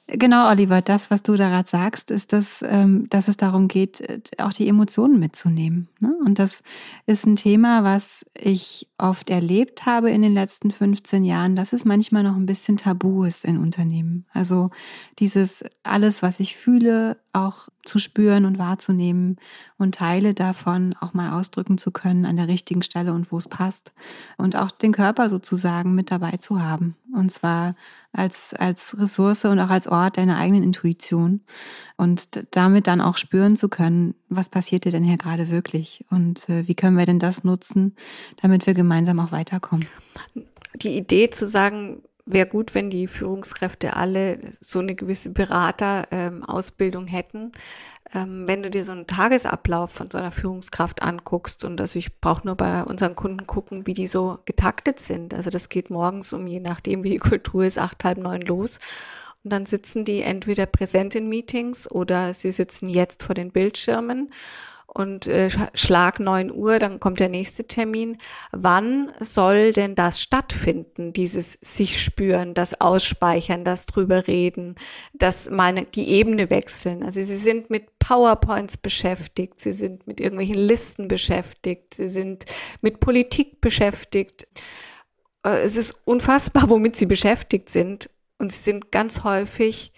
Genau, 0.09 0.49
Oliver, 0.49 0.83
das, 0.83 1.11
was 1.11 1.25
du 1.25 1.35
da 1.35 1.49
gerade 1.49 1.69
sagst, 1.69 2.13
ist, 2.13 2.33
dass, 2.33 2.63
ähm, 2.67 3.09
dass 3.11 3.27
es 3.27 3.37
darum 3.37 3.67
geht, 3.67 4.01
äh, 4.01 4.21
auch 4.39 4.53
die 4.53 4.69
Emotionen 4.69 5.19
mitzunehmen. 5.19 5.89
Ne? 5.99 6.13
Und 6.25 6.39
das 6.39 6.63
ist 7.07 7.27
ein 7.27 7.35
Thema, 7.35 7.83
was 7.83 8.25
ich 8.33 8.89
oft 8.99 9.31
erlebt 9.31 9.85
habe 9.85 10.13
in 10.13 10.23
den 10.23 10.33
letzten 10.33 10.71
15 10.71 11.25
Jahren, 11.25 11.57
dass 11.57 11.73
es 11.73 11.85
manchmal 11.85 12.23
noch 12.23 12.37
ein 12.37 12.47
bisschen 12.47 12.77
tabu 12.77 13.25
ist 13.25 13.45
in 13.45 13.59
Unternehmen. 13.59 14.27
Also 14.33 14.71
dieses 15.19 15.65
alles, 15.83 16.23
was 16.23 16.39
ich 16.39 16.57
fühle, 16.57 17.17
auch 17.37 17.69
zu 17.85 17.99
spüren 17.99 18.47
und 18.47 18.59
wahrzunehmen 18.59 19.37
und 19.79 19.95
Teile 19.95 20.35
davon 20.35 20.95
auch 21.01 21.13
mal 21.13 21.39
ausdrücken 21.39 21.79
zu 21.79 21.91
können 21.91 22.25
an 22.25 22.37
der 22.37 22.49
richtigen 22.49 22.83
Stelle 22.83 23.13
und 23.13 23.31
wo 23.31 23.39
es 23.39 23.47
passt. 23.47 23.93
Und 24.39 24.57
auch 24.57 24.71
den 24.71 24.93
Körper 24.93 25.29
sozusagen 25.29 25.95
mit 25.95 26.11
dabei 26.11 26.39
zu 26.39 26.63
haben. 26.63 26.97
Und 27.15 27.31
zwar 27.31 27.77
als, 28.13 28.55
als 28.55 28.99
Ressource 28.99 29.45
und 29.45 29.61
auch 29.61 29.71
als 29.71 29.87
Ort 29.87 30.17
deiner 30.17 30.39
eigenen 30.39 30.63
Intuition. 30.63 31.43
Und 31.97 32.47
damit 32.53 32.87
dann 32.87 33.01
auch 33.01 33.19
spüren 33.19 33.57
zu 33.57 33.69
können, 33.69 34.15
was 34.29 34.49
passiert 34.49 34.85
dir 34.85 34.93
denn 34.93 35.05
hier 35.05 35.19
gerade 35.19 35.51
wirklich? 35.51 36.05
Und 36.11 36.49
äh, 36.49 36.67
wie 36.67 36.75
können 36.75 36.97
wir 36.97 37.07
denn 37.07 37.19
das 37.19 37.45
nutzen, 37.45 37.95
damit 38.41 38.67
wir 38.67 38.75
gemeinsam 38.75 39.21
auch 39.21 39.33
weiterkommen? 39.33 39.87
Die 40.75 40.97
Idee 40.97 41.31
zu 41.31 41.47
sagen, 41.47 42.03
wäre 42.27 42.47
gut, 42.47 42.75
wenn 42.75 42.91
die 42.91 43.07
Führungskräfte 43.07 43.97
alle 43.97 44.39
so 44.61 44.81
eine 44.81 44.95
gewisse 44.95 45.31
Beraterausbildung 45.31 47.05
ähm, 47.05 47.09
hätten. 47.09 47.53
Ähm, 48.13 48.47
wenn 48.47 48.63
du 48.63 48.71
dir 48.71 48.85
so 48.85 48.93
einen 48.93 49.07
Tagesablauf 49.07 49.93
von 49.93 50.11
so 50.11 50.19
einer 50.19 50.33
Führungskraft 50.33 51.03
anguckst 51.03 51.65
und 51.65 51.81
also 51.81 51.99
ich 51.99 52.21
brauche 52.21 52.47
nur 52.47 52.57
bei 52.57 52.85
unseren 52.85 53.17
Kunden 53.17 53.47
gucken, 53.47 53.87
wie 53.87 53.95
die 53.95 54.07
so 54.07 54.39
getaktet 54.45 55.01
sind. 55.01 55.35
Also 55.35 55.51
das 55.51 55.69
geht 55.69 55.91
morgens 55.91 56.33
um 56.33 56.47
je 56.47 56.61
nachdem, 56.61 57.05
wie 57.05 57.11
die 57.11 57.19
Kultur 57.19 57.65
ist, 57.65 57.79
acht, 57.79 58.05
halb 58.05 58.19
neun 58.19 58.43
los. 58.43 58.79
Und 59.45 59.53
dann 59.53 59.67
sitzen 59.67 60.05
die 60.05 60.23
entweder 60.23 60.67
präsent 60.67 61.15
in 61.15 61.29
Meetings 61.29 61.89
oder 61.91 62.35
sie 62.35 62.51
sitzen 62.51 62.89
jetzt 62.89 63.23
vor 63.23 63.35
den 63.35 63.53
Bildschirmen 63.53 64.33
und 64.97 65.27
äh, 65.27 65.51
Schlag 65.75 66.21
9 66.21 66.51
Uhr, 66.51 66.79
dann 66.79 67.01
kommt 67.01 67.21
der 67.21 67.29
nächste 67.29 67.67
Termin. 67.67 68.17
Wann 68.53 69.13
soll 69.21 69.75
denn 69.75 69.95
das 69.95 70.23
stattfinden, 70.23 71.13
dieses 71.13 71.59
sich 71.61 72.03
spüren, 72.03 72.55
das 72.55 72.81
Ausspeichern, 72.81 73.63
das 73.63 73.85
drüber 73.85 74.27
reden, 74.27 74.75
das 75.13 75.51
meine, 75.51 75.85
die 75.85 76.09
Ebene 76.09 76.49
wechseln? 76.49 77.03
Also 77.03 77.23
sie 77.23 77.37
sind 77.37 77.69
mit 77.69 77.99
PowerPoints 77.99 78.79
beschäftigt, 78.79 79.61
sie 79.61 79.73
sind 79.73 80.07
mit 80.07 80.19
irgendwelchen 80.19 80.55
Listen 80.55 81.09
beschäftigt, 81.09 81.93
sie 81.93 82.09
sind 82.09 82.47
mit 82.81 82.99
Politik 82.99 83.61
beschäftigt. 83.61 84.47
Äh, 85.45 85.59
es 85.59 85.77
ist 85.77 86.01
unfassbar, 86.07 86.65
womit 86.71 86.97
sie 86.97 87.07
beschäftigt 87.07 87.69
sind. 87.69 88.09
Und 88.39 88.51
sie 88.51 88.61
sind 88.61 88.93
ganz 88.93 89.25
häufig 89.25 89.93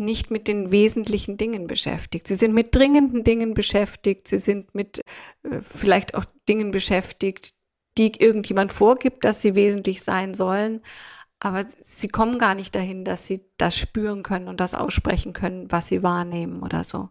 nicht 0.00 0.30
mit 0.30 0.48
den 0.48 0.72
wesentlichen 0.72 1.36
Dingen 1.36 1.66
beschäftigt. 1.66 2.26
Sie 2.26 2.34
sind 2.34 2.54
mit 2.54 2.74
dringenden 2.74 3.22
Dingen 3.22 3.54
beschäftigt. 3.54 4.26
Sie 4.26 4.38
sind 4.38 4.74
mit 4.74 5.02
äh, 5.42 5.60
vielleicht 5.60 6.14
auch 6.14 6.24
Dingen 6.48 6.70
beschäftigt, 6.70 7.54
die 7.98 8.12
irgendjemand 8.20 8.72
vorgibt, 8.72 9.24
dass 9.24 9.42
sie 9.42 9.54
wesentlich 9.54 10.02
sein 10.02 10.34
sollen. 10.34 10.82
Aber 11.40 11.64
sie 11.66 12.08
kommen 12.08 12.38
gar 12.38 12.54
nicht 12.54 12.74
dahin, 12.74 13.04
dass 13.04 13.26
sie 13.26 13.42
das 13.56 13.76
spüren 13.76 14.22
können 14.22 14.46
und 14.46 14.60
das 14.60 14.74
aussprechen 14.74 15.32
können, 15.32 15.72
was 15.72 15.88
sie 15.88 16.02
wahrnehmen 16.02 16.62
oder 16.62 16.84
so. 16.84 17.08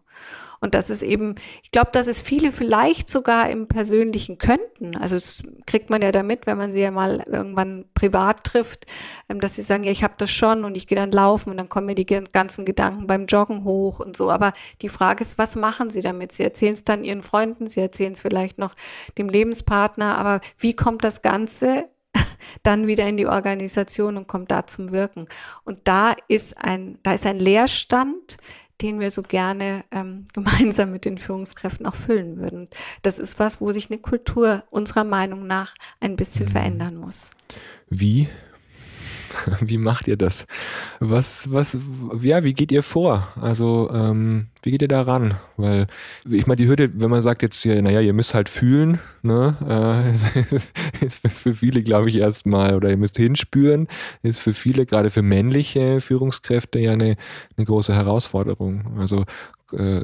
Und 0.60 0.74
das 0.74 0.90
ist 0.90 1.02
eben, 1.02 1.36
ich 1.62 1.70
glaube, 1.70 1.90
dass 1.92 2.06
es 2.06 2.20
viele 2.20 2.52
vielleicht 2.52 3.08
sogar 3.08 3.48
im 3.48 3.66
Persönlichen 3.66 4.36
könnten. 4.36 4.94
Also 4.94 5.16
das 5.16 5.42
kriegt 5.66 5.88
man 5.88 6.02
ja 6.02 6.12
damit, 6.12 6.46
wenn 6.46 6.58
man 6.58 6.70
sie 6.70 6.82
ja 6.82 6.90
mal 6.90 7.24
irgendwann 7.26 7.86
privat 7.94 8.44
trifft, 8.44 8.84
ähm, 9.30 9.40
dass 9.40 9.56
sie 9.56 9.62
sagen, 9.62 9.84
ja, 9.84 9.90
ich 9.90 10.04
habe 10.04 10.14
das 10.18 10.30
schon 10.30 10.64
und 10.64 10.76
ich 10.76 10.86
gehe 10.86 10.96
dann 10.96 11.12
laufen 11.12 11.50
und 11.50 11.58
dann 11.58 11.70
kommen 11.70 11.86
mir 11.86 11.94
die 11.94 12.04
ganzen 12.04 12.66
Gedanken 12.66 13.06
beim 13.06 13.24
Joggen 13.24 13.64
hoch 13.64 14.00
und 14.00 14.16
so. 14.16 14.30
Aber 14.30 14.52
die 14.82 14.90
Frage 14.90 15.22
ist, 15.22 15.38
was 15.38 15.56
machen 15.56 15.88
sie 15.88 16.02
damit? 16.02 16.32
Sie 16.32 16.44
erzählen 16.44 16.74
es 16.74 16.84
dann 16.84 17.04
ihren 17.04 17.22
Freunden, 17.22 17.66
sie 17.66 17.80
erzählen 17.80 18.12
es 18.12 18.20
vielleicht 18.20 18.58
noch 18.58 18.74
dem 19.16 19.30
Lebenspartner, 19.30 20.18
aber 20.18 20.42
wie 20.58 20.76
kommt 20.76 21.04
das 21.04 21.22
Ganze 21.22 21.88
dann 22.62 22.86
wieder 22.86 23.06
in 23.08 23.16
die 23.16 23.26
Organisation 23.26 24.16
und 24.16 24.26
kommt 24.26 24.50
da 24.50 24.66
zum 24.66 24.92
Wirken. 24.92 25.26
Und 25.64 25.80
da 25.84 26.14
ist 26.28 26.56
ein, 26.58 26.98
da 27.02 27.14
ist 27.14 27.26
ein 27.26 27.38
Leerstand, 27.38 28.38
den 28.82 29.00
wir 29.00 29.10
so 29.10 29.22
gerne 29.22 29.84
ähm, 29.90 30.24
gemeinsam 30.32 30.92
mit 30.92 31.04
den 31.04 31.18
Führungskräften 31.18 31.86
auch 31.86 31.94
füllen 31.94 32.38
würden. 32.38 32.68
Das 33.02 33.18
ist 33.18 33.38
was, 33.38 33.60
wo 33.60 33.72
sich 33.72 33.90
eine 33.90 33.98
Kultur 33.98 34.64
unserer 34.70 35.04
Meinung 35.04 35.46
nach 35.46 35.74
ein 36.00 36.16
bisschen 36.16 36.46
mhm. 36.46 36.50
verändern 36.50 36.96
muss. 36.96 37.32
Wie? 37.88 38.28
Wie 39.60 39.78
macht 39.78 40.08
ihr 40.08 40.16
das? 40.16 40.46
Was, 40.98 41.50
was, 41.52 41.76
ja, 42.20 42.44
wie 42.44 42.52
geht 42.52 42.72
ihr 42.72 42.82
vor? 42.82 43.28
Also, 43.40 43.90
ähm, 43.92 44.48
wie 44.62 44.70
geht 44.70 44.82
ihr 44.82 44.88
da 44.88 45.02
ran? 45.02 45.34
Weil, 45.56 45.86
ich 46.28 46.46
meine, 46.46 46.56
die 46.56 46.68
Hürde, 46.68 46.90
wenn 46.94 47.10
man 47.10 47.22
sagt 47.22 47.42
jetzt, 47.42 47.64
ja, 47.64 47.80
naja, 47.80 48.00
ihr 48.00 48.12
müsst 48.12 48.34
halt 48.34 48.48
fühlen, 48.48 48.98
ne, 49.22 49.56
äh, 49.66 51.04
ist 51.04 51.26
für 51.28 51.54
viele, 51.54 51.82
glaube 51.82 52.08
ich, 52.08 52.16
erstmal, 52.16 52.74
oder 52.74 52.90
ihr 52.90 52.96
müsst 52.96 53.16
hinspüren, 53.16 53.88
ist 54.22 54.40
für 54.40 54.52
viele, 54.52 54.86
gerade 54.86 55.10
für 55.10 55.22
männliche 55.22 56.00
Führungskräfte 56.00 56.78
ja 56.78 56.92
eine, 56.92 57.16
eine 57.56 57.66
große 57.66 57.94
Herausforderung. 57.94 58.98
Also, 58.98 59.24
äh, 59.72 60.02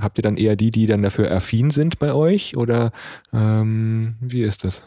habt 0.00 0.18
ihr 0.18 0.22
dann 0.22 0.36
eher 0.36 0.56
die, 0.56 0.70
die 0.70 0.86
dann 0.86 1.02
dafür 1.02 1.30
affin 1.30 1.70
sind 1.70 1.98
bei 1.98 2.12
euch, 2.12 2.56
oder 2.56 2.92
ähm, 3.32 4.16
wie 4.20 4.42
ist 4.42 4.64
das? 4.64 4.84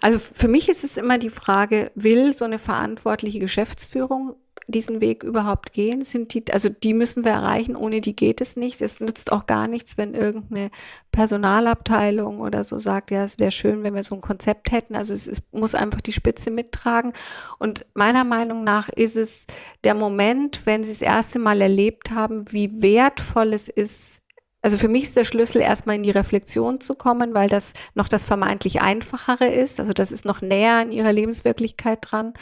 Also 0.00 0.18
für 0.18 0.48
mich 0.48 0.68
ist 0.68 0.84
es 0.84 0.96
immer 0.96 1.18
die 1.18 1.30
Frage, 1.30 1.90
will 1.94 2.34
so 2.34 2.44
eine 2.44 2.58
verantwortliche 2.58 3.38
Geschäftsführung 3.38 4.34
diesen 4.66 5.00
Weg 5.00 5.22
überhaupt 5.22 5.72
gehen? 5.72 6.04
Sind 6.04 6.34
die, 6.34 6.44
also 6.52 6.68
die 6.68 6.94
müssen 6.94 7.24
wir 7.24 7.32
erreichen, 7.32 7.76
ohne 7.76 8.00
die 8.00 8.14
geht 8.14 8.40
es 8.40 8.56
nicht. 8.56 8.80
Es 8.80 9.00
nützt 9.00 9.32
auch 9.32 9.46
gar 9.46 9.68
nichts, 9.68 9.98
wenn 9.98 10.14
irgendeine 10.14 10.70
Personalabteilung 11.12 12.40
oder 12.40 12.64
so 12.64 12.78
sagt, 12.78 13.10
ja, 13.10 13.24
es 13.24 13.38
wäre 13.38 13.50
schön, 13.50 13.82
wenn 13.82 13.94
wir 13.94 14.02
so 14.02 14.14
ein 14.14 14.20
Konzept 14.20 14.72
hätten. 14.72 14.96
Also 14.96 15.14
es, 15.14 15.26
es 15.26 15.42
muss 15.52 15.74
einfach 15.74 16.00
die 16.00 16.12
Spitze 16.12 16.50
mittragen. 16.50 17.12
Und 17.58 17.86
meiner 17.94 18.24
Meinung 18.24 18.64
nach 18.64 18.88
ist 18.88 19.16
es 19.16 19.46
der 19.84 19.94
Moment, 19.94 20.62
wenn 20.64 20.84
sie 20.84 20.92
das 20.92 21.02
erste 21.02 21.38
Mal 21.38 21.60
erlebt 21.60 22.10
haben, 22.10 22.50
wie 22.52 22.82
wertvoll 22.82 23.52
es 23.52 23.68
ist, 23.68 24.22
also 24.62 24.76
für 24.76 24.88
mich 24.88 25.04
ist 25.04 25.16
der 25.16 25.24
Schlüssel 25.24 25.62
erstmal 25.62 25.96
in 25.96 26.02
die 26.02 26.10
Reflexion 26.10 26.80
zu 26.80 26.94
kommen, 26.94 27.34
weil 27.34 27.48
das 27.48 27.72
noch 27.94 28.08
das 28.08 28.24
vermeintlich 28.24 28.82
einfachere 28.82 29.48
ist. 29.48 29.80
Also 29.80 29.92
das 29.92 30.12
ist 30.12 30.24
noch 30.24 30.42
näher 30.42 30.74
an 30.74 30.92
ihrer 30.92 31.12
Lebenswirklichkeit 31.12 31.98
dran. 32.02 32.34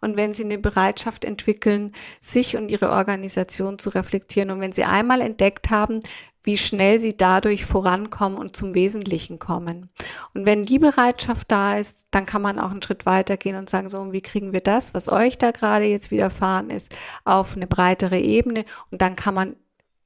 Und 0.00 0.16
wenn 0.16 0.32
sie 0.32 0.44
eine 0.44 0.58
Bereitschaft 0.58 1.24
entwickeln, 1.24 1.92
sich 2.20 2.56
und 2.56 2.70
ihre 2.70 2.90
Organisation 2.90 3.78
zu 3.78 3.90
reflektieren 3.90 4.50
und 4.50 4.60
wenn 4.60 4.72
sie 4.72 4.84
einmal 4.84 5.20
entdeckt 5.20 5.70
haben, 5.70 6.00
wie 6.46 6.56
schnell 6.56 6.98
sie 6.98 7.16
dadurch 7.16 7.66
vorankommen 7.66 8.38
und 8.38 8.56
zum 8.56 8.72
Wesentlichen 8.72 9.40
kommen. 9.40 9.90
Und 10.32 10.46
wenn 10.46 10.62
die 10.62 10.78
Bereitschaft 10.78 11.50
da 11.50 11.76
ist, 11.76 12.06
dann 12.12 12.24
kann 12.24 12.40
man 12.40 12.60
auch 12.60 12.70
einen 12.70 12.82
Schritt 12.82 13.04
weitergehen 13.04 13.56
und 13.56 13.68
sagen, 13.68 13.88
so, 13.88 14.12
wie 14.12 14.22
kriegen 14.22 14.52
wir 14.52 14.60
das, 14.60 14.94
was 14.94 15.10
euch 15.10 15.38
da 15.38 15.50
gerade 15.50 15.86
jetzt 15.86 16.12
widerfahren 16.12 16.70
ist, 16.70 16.94
auf 17.24 17.56
eine 17.56 17.66
breitere 17.66 18.20
Ebene? 18.20 18.64
Und 18.92 19.02
dann 19.02 19.16
kann 19.16 19.34
man 19.34 19.56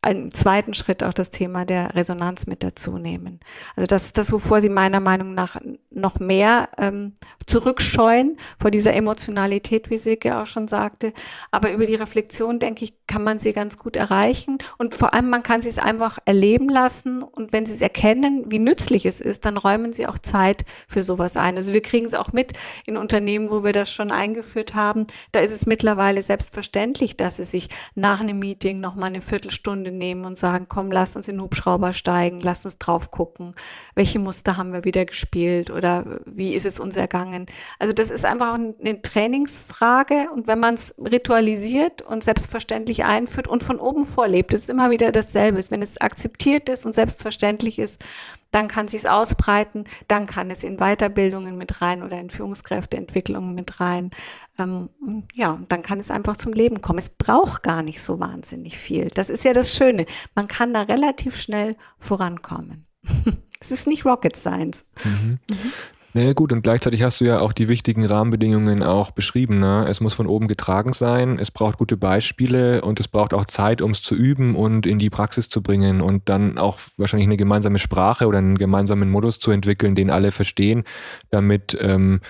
einen 0.03 0.33
zweiten 0.33 0.75
Schritt 0.75 1.05
auch 1.05 1.13
das 1.13 1.31
Thema 1.31 1.65
der 1.65 1.95
Resonanz 1.95 2.47
mit 2.47 2.63
dazu 2.63 2.97
nehmen. 2.99 3.41
Also 3.77 3.87
das 3.87 4.07
ist 4.07 4.19
das, 4.19 4.33
wovor 4.33 4.61
sie 4.61 4.71
meiner 4.71 5.01
Meinung 5.01 5.35
nach 5.35 5.57
noch 6.01 6.21
mehr 6.21 6.69
ähm, 6.79 7.15
zurückscheuen, 7.47 8.39
vor 8.59 8.71
dieser 8.71 8.95
Emotionalität, 8.95 9.91
wie 9.91 9.99
Silke 9.99 10.39
auch 10.39 10.47
schon 10.47 10.69
sagte. 10.69 11.13
Aber 11.51 11.73
über 11.73 11.87
die 11.87 11.95
Reflexion, 11.95 12.59
denke 12.59 12.85
ich, 12.85 12.95
kann 13.07 13.25
man 13.25 13.39
sie 13.39 13.53
ganz 13.53 13.79
gut 13.79 13.97
erreichen. 13.97 14.59
Und 14.79 14.95
vor 14.95 15.15
allem, 15.15 15.31
man 15.31 15.43
kann 15.43 15.63
sie 15.63 15.69
es 15.69 15.79
einfach 15.79 16.19
erleben 16.25 16.69
lassen. 16.69 17.23
Und 17.23 17.53
wenn 17.53 17.67
sie 17.67 17.75
es 17.75 17.81
erkennen, 17.81 18.45
wie 18.49 18.59
nützlich 18.59 19.07
es 19.07 19.21
ist, 19.21 19.45
dann 19.45 19.57
räumen 19.57 19.93
sie 19.93 20.07
auch 20.07 20.19
Zeit 20.19 20.65
für 20.89 21.03
sowas 21.03 21.37
ein. 21.37 21.57
Also 21.57 21.75
wir 21.75 21.83
kriegen 21.83 22.07
es 22.07 22.15
auch 22.15 22.33
mit 22.33 22.53
in 22.87 22.97
Unternehmen, 22.97 23.51
wo 23.51 23.65
wir 23.65 23.73
das 23.73 23.91
schon 23.91 24.11
eingeführt 24.11 24.75
haben. 24.75 25.07
Da 25.33 25.41
ist 25.41 25.53
es 25.53 25.67
mittlerweile 25.67 26.23
selbstverständlich, 26.23 27.17
dass 27.17 27.37
sie 27.37 27.45
sich 27.45 27.69
nach 27.95 28.21
einem 28.21 28.39
Meeting 28.39 28.81
noch 28.81 28.95
mal 28.95 29.07
eine 29.07 29.21
Viertelstunde 29.21 29.61
Stunde 29.61 29.93
nehmen 29.93 30.25
und 30.25 30.39
sagen, 30.39 30.67
komm, 30.69 30.91
lass 30.91 31.17
uns 31.17 31.29
in 31.29 31.37
den 31.37 31.43
Hubschrauber 31.43 31.93
steigen, 31.93 32.41
lass 32.41 32.65
uns 32.65 32.79
drauf 32.79 33.11
gucken, 33.11 33.55
welche 33.95 34.19
Muster 34.19 34.57
haben 34.57 34.73
wir 34.73 34.85
wieder 34.85 35.05
gespielt 35.05 35.71
oder 35.71 35.90
wie 36.27 36.55
ist 36.55 36.67
es 36.67 36.81
uns 36.81 36.97
ergangen. 36.97 37.47
Also 37.79 37.93
das 37.93 38.11
ist 38.11 38.25
einfach 38.25 38.55
eine 38.55 39.03
Trainingsfrage 39.03 40.29
und 40.35 40.47
wenn 40.47 40.61
man 40.61 40.75
es 40.75 40.95
ritualisiert 40.99 42.03
und 42.03 42.25
selbstverständlich 42.25 43.05
einführt 43.05 43.49
und 43.49 43.63
von 43.63 43.79
oben 43.79 44.05
vorlebt, 44.05 44.53
ist 44.55 44.71
immer 44.71 44.91
wieder 44.91 45.13
dasselbe. 45.13 45.61
Wenn 45.71 45.83
es 45.83 46.01
akzeptiert 46.01 46.69
ist 46.69 46.87
und 46.87 46.95
selbstverständlich 46.95 47.79
ist, 47.79 48.03
dann 48.51 48.69
kann 48.69 48.89
sich 48.89 49.09
ausbreiten, 49.09 49.85
dann 50.09 50.27
kann 50.27 50.51
es 50.51 50.65
in 50.65 50.79
Weiterbildungen 50.79 51.57
mit 51.57 51.81
rein 51.83 52.03
oder 52.03 52.19
in 52.19 52.31
Führungskräfteentwicklungen 52.31 53.55
mit 53.55 53.81
rein. 53.81 54.11
Ähm, 54.59 54.89
ja, 55.35 55.61
dann 55.69 55.83
kann 55.83 56.01
es 56.01 56.11
einfach 56.11 56.37
zum 56.37 56.53
Leben 56.53 56.81
kommen. 56.81 56.99
Es 56.99 57.11
braucht 57.11 57.63
gar 57.63 57.83
nicht 57.83 58.03
so 58.03 58.19
wahnsinnig 58.19 58.79
viel. 58.79 59.09
Das 59.09 59.31
ist 59.31 59.45
ja 59.45 59.53
das 59.53 59.75
Schöne. 59.75 60.07
Man 60.35 60.49
kann 60.49 60.75
da 60.75 60.83
relativ 60.83 61.37
schnell 61.37 61.77
vorankommen. 61.99 62.87
es 63.61 63.71
ist 63.71 63.87
nicht 63.87 64.05
Rocket 64.05 64.37
Science. 64.37 64.85
Mhm. 65.05 65.39
Mhm. 65.49 65.73
Naja 66.13 66.33
gut, 66.33 66.53
und 66.53 66.63
gleichzeitig 66.63 67.03
hast 67.03 67.21
du 67.21 67.25
ja 67.25 67.39
auch 67.39 67.53
die 67.53 67.69
wichtigen 67.69 68.05
Rahmenbedingungen 68.05 68.83
auch 68.83 69.13
beschrieben. 69.13 69.61
Ne? 69.61 69.87
Es 69.89 70.01
muss 70.01 70.13
von 70.13 70.27
oben 70.27 70.49
getragen 70.49 70.93
sein, 70.93 71.39
es 71.39 71.53
braucht 71.53 71.79
gute 71.79 71.97
Beispiele 71.97 72.83
und 72.83 72.99
es 72.99 73.07
braucht 73.07 73.33
auch 73.33 73.45
Zeit, 73.45 73.81
um 73.81 73.93
es 73.93 74.03
zu 74.03 74.17
üben 74.17 74.57
und 74.57 74.87
in 74.87 74.99
die 74.99 75.09
Praxis 75.09 75.49
zu 75.49 75.63
bringen 75.63 76.01
und 76.01 76.29
dann 76.29 76.59
auch 76.59 76.81
wahrscheinlich 76.97 77.29
eine 77.29 77.37
gemeinsame 77.37 77.79
Sprache 77.79 78.27
oder 78.27 78.39
einen 78.39 78.59
gemeinsamen 78.59 79.09
Modus 79.09 79.39
zu 79.39 79.53
entwickeln, 79.53 79.95
den 79.95 80.11
alle 80.11 80.33
verstehen, 80.33 80.83
damit, 81.31 81.79
ähm, 81.81 82.21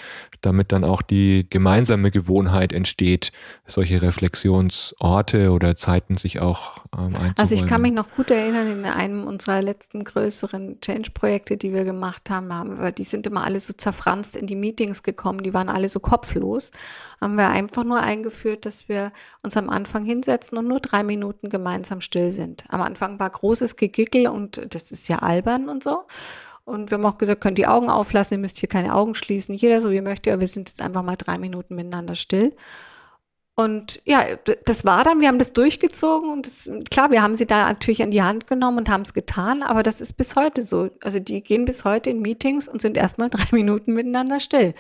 damit 0.41 0.73
dann 0.73 0.85
auch 0.85 1.03
die 1.03 1.47
gemeinsame 1.49 2.11
Gewohnheit 2.11 2.73
entsteht, 2.73 3.33
solche 3.67 4.03
Reflexionsorte 4.03 5.51
oder 5.51 5.77
Zeiten 5.77 6.17
sich 6.17 6.41
auch 6.41 6.85
ähm. 6.97 7.13
Also 7.37 7.55
ich 7.55 7.67
kann 7.67 7.83
mich 7.83 7.93
noch 7.93 8.09
gut 8.17 8.31
erinnern, 8.31 8.67
in 8.67 8.85
einem 8.85 9.27
unserer 9.27 9.63
letzten 9.63 10.05
größeren 10.05 10.81
Change-Projekte, 10.81 11.57
die 11.57 11.73
wir 11.73 11.85
gemacht 11.85 12.31
haben, 12.31 12.53
haben 12.53 12.79
wir, 12.79 12.93
die 12.93 13.05
sind 13.05 13.27
immer 13.27 13.45
alles 13.45 13.67
so 13.67 13.73
zerfranst 13.73 14.37
in 14.37 14.47
die 14.47 14.57
Meetings 14.57 15.03
gekommen, 15.03 15.43
die 15.43 15.55
waren 15.55 15.69
alle 15.69 15.89
so 15.89 16.01
kopflos, 16.01 16.71
haben 17.21 17.37
wir 17.37 17.49
einfach 17.49 17.85
nur 17.85 18.01
eingeführt, 18.01 18.67
dass 18.67 18.89
wir 18.89 19.13
uns 19.43 19.57
am 19.57 19.71
Anfang 19.71 20.05
hinsetzen 20.05 20.59
und 20.59 20.67
nur 20.67 20.81
drei 20.81 21.03
Minuten 21.03 21.49
gemeinsam 21.49 22.01
still 22.01 22.33
sind. 22.33 22.65
Am 22.69 22.83
Anfang 22.83 23.19
war 23.19 23.31
großes 23.31 23.77
Gegickel 23.77 24.29
und 24.29 24.75
das 24.75 24.91
ist 24.91 25.09
ja 25.09 25.19
albern 25.19 25.69
und 25.69 25.83
so. 25.83 26.05
Und 26.71 26.91
wir 26.91 26.99
haben 26.99 27.05
auch 27.05 27.19
gesagt, 27.19 27.41
könnt 27.41 27.59
die 27.59 27.67
Augen 27.67 27.91
auflassen, 27.91 28.35
ihr 28.35 28.39
müsst 28.39 28.59
hier 28.59 28.69
keine 28.69 28.95
Augen 28.95 29.17
schließen, 29.17 29.57
jeder 29.57 29.81
so 29.81 29.91
wie 29.91 30.01
möchte, 30.01 30.33
aber 30.33 30.41
wir 30.41 30.47
sind 30.47 30.69
jetzt 30.69 30.81
einfach 30.81 31.03
mal 31.03 31.17
drei 31.17 31.37
Minuten 31.37 31.75
miteinander 31.75 32.15
still. 32.15 32.55
Und 33.57 34.01
ja, 34.05 34.25
das 34.65 34.85
war 34.85 35.03
dann, 35.03 35.21
wir 35.21 35.27
haben 35.27 35.41
das 35.41 35.53
durchgezogen 35.53 36.31
und 36.31 36.47
das, 36.47 36.71
klar, 36.89 37.11
wir 37.11 37.23
haben 37.23 37.35
sie 37.35 37.47
da 37.47 37.65
natürlich 37.65 38.03
an 38.05 38.13
die 38.13 38.23
Hand 38.23 38.47
genommen 38.47 38.79
und 38.79 38.89
haben 38.89 39.03
es 39.03 39.13
getan, 39.13 39.65
aber 39.65 39.83
das 39.83 40.01
ist 40.01 40.13
bis 40.13 40.37
heute 40.37 40.63
so. 40.63 40.91
Also 41.03 41.19
die 41.19 41.43
gehen 41.43 41.65
bis 41.65 41.85
heute 41.85 42.09
in 42.11 42.23
Meetings 42.23 42.69
und 42.69 42.81
sind 42.81 42.97
erstmal 42.97 43.31
drei 43.31 43.49
Minuten 43.51 43.93
miteinander 43.93 44.39
still. 44.39 44.75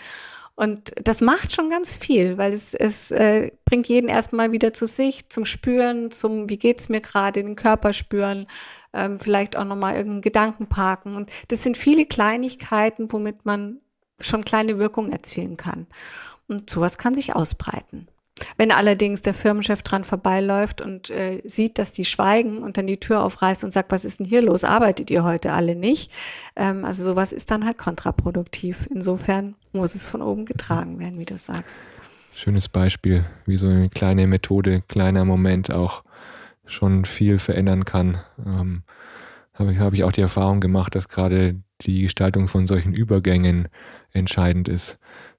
Und 0.54 0.92
das 1.02 1.20
macht 1.20 1.52
schon 1.52 1.70
ganz 1.70 1.94
viel, 1.96 2.38
weil 2.38 2.52
es, 2.52 2.74
es 2.74 3.10
äh, 3.10 3.50
bringt 3.64 3.88
jeden 3.88 4.08
erstmal 4.08 4.52
wieder 4.52 4.72
zu 4.72 4.86
sich, 4.86 5.28
zum 5.28 5.44
Spüren, 5.44 6.10
zum, 6.10 6.48
wie 6.48 6.58
geht's 6.58 6.88
mir 6.88 7.00
gerade, 7.00 7.42
den 7.42 7.56
Körper 7.56 7.92
spüren, 7.92 8.46
ähm, 8.92 9.18
vielleicht 9.20 9.56
auch 9.56 9.64
nochmal 9.64 9.94
irgendeinen 9.94 10.22
Gedanken 10.22 10.66
parken. 10.66 11.14
Und 11.14 11.30
das 11.48 11.62
sind 11.62 11.76
viele 11.76 12.06
Kleinigkeiten, 12.06 13.12
womit 13.12 13.44
man 13.44 13.78
schon 14.20 14.44
kleine 14.44 14.78
Wirkung 14.78 15.10
erzielen 15.10 15.56
kann. 15.56 15.86
Und 16.48 16.68
sowas 16.68 16.98
kann 16.98 17.14
sich 17.14 17.34
ausbreiten. 17.34 18.08
Wenn 18.56 18.72
allerdings 18.72 19.22
der 19.22 19.34
Firmenchef 19.34 19.82
dran 19.82 20.04
vorbeiläuft 20.04 20.80
und 20.80 21.10
äh, 21.10 21.42
sieht, 21.44 21.78
dass 21.78 21.92
die 21.92 22.04
schweigen 22.04 22.58
und 22.58 22.76
dann 22.76 22.86
die 22.86 22.98
Tür 22.98 23.22
aufreißt 23.22 23.64
und 23.64 23.72
sagt, 23.72 23.92
was 23.92 24.04
ist 24.04 24.20
denn 24.20 24.26
hier 24.26 24.42
los? 24.42 24.64
Arbeitet 24.64 25.10
ihr 25.10 25.24
heute 25.24 25.52
alle 25.52 25.76
nicht? 25.76 26.10
Ähm, 26.56 26.84
also 26.84 27.02
sowas 27.02 27.32
ist 27.32 27.50
dann 27.50 27.64
halt 27.64 27.78
kontraproduktiv. 27.78 28.88
Insofern 28.90 29.56
muss 29.72 29.94
es 29.94 30.06
von 30.06 30.22
oben 30.22 30.46
getragen 30.46 30.98
werden, 30.98 31.18
wie 31.18 31.26
du 31.26 31.36
sagst. 31.36 31.80
Schönes 32.34 32.68
Beispiel, 32.68 33.26
wie 33.44 33.56
so 33.56 33.66
eine 33.66 33.88
kleine 33.88 34.26
Methode, 34.26 34.82
kleiner 34.88 35.24
Moment 35.24 35.70
auch 35.70 36.04
schon 36.70 37.04
viel 37.04 37.38
verändern 37.38 37.84
kann. 37.84 38.18
Ähm, 38.44 38.82
habe 39.54 39.72
ich, 39.72 39.78
hab 39.78 39.92
ich 39.92 40.04
auch 40.04 40.12
die 40.12 40.20
Erfahrung 40.22 40.60
gemacht, 40.60 40.94
dass 40.94 41.08
gerade 41.08 41.60
die 41.82 42.02
Gestaltung 42.02 42.48
von 42.48 42.66
solchen 42.66 42.94
Übergängen 42.94 43.68
entscheidend 44.12 44.68
ist, 44.68 44.98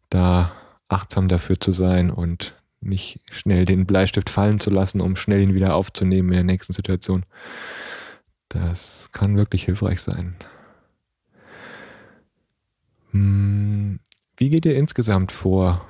da 0.10 0.52
achtsam 0.88 1.28
dafür 1.28 1.60
zu 1.60 1.72
sein 1.72 2.12
und 2.12 2.56
nicht 2.82 3.20
schnell 3.32 3.65
den 3.65 3.86
Bleistift 3.86 4.30
fallen 4.30 4.60
zu 4.60 4.70
lassen, 4.70 5.02
um 5.02 5.15
schnell 5.15 5.41
ihn 5.41 5.54
wieder 5.54 5.76
aufzunehmen 5.76 6.30
in 6.30 6.36
der 6.36 6.44
nächsten 6.44 6.74
Situation. 6.74 7.24
Das 8.50 9.10
kann 9.12 9.38
wirklich 9.38 9.63
hilfreich 9.63 10.02
sein. 10.02 10.36
Hm, 13.12 14.00
wie 14.38 14.50
geht 14.50 14.65
ihr 14.65 14.76
insgesamt 14.76 15.32
vor, 15.32 15.88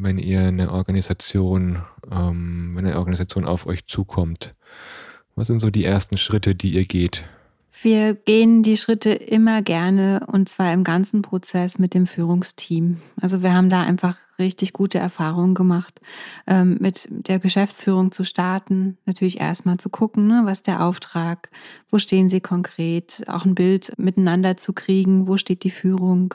wenn 0.00 0.18
ihr 0.18 0.40
eine 0.40 0.72
Organisation, 0.72 1.82
ähm, 2.10 2.72
wenn 2.74 2.86
eine 2.86 2.98
Organisation 2.98 3.44
auf 3.44 3.66
euch 3.66 3.86
zukommt? 3.86 4.54
Was 5.34 5.48
sind 5.48 5.58
so 5.58 5.70
die 5.70 5.84
ersten 5.84 6.16
Schritte, 6.16 6.54
die 6.54 6.72
ihr 6.72 6.84
geht? 6.84 7.24
Wir 7.82 8.14
gehen 8.14 8.62
die 8.62 8.76
Schritte 8.76 9.10
immer 9.10 9.60
gerne 9.60 10.26
und 10.26 10.48
zwar 10.48 10.72
im 10.72 10.82
ganzen 10.82 11.22
Prozess 11.22 11.78
mit 11.78 11.92
dem 11.92 12.06
Führungsteam. 12.06 13.02
Also 13.20 13.42
wir 13.42 13.52
haben 13.52 13.68
da 13.68 13.82
einfach 13.82 14.16
richtig 14.38 14.72
gute 14.72 14.98
Erfahrungen 14.98 15.54
gemacht, 15.54 16.00
ähm, 16.46 16.78
mit 16.80 17.08
der 17.10 17.38
Geschäftsführung 17.38 18.12
zu 18.12 18.24
starten. 18.24 18.98
Natürlich 19.06 19.40
erstmal 19.40 19.76
zu 19.76 19.90
gucken, 19.90 20.26
ne, 20.26 20.42
was 20.44 20.62
der 20.62 20.84
Auftrag, 20.84 21.50
wo 21.90 21.98
stehen 21.98 22.28
sie 22.28 22.40
konkret, 22.40 23.22
auch 23.28 23.44
ein 23.44 23.54
Bild 23.54 23.92
miteinander 23.98 24.56
zu 24.56 24.72
kriegen, 24.72 25.26
wo 25.26 25.36
steht 25.36 25.64
die 25.64 25.70
Führung, 25.70 26.34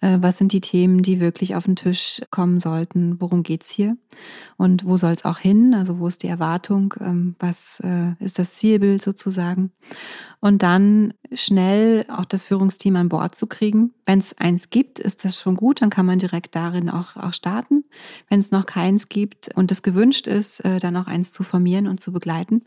äh, 0.00 0.18
was 0.20 0.38
sind 0.38 0.52
die 0.52 0.60
Themen, 0.60 1.02
die 1.02 1.20
wirklich 1.20 1.54
auf 1.54 1.64
den 1.64 1.76
Tisch 1.76 2.20
kommen 2.30 2.58
sollten, 2.58 3.20
worum 3.20 3.42
geht's 3.42 3.70
hier 3.70 3.96
und 4.56 4.84
wo 4.84 4.96
soll 4.96 5.12
es 5.12 5.24
auch 5.24 5.38
hin, 5.38 5.74
also 5.74 5.98
wo 5.98 6.06
ist 6.06 6.22
die 6.22 6.28
Erwartung, 6.28 6.94
ähm, 7.00 7.34
was 7.38 7.80
äh, 7.80 8.12
ist 8.18 8.38
das 8.38 8.54
Zielbild 8.54 9.02
sozusagen. 9.02 9.72
Und 10.40 10.62
dann 10.62 11.14
schnell 11.32 12.06
auch 12.08 12.24
das 12.24 12.44
Führungsteam 12.44 12.96
an 12.96 13.08
Bord 13.08 13.34
zu 13.34 13.46
kriegen. 13.46 13.92
Wenn 14.06 14.18
es 14.18 14.36
eins 14.38 14.70
gibt, 14.70 14.98
ist 14.98 15.24
das 15.24 15.38
schon 15.38 15.54
gut, 15.56 15.82
dann 15.82 15.90
kann 15.90 16.06
man 16.06 16.18
direkt 16.18 16.54
darin 16.54 16.88
auch, 16.88 17.16
auch 17.16 17.34
starten. 17.40 17.84
Wenn 18.28 18.38
es 18.38 18.50
noch 18.50 18.66
keins 18.66 19.08
gibt 19.08 19.48
und 19.56 19.72
es 19.72 19.82
gewünscht 19.82 20.26
ist, 20.26 20.60
äh, 20.64 20.78
dann 20.78 20.96
auch 20.96 21.06
eins 21.06 21.32
zu 21.32 21.42
formieren 21.42 21.86
und 21.86 22.00
zu 22.00 22.12
begleiten. 22.12 22.62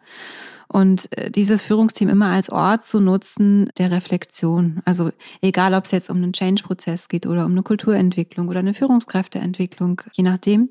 Und 0.68 1.12
äh, 1.18 1.30
dieses 1.30 1.62
Führungsteam 1.62 2.10
immer 2.10 2.28
als 2.28 2.50
Ort 2.50 2.84
zu 2.84 3.00
nutzen 3.00 3.70
der 3.78 3.92
Reflexion. 3.92 4.82
Also 4.86 5.12
egal, 5.42 5.74
ob 5.74 5.86
es 5.86 5.92
jetzt 5.92 6.10
um 6.10 6.18
einen 6.18 6.34
Change-Prozess 6.34 7.08
geht 7.08 7.26
oder 7.26 7.46
um 7.46 7.52
eine 7.52 7.64
Kulturentwicklung 7.64 8.48
oder 8.48 8.60
eine 8.60 8.74
Führungskräfteentwicklung, 8.74 10.02
je 10.14 10.24
nachdem. 10.24 10.70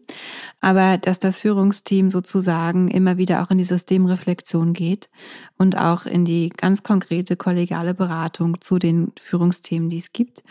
Aber 0.60 0.98
dass 0.98 1.18
das 1.18 1.36
Führungsteam 1.36 2.10
sozusagen 2.10 2.88
immer 2.88 3.16
wieder 3.16 3.42
auch 3.42 3.50
in 3.50 3.58
die 3.58 3.64
Systemreflexion 3.64 4.72
geht 4.72 5.10
und 5.58 5.76
auch 5.76 6.06
in 6.06 6.24
die 6.24 6.48
ganz 6.48 6.82
konkrete 6.82 7.36
kollegiale 7.36 7.94
Beratung 7.94 8.60
zu 8.60 8.78
den 8.78 9.12
Führungsthemen, 9.20 9.88
die 9.88 9.98
es 9.98 10.12
gibt. 10.12 10.42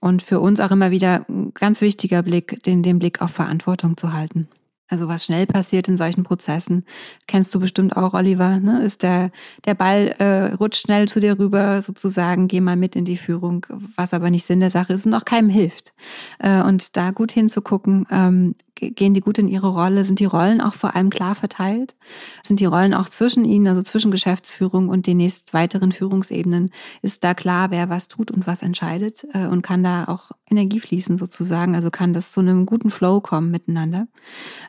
Und 0.00 0.22
für 0.22 0.40
uns 0.40 0.60
auch 0.60 0.70
immer 0.70 0.90
wieder 0.90 1.26
ein 1.28 1.52
ganz 1.54 1.80
wichtiger 1.80 2.22
Blick, 2.22 2.62
den, 2.62 2.82
den 2.82 2.98
Blick 2.98 3.20
auf 3.20 3.30
Verantwortung 3.32 3.96
zu 3.96 4.12
halten. 4.12 4.48
Also 4.88 5.06
was 5.08 5.24
schnell 5.24 5.46
passiert 5.46 5.86
in 5.88 5.96
solchen 5.96 6.22
Prozessen, 6.22 6.84
kennst 7.26 7.54
du 7.54 7.60
bestimmt 7.60 7.96
auch, 7.96 8.14
Oliver, 8.14 8.58
ne? 8.58 8.82
ist 8.82 9.02
der, 9.02 9.30
der 9.66 9.74
Ball 9.74 10.14
äh, 10.18 10.54
rutscht 10.54 10.82
schnell 10.82 11.08
zu 11.08 11.20
dir 11.20 11.38
rüber, 11.38 11.82
sozusagen, 11.82 12.48
geh 12.48 12.60
mal 12.60 12.76
mit 12.76 12.96
in 12.96 13.04
die 13.04 13.18
Führung, 13.18 13.66
was 13.96 14.14
aber 14.14 14.30
nicht 14.30 14.46
Sinn 14.46 14.60
der 14.60 14.70
Sache 14.70 14.94
ist 14.94 15.06
und 15.06 15.14
auch 15.14 15.26
keinem 15.26 15.50
hilft. 15.50 15.92
Äh, 16.38 16.62
und 16.62 16.96
da 16.96 17.10
gut 17.10 17.32
hinzugucken, 17.32 18.06
ähm, 18.10 18.54
gehen 18.78 19.14
die 19.14 19.20
gut 19.20 19.38
in 19.38 19.48
ihre 19.48 19.68
Rolle? 19.68 20.04
Sind 20.04 20.20
die 20.20 20.24
Rollen 20.24 20.60
auch 20.60 20.74
vor 20.74 20.94
allem 20.94 21.10
klar 21.10 21.34
verteilt? 21.34 21.96
Sind 22.42 22.60
die 22.60 22.64
Rollen 22.64 22.94
auch 22.94 23.08
zwischen 23.08 23.44
ihnen, 23.44 23.66
also 23.66 23.82
zwischen 23.82 24.10
Geschäftsführung 24.10 24.88
und 24.88 25.06
den 25.06 25.18
nächst 25.18 25.52
weiteren 25.54 25.92
Führungsebenen? 25.92 26.70
Ist 27.02 27.24
da 27.24 27.34
klar, 27.34 27.70
wer 27.70 27.88
was 27.88 28.08
tut 28.08 28.30
und 28.30 28.46
was 28.46 28.62
entscheidet? 28.62 29.26
Äh, 29.32 29.46
und 29.46 29.62
kann 29.62 29.82
da 29.82 30.04
auch 30.06 30.30
Energie 30.50 30.80
fließen 30.80 31.18
sozusagen? 31.18 31.74
Also 31.74 31.90
kann 31.90 32.12
das 32.12 32.32
zu 32.32 32.40
einem 32.40 32.66
guten 32.66 32.90
Flow 32.90 33.20
kommen 33.20 33.50
miteinander? 33.50 34.06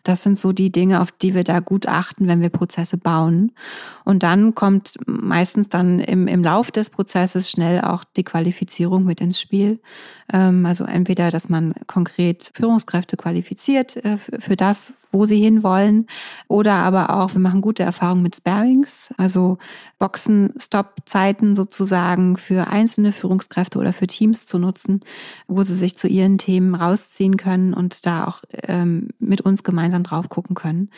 Das 0.10 0.24
sind 0.24 0.39
so 0.39 0.54
die 0.54 0.72
Dinge, 0.72 1.02
auf 1.02 1.12
die 1.12 1.36
wir 1.36 1.43
da 1.43 1.60
gut 1.60 1.88
achten, 1.88 2.28
wenn 2.28 2.41
wir 2.41 2.50
Prozesse 2.50 2.98
bauen. 2.98 3.52
Und 4.06 4.24
dann 4.24 4.56
kommt 4.56 4.95
meistens 5.06 5.69
dann 5.69 6.00
im, 6.00 6.28
im 6.28 6.43
Lauf 6.43 6.72
des 6.72 6.89
Prozesses 6.89 7.52
schnell 7.52 7.82
auch 7.82 8.04
die 8.04 8.24
Qualifizierung 8.24 9.04
mit 9.04 9.22
ins 9.22 9.39
Spiel. 9.39 9.80
Ähm, 10.32 10.65
also 10.65 10.84
entweder, 10.84 11.32
dass 11.32 11.50
man 11.50 11.74
konkret 11.88 12.52
Führungskräfte 12.54 13.18
qualifiziert 13.18 13.98
äh, 13.98 14.18
für 14.18 14.56
das, 14.56 14.94
wo 15.12 15.26
sie 15.26 15.39
hinwollen, 15.39 16.08
oder 16.48 16.74
aber 16.74 17.10
auch, 17.10 17.34
wir 17.34 17.39
machen 17.39 17.62
gute 17.62 17.84
Erfahrungen 17.84 18.22
mit 18.22 18.36
Sparings, 18.36 19.12
also 19.18 19.58
Boxen-Stop-Zeiten 19.98 21.56
sozusagen 21.56 22.38
für 22.38 22.68
einzelne 22.68 23.12
Führungskräfte 23.12 23.80
oder 23.80 23.92
für 23.92 24.08
Teams 24.08 24.46
zu 24.46 24.60
nutzen, 24.60 25.02
wo 25.48 25.63
sie 25.63 25.76
sich 25.76 25.98
zu 25.98 26.08
ihren 26.08 26.38
Themen 26.38 26.76
rausziehen 26.76 27.38
können 27.38 27.74
und 27.74 28.06
da 28.06 28.26
auch 28.26 28.44
ähm, 28.63 29.10
mit 29.20 29.42
uns 29.42 29.63
gemeinsam 29.63 30.04
drauf 30.04 30.30
gucken 30.30 30.56
können. 30.56 30.89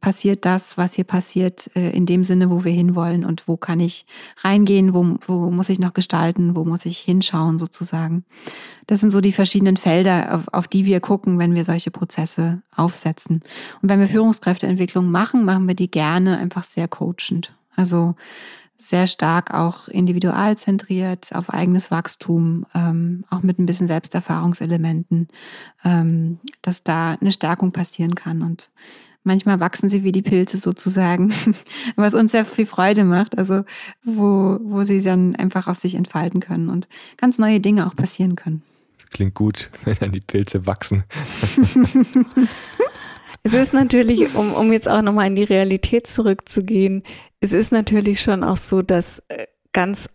Passiert 0.00 0.44
das, 0.44 0.78
was 0.78 0.94
hier 0.94 1.04
passiert, 1.04 1.70
äh, 1.76 1.90
in 1.90 2.06
dem 2.06 2.24
Sinne, 2.24 2.50
wo 2.50 2.64
wir 2.64 2.72
hinwollen 2.72 3.24
und 3.24 3.48
wo 3.48 3.56
kann 3.56 3.80
ich 3.80 4.06
reingehen, 4.38 4.94
wo, 4.94 5.16
wo 5.26 5.50
muss 5.50 5.68
ich 5.68 5.78
noch 5.78 5.92
gestalten, 5.92 6.56
wo 6.56 6.64
muss 6.64 6.86
ich 6.86 6.98
hinschauen 6.98 7.58
sozusagen. 7.58 8.24
Das 8.88 9.00
sind 9.00 9.10
so 9.10 9.20
die 9.20 9.32
verschiedenen 9.32 9.76
Felder, 9.76 10.34
auf, 10.34 10.48
auf 10.50 10.66
die 10.66 10.86
wir 10.86 11.00
gucken, 11.00 11.38
wenn 11.38 11.54
wir 11.54 11.64
solche 11.66 11.90
Prozesse 11.90 12.62
aufsetzen. 12.74 13.42
Und 13.82 13.90
wenn 13.90 14.00
wir 14.00 14.08
Führungskräfteentwicklung 14.08 15.10
machen, 15.10 15.44
machen 15.44 15.68
wir 15.68 15.74
die 15.74 15.90
gerne 15.90 16.38
einfach 16.38 16.64
sehr 16.64 16.88
coachend. 16.88 17.54
Also 17.76 18.16
sehr 18.78 19.06
stark 19.06 19.52
auch 19.52 19.88
individualzentriert, 19.88 21.34
auf 21.34 21.50
eigenes 21.50 21.90
Wachstum, 21.90 22.64
ähm, 22.74 23.24
auch 23.28 23.42
mit 23.42 23.58
ein 23.58 23.66
bisschen 23.66 23.88
Selbsterfahrungselementen, 23.88 25.28
ähm, 25.84 26.38
dass 26.62 26.82
da 26.82 27.18
eine 27.20 27.32
Stärkung 27.32 27.72
passieren 27.72 28.14
kann. 28.14 28.40
Und 28.40 28.70
manchmal 29.22 29.60
wachsen 29.60 29.90
sie 29.90 30.02
wie 30.02 30.12
die 30.12 30.22
Pilze 30.22 30.56
sozusagen, 30.56 31.30
was 31.96 32.14
uns 32.14 32.32
sehr 32.32 32.46
viel 32.46 32.64
Freude 32.64 33.04
macht, 33.04 33.36
also 33.36 33.64
wo, 34.02 34.58
wo 34.62 34.82
sie 34.84 35.02
dann 35.02 35.36
einfach 35.36 35.66
aus 35.66 35.82
sich 35.82 35.94
entfalten 35.94 36.40
können 36.40 36.70
und 36.70 36.88
ganz 37.18 37.36
neue 37.36 37.60
Dinge 37.60 37.86
auch 37.86 37.94
passieren 37.94 38.34
können 38.34 38.62
klingt 39.10 39.34
gut, 39.34 39.70
wenn 39.84 39.96
dann 39.98 40.12
die 40.12 40.20
Pilze 40.20 40.66
wachsen. 40.66 41.04
es 43.42 43.54
ist 43.54 43.72
natürlich, 43.74 44.34
um, 44.34 44.52
um 44.52 44.72
jetzt 44.72 44.88
auch 44.88 45.02
nochmal 45.02 45.26
in 45.26 45.36
die 45.36 45.44
Realität 45.44 46.06
zurückzugehen, 46.06 47.02
es 47.40 47.52
ist 47.52 47.72
natürlich 47.72 48.20
schon 48.20 48.44
auch 48.44 48.56
so, 48.56 48.82
dass 48.82 49.22
äh, 49.28 49.46
ganz 49.72 50.08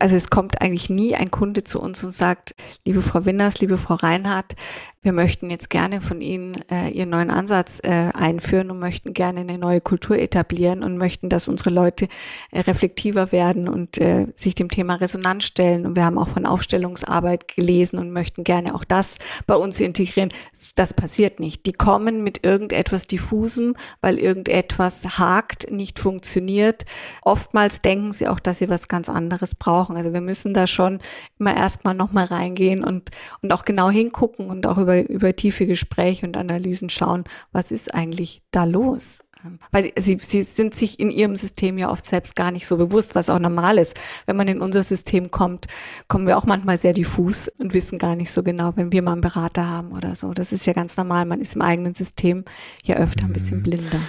also 0.00 0.16
es 0.16 0.30
kommt 0.30 0.62
eigentlich 0.62 0.88
nie 0.88 1.14
ein 1.14 1.30
Kunde 1.30 1.62
zu 1.62 1.78
uns 1.78 2.02
und 2.02 2.12
sagt, 2.12 2.54
liebe 2.86 3.02
Frau 3.02 3.26
Winners, 3.26 3.60
liebe 3.60 3.76
Frau 3.76 3.94
Reinhardt, 3.96 4.56
wir 5.02 5.12
möchten 5.12 5.48
jetzt 5.48 5.70
gerne 5.70 6.02
von 6.02 6.20
Ihnen 6.20 6.52
äh, 6.70 6.90
Ihren 6.90 7.08
neuen 7.08 7.30
Ansatz 7.30 7.80
äh, 7.82 8.10
einführen 8.12 8.70
und 8.70 8.78
möchten 8.78 9.14
gerne 9.14 9.40
eine 9.40 9.56
neue 9.56 9.80
Kultur 9.80 10.18
etablieren 10.18 10.82
und 10.82 10.98
möchten, 10.98 11.30
dass 11.30 11.48
unsere 11.48 11.70
Leute 11.70 12.06
äh, 12.50 12.60
reflektiver 12.60 13.32
werden 13.32 13.66
und 13.66 13.96
äh, 13.96 14.26
sich 14.34 14.54
dem 14.54 14.68
Thema 14.68 14.96
Resonanz 14.96 15.44
stellen. 15.44 15.86
Und 15.86 15.96
wir 15.96 16.04
haben 16.04 16.18
auch 16.18 16.28
von 16.28 16.44
Aufstellungsarbeit 16.44 17.48
gelesen 17.48 17.98
und 17.98 18.10
möchten 18.10 18.44
gerne 18.44 18.74
auch 18.74 18.84
das 18.84 19.16
bei 19.46 19.54
uns 19.54 19.80
integrieren. 19.80 20.28
Das 20.74 20.92
passiert 20.92 21.40
nicht. 21.40 21.64
Die 21.64 21.72
kommen 21.72 22.22
mit 22.22 22.44
irgendetwas 22.44 23.06
diffusem, 23.06 23.76
weil 24.02 24.18
irgendetwas 24.18 25.18
hakt, 25.18 25.70
nicht 25.70 25.98
funktioniert. 25.98 26.84
Oftmals 27.22 27.78
denken 27.78 28.12
sie 28.12 28.28
auch, 28.28 28.38
dass 28.38 28.58
sie 28.58 28.68
was 28.68 28.86
ganz 28.86 29.08
anderes 29.08 29.54
brauchen. 29.54 29.96
Also 29.96 30.12
wir 30.12 30.20
müssen 30.20 30.52
da 30.52 30.66
schon 30.66 31.00
immer 31.38 31.56
erstmal 31.56 31.94
nochmal 31.94 32.26
reingehen 32.26 32.84
und, 32.84 33.10
und 33.40 33.50
auch 33.54 33.64
genau 33.64 33.88
hingucken 33.88 34.50
und 34.50 34.66
auch 34.66 34.76
über 34.76 34.89
über, 34.98 35.08
über 35.08 35.36
tiefe 35.36 35.66
Gespräche 35.66 36.26
und 36.26 36.36
Analysen 36.36 36.90
schauen, 36.90 37.24
was 37.52 37.70
ist 37.70 37.94
eigentlich 37.94 38.42
da 38.50 38.64
los? 38.64 39.20
Ähm, 39.44 39.58
weil 39.70 39.92
sie, 39.96 40.18
sie 40.20 40.42
sind 40.42 40.74
sich 40.74 41.00
in 41.00 41.10
ihrem 41.10 41.36
System 41.36 41.78
ja 41.78 41.90
oft 41.90 42.04
selbst 42.04 42.36
gar 42.36 42.50
nicht 42.50 42.66
so 42.66 42.76
bewusst, 42.76 43.14
was 43.14 43.30
auch 43.30 43.38
normal 43.38 43.78
ist. 43.78 43.98
Wenn 44.26 44.36
man 44.36 44.48
in 44.48 44.60
unser 44.60 44.82
System 44.82 45.30
kommt, 45.30 45.66
kommen 46.08 46.26
wir 46.26 46.36
auch 46.36 46.44
manchmal 46.44 46.78
sehr 46.78 46.92
diffus 46.92 47.48
und 47.48 47.74
wissen 47.74 47.98
gar 47.98 48.16
nicht 48.16 48.30
so 48.30 48.42
genau, 48.42 48.76
wenn 48.76 48.92
wir 48.92 49.02
mal 49.02 49.12
einen 49.12 49.20
Berater 49.20 49.68
haben 49.68 49.92
oder 49.92 50.14
so. 50.14 50.32
Das 50.32 50.52
ist 50.52 50.66
ja 50.66 50.72
ganz 50.72 50.96
normal. 50.96 51.24
Man 51.24 51.40
ist 51.40 51.54
im 51.54 51.62
eigenen 51.62 51.94
System 51.94 52.44
ja 52.84 52.96
öfter 52.96 53.26
ein 53.26 53.32
bisschen 53.32 53.58
mhm. 53.58 53.62
blinder. 53.62 54.00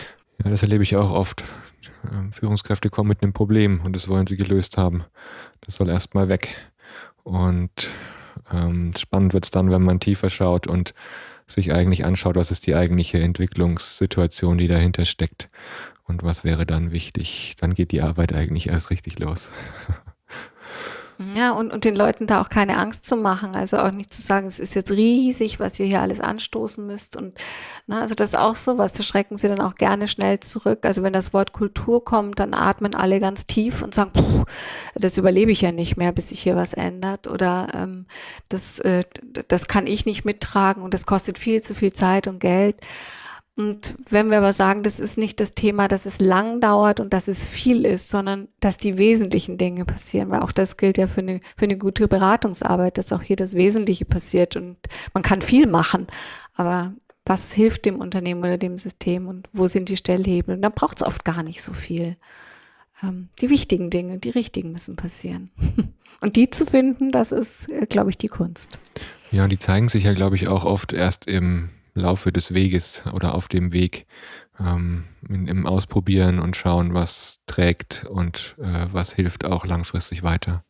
Ja, 0.43 0.49
das 0.49 0.63
erlebe 0.63 0.83
ich 0.83 0.95
auch 0.95 1.11
oft. 1.11 1.43
Ähm, 2.11 2.31
Führungskräfte 2.31 2.89
kommen 2.89 3.09
mit 3.09 3.23
einem 3.23 3.33
Problem 3.33 3.81
und 3.83 3.95
das 3.95 4.07
wollen 4.07 4.27
sie 4.27 4.37
gelöst 4.37 4.77
haben. 4.77 5.03
Das 5.61 5.75
soll 5.75 5.89
erstmal 5.89 6.29
weg. 6.29 6.55
Und 7.23 7.89
ähm, 8.53 8.93
spannend 8.97 9.33
wird 9.33 9.45
es 9.45 9.51
dann, 9.51 9.71
wenn 9.71 9.83
man 9.83 9.99
tiefer 9.99 10.29
schaut 10.29 10.67
und 10.67 10.93
sich 11.47 11.73
eigentlich 11.73 12.05
anschaut, 12.05 12.35
was 12.35 12.51
ist 12.51 12.65
die 12.65 12.75
eigentliche 12.75 13.19
Entwicklungssituation, 13.19 14.57
die 14.57 14.67
dahinter 14.67 15.05
steckt 15.05 15.47
und 16.05 16.23
was 16.23 16.43
wäre 16.43 16.65
dann 16.65 16.91
wichtig. 16.91 17.55
Dann 17.59 17.73
geht 17.73 17.91
die 17.91 18.01
Arbeit 18.01 18.33
eigentlich 18.33 18.69
erst 18.69 18.89
richtig 18.89 19.19
los. 19.19 19.51
Ja, 21.36 21.51
und, 21.51 21.71
und 21.71 21.86
den 21.86 21.95
Leuten 21.95 22.27
da 22.27 22.41
auch 22.41 22.49
keine 22.49 22.77
Angst 22.77 23.05
zu 23.05 23.15
machen. 23.15 23.55
Also 23.55 23.77
auch 23.77 23.91
nicht 23.91 24.13
zu 24.13 24.21
sagen, 24.21 24.47
es 24.47 24.60
ist 24.60 24.75
jetzt 24.75 24.91
riesig, 24.91 25.60
was 25.60 25.79
ihr 25.79 25.86
hier 25.86 26.01
alles 26.01 26.19
anstoßen 26.19 26.86
müsst. 26.86 27.15
Und 27.15 27.38
na, 27.88 27.95
ne, 27.95 28.01
also 28.01 28.15
das 28.15 28.29
ist 28.29 28.38
auch 28.38 28.55
so 28.55 28.77
was, 28.77 28.93
da 28.93 29.03
schrecken 29.03 29.38
sie 29.38 29.47
dann 29.47 29.60
auch 29.60 29.75
gerne 29.75 30.07
schnell 30.07 30.39
zurück. 30.39 30.86
Also 30.86 31.03
wenn 31.03 31.13
das 31.13 31.34
Wort 31.34 31.53
Kultur 31.53 32.03
kommt, 32.03 32.39
dann 32.39 32.53
atmen 32.53 32.95
alle 32.95 33.19
ganz 33.19 33.45
tief 33.47 33.81
und 33.81 33.93
sagen, 33.93 34.12
puh, 34.13 34.45
das 34.95 35.17
überlebe 35.17 35.51
ich 35.51 35.62
ja 35.62 35.71
nicht 35.71 35.97
mehr, 35.97 36.12
bis 36.12 36.29
sich 36.29 36.41
hier 36.41 36.55
was 36.55 36.73
ändert. 36.73 37.27
Oder 37.27 37.69
ähm, 37.73 38.05
das, 38.49 38.79
äh, 38.79 39.03
das 39.47 39.67
kann 39.67 39.88
ich 39.88 40.05
nicht 40.05 40.25
mittragen 40.25 40.84
und 40.84 40.93
das 40.93 41.05
kostet 41.05 41.38
viel 41.38 41.62
zu 41.62 41.73
viel 41.73 41.93
Zeit 41.93 42.27
und 42.27 42.39
Geld. 42.39 42.77
Und 43.57 43.95
wenn 44.09 44.31
wir 44.31 44.37
aber 44.37 44.53
sagen, 44.53 44.81
das 44.81 44.99
ist 44.99 45.17
nicht 45.17 45.39
das 45.39 45.53
Thema, 45.53 45.87
dass 45.87 46.05
es 46.05 46.21
lang 46.21 46.61
dauert 46.61 46.99
und 46.99 47.13
dass 47.13 47.27
es 47.27 47.47
viel 47.47 47.85
ist, 47.85 48.09
sondern 48.09 48.47
dass 48.61 48.77
die 48.77 48.97
wesentlichen 48.97 49.57
Dinge 49.57 49.83
passieren, 49.83 50.29
weil 50.29 50.39
auch 50.39 50.53
das 50.53 50.77
gilt 50.77 50.97
ja 50.97 51.07
für 51.07 51.19
eine, 51.19 51.41
für 51.57 51.65
eine 51.65 51.77
gute 51.77 52.07
Beratungsarbeit, 52.07 52.97
dass 52.97 53.11
auch 53.11 53.21
hier 53.21 53.35
das 53.35 53.53
Wesentliche 53.53 54.05
passiert 54.05 54.55
und 54.55 54.77
man 55.13 55.21
kann 55.21 55.41
viel 55.41 55.67
machen, 55.67 56.07
aber 56.53 56.93
was 57.25 57.53
hilft 57.53 57.85
dem 57.85 57.99
Unternehmen 57.99 58.41
oder 58.41 58.57
dem 58.57 58.77
System 58.77 59.27
und 59.27 59.47
wo 59.53 59.67
sind 59.67 59.89
die 59.89 59.97
Stellhebel? 59.97 60.55
Und 60.55 60.61
da 60.63 60.69
braucht 60.69 60.97
es 60.97 61.07
oft 61.07 61.23
gar 61.23 61.43
nicht 61.43 61.61
so 61.61 61.73
viel. 61.73 62.17
Ähm, 63.03 63.29
die 63.39 63.49
wichtigen 63.49 63.89
Dinge, 63.89 64.17
die 64.17 64.31
richtigen 64.31 64.71
müssen 64.71 64.95
passieren. 64.95 65.51
und 66.21 66.35
die 66.35 66.49
zu 66.49 66.65
finden, 66.65 67.11
das 67.11 67.31
ist, 67.31 67.71
äh, 67.71 67.85
glaube 67.85 68.09
ich, 68.09 68.17
die 68.17 68.27
Kunst. 68.27 68.79
Ja, 69.31 69.47
die 69.47 69.59
zeigen 69.59 69.87
sich 69.87 70.03
ja, 70.03 70.13
glaube 70.13 70.35
ich, 70.35 70.47
auch 70.47 70.65
oft 70.65 70.93
erst 70.93 71.27
im 71.27 71.69
Laufe 71.93 72.32
des 72.32 72.54
Weges 72.54 73.04
oder 73.13 73.36
auf 73.36 73.47
dem 73.47 73.73
Weg 73.73 74.06
ähm, 74.60 75.06
in, 75.27 75.47
im 75.47 75.65
Ausprobieren 75.65 76.39
und 76.39 76.56
schauen, 76.56 76.93
was 76.93 77.39
trägt 77.47 78.06
und 78.10 78.56
äh, 78.60 78.88
was 78.91 79.13
hilft 79.13 79.45
auch 79.45 79.65
langfristig 79.65 80.23
weiter. 80.23 80.63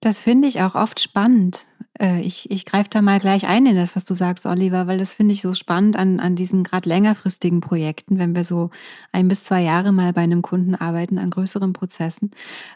Das 0.00 0.22
finde 0.22 0.46
ich 0.46 0.60
auch 0.60 0.76
oft 0.76 1.00
spannend. 1.00 1.66
Äh, 1.98 2.20
ich, 2.20 2.50
ich 2.52 2.64
greife 2.64 2.88
da 2.88 3.02
mal 3.02 3.18
gleich 3.18 3.46
ein 3.48 3.66
in 3.66 3.74
das, 3.74 3.96
was 3.96 4.04
du 4.04 4.14
sagst, 4.14 4.46
Oliver, 4.46 4.86
weil 4.86 4.98
das 4.98 5.12
finde 5.12 5.34
ich 5.34 5.42
so 5.42 5.54
spannend 5.54 5.96
an, 5.96 6.20
an 6.20 6.36
diesen 6.36 6.62
gerade 6.62 6.88
längerfristigen 6.88 7.60
Projekten, 7.60 8.18
wenn 8.18 8.36
wir 8.36 8.44
so 8.44 8.70
ein 9.10 9.26
bis 9.26 9.42
zwei 9.42 9.62
Jahre 9.62 9.90
mal 9.90 10.12
bei 10.12 10.20
einem 10.20 10.42
Kunden 10.42 10.76
arbeiten, 10.76 11.18
an 11.18 11.30
größeren 11.30 11.72
Prozessen, 11.72 12.30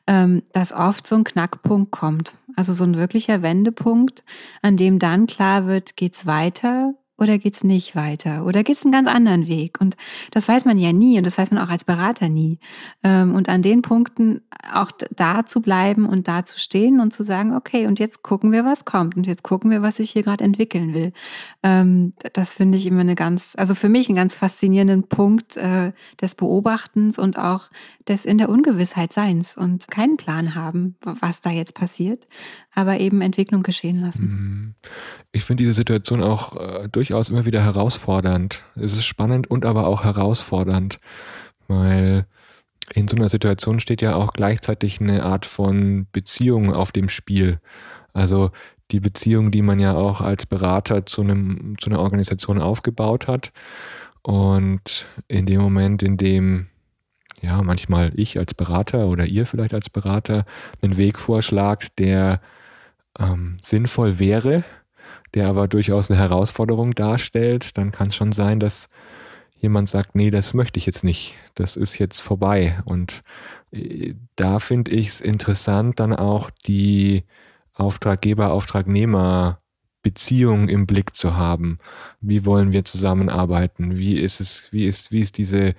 ähm, 0.08 0.42
dass 0.52 0.72
oft 0.72 1.06
so 1.06 1.14
ein 1.14 1.24
Knackpunkt 1.24 1.92
kommt. 1.92 2.36
Also 2.56 2.74
so 2.74 2.82
ein 2.82 2.96
wirklicher 2.96 3.40
Wendepunkt, 3.40 4.24
an 4.60 4.76
dem 4.76 4.98
dann 4.98 5.26
klar 5.26 5.66
wird, 5.66 5.96
geht's 5.96 6.26
weiter 6.26 6.94
oder 7.22 7.38
geht's 7.38 7.64
nicht 7.64 7.94
weiter? 7.94 8.44
Oder 8.44 8.64
geht's 8.64 8.82
einen 8.82 8.92
ganz 8.92 9.08
anderen 9.08 9.46
Weg? 9.46 9.80
Und 9.80 9.96
das 10.32 10.48
weiß 10.48 10.64
man 10.64 10.76
ja 10.76 10.92
nie 10.92 11.18
und 11.18 11.24
das 11.24 11.38
weiß 11.38 11.50
man 11.50 11.62
auch 11.62 11.70
als 11.70 11.84
Berater 11.84 12.28
nie. 12.28 12.58
Ähm, 13.02 13.34
und 13.34 13.48
an 13.48 13.62
den 13.62 13.82
Punkten 13.82 14.42
auch 14.72 14.90
da 15.10 15.46
zu 15.46 15.60
bleiben 15.60 16.06
und 16.06 16.28
da 16.28 16.44
zu 16.44 16.58
stehen 16.58 17.00
und 17.00 17.12
zu 17.12 17.22
sagen, 17.22 17.54
okay, 17.54 17.86
und 17.86 17.98
jetzt 17.98 18.22
gucken 18.22 18.52
wir, 18.52 18.64
was 18.64 18.84
kommt 18.84 19.16
und 19.16 19.26
jetzt 19.26 19.42
gucken 19.42 19.70
wir, 19.70 19.82
was 19.82 19.96
sich 19.96 20.10
hier 20.10 20.22
gerade 20.22 20.44
entwickeln 20.44 20.94
will. 20.94 21.12
Ähm, 21.62 22.12
das 22.32 22.54
finde 22.54 22.76
ich 22.76 22.86
immer 22.86 23.00
eine 23.00 23.14
ganz, 23.14 23.54
also 23.56 23.74
für 23.74 23.88
mich 23.88 24.08
einen 24.08 24.16
ganz 24.16 24.34
faszinierenden 24.34 25.04
Punkt 25.04 25.56
äh, 25.56 25.92
des 26.20 26.34
Beobachtens 26.34 27.18
und 27.18 27.38
auch 27.38 27.70
des 28.08 28.24
in 28.24 28.38
der 28.38 28.48
Ungewissheit 28.48 29.12
Seins 29.12 29.56
und 29.56 29.88
keinen 29.88 30.16
Plan 30.16 30.54
haben, 30.54 30.96
was 31.02 31.40
da 31.40 31.50
jetzt 31.50 31.74
passiert, 31.74 32.26
aber 32.74 33.00
eben 33.00 33.20
Entwicklung 33.20 33.62
geschehen 33.62 34.00
lassen. 34.00 34.28
Mhm. 34.28 34.74
Ich 35.30 35.44
finde 35.44 35.62
diese 35.62 35.74
Situation 35.74 36.22
auch 36.22 36.56
äh, 36.56 36.88
durchaus 36.88 37.28
immer 37.28 37.44
wieder 37.44 37.62
herausfordernd. 37.62 38.62
Es 38.76 38.92
ist 38.92 39.04
spannend 39.04 39.50
und 39.50 39.64
aber 39.64 39.86
auch 39.86 40.04
herausfordernd, 40.04 40.98
weil 41.68 42.26
in 42.94 43.08
so 43.08 43.16
einer 43.16 43.28
Situation 43.28 43.80
steht 43.80 44.02
ja 44.02 44.14
auch 44.14 44.32
gleichzeitig 44.32 45.00
eine 45.00 45.24
Art 45.24 45.46
von 45.46 46.06
Beziehung 46.12 46.74
auf 46.74 46.92
dem 46.92 47.08
Spiel. 47.08 47.60
Also 48.12 48.50
die 48.90 49.00
Beziehung, 49.00 49.50
die 49.50 49.62
man 49.62 49.78
ja 49.78 49.94
auch 49.94 50.20
als 50.20 50.46
Berater 50.46 51.06
zu, 51.06 51.22
einem, 51.22 51.76
zu 51.80 51.90
einer 51.90 52.00
Organisation 52.00 52.60
aufgebaut 52.60 53.26
hat. 53.26 53.52
Und 54.22 55.06
in 55.28 55.46
dem 55.46 55.60
Moment, 55.60 56.02
in 56.02 56.16
dem 56.16 56.66
ja, 57.40 57.60
manchmal 57.62 58.12
ich 58.14 58.38
als 58.38 58.54
Berater 58.54 59.08
oder 59.08 59.26
ihr 59.26 59.46
vielleicht 59.46 59.74
als 59.74 59.90
Berater 59.90 60.44
einen 60.80 60.96
Weg 60.96 61.18
vorschlagt, 61.18 61.98
der 61.98 62.40
ähm, 63.18 63.58
sinnvoll 63.62 64.18
wäre, 64.18 64.64
der 65.34 65.48
aber 65.48 65.68
durchaus 65.68 66.10
eine 66.10 66.20
Herausforderung 66.20 66.92
darstellt, 66.92 67.76
dann 67.78 67.92
kann 67.92 68.08
es 68.08 68.16
schon 68.16 68.32
sein, 68.32 68.60
dass 68.60 68.88
jemand 69.56 69.88
sagt, 69.88 70.14
nee, 70.14 70.30
das 70.30 70.54
möchte 70.54 70.78
ich 70.78 70.86
jetzt 70.86 71.04
nicht, 71.04 71.34
das 71.54 71.76
ist 71.76 71.98
jetzt 71.98 72.20
vorbei. 72.20 72.80
Und 72.84 73.22
äh, 73.70 74.14
da 74.36 74.58
finde 74.58 74.90
ich 74.90 75.08
es 75.08 75.20
interessant, 75.20 76.00
dann 76.00 76.14
auch 76.14 76.50
die 76.50 77.24
Auftraggeber-Auftragnehmer 77.74 79.58
Beziehung 80.02 80.68
im 80.68 80.86
Blick 80.86 81.14
zu 81.14 81.36
haben. 81.36 81.78
Wie 82.20 82.44
wollen 82.44 82.72
wir 82.72 82.84
zusammenarbeiten? 82.84 83.96
Wie 83.96 84.18
ist 84.18 84.40
es, 84.40 84.66
wie 84.72 84.86
ist, 84.86 85.12
wie 85.12 85.20
ist 85.20 85.38
diese 85.38 85.74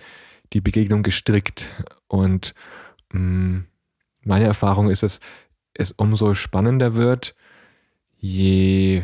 die 0.54 0.62
Begegnung 0.62 1.04
gestrickt. 1.04 1.72
Und 2.08 2.54
mh, 3.12 3.20
mm, 3.20 3.66
meine 4.26 4.46
Erfahrung 4.46 4.90
ist, 4.90 5.04
dass 5.04 5.20
es 5.74 5.92
umso 5.92 6.34
spannender 6.34 6.96
wird, 6.96 7.36
je 8.18 9.04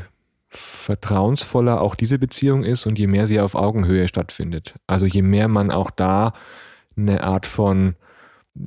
vertrauensvoller 0.50 1.82
auch 1.82 1.96
diese 1.96 2.18
Beziehung 2.18 2.64
ist 2.64 2.88
und 2.88 2.98
je 2.98 3.08
mehr 3.08 3.28
sie 3.28 3.40
auf 3.40 3.56
Augenhöhe 3.56 4.08
stattfindet. 4.08 4.76
Also 4.88 5.06
je 5.06 5.22
mehr 5.22 5.48
man 5.48 5.72
auch 5.72 5.92
da 5.92 6.34
eine 6.98 7.24
Art 7.24 7.46
von 7.46 7.96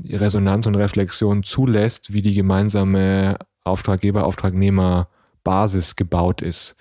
Resonanz 0.08 0.66
und 0.66 0.76
Reflexion 0.76 1.42
zulässt, 1.42 2.12
wie 2.12 2.22
die 2.22 2.34
gemeinsame 2.34 3.38
Auftraggeber-Auftragnehmer-Basis 3.64 5.96
gebaut 5.96 6.42
ist. 6.42 6.76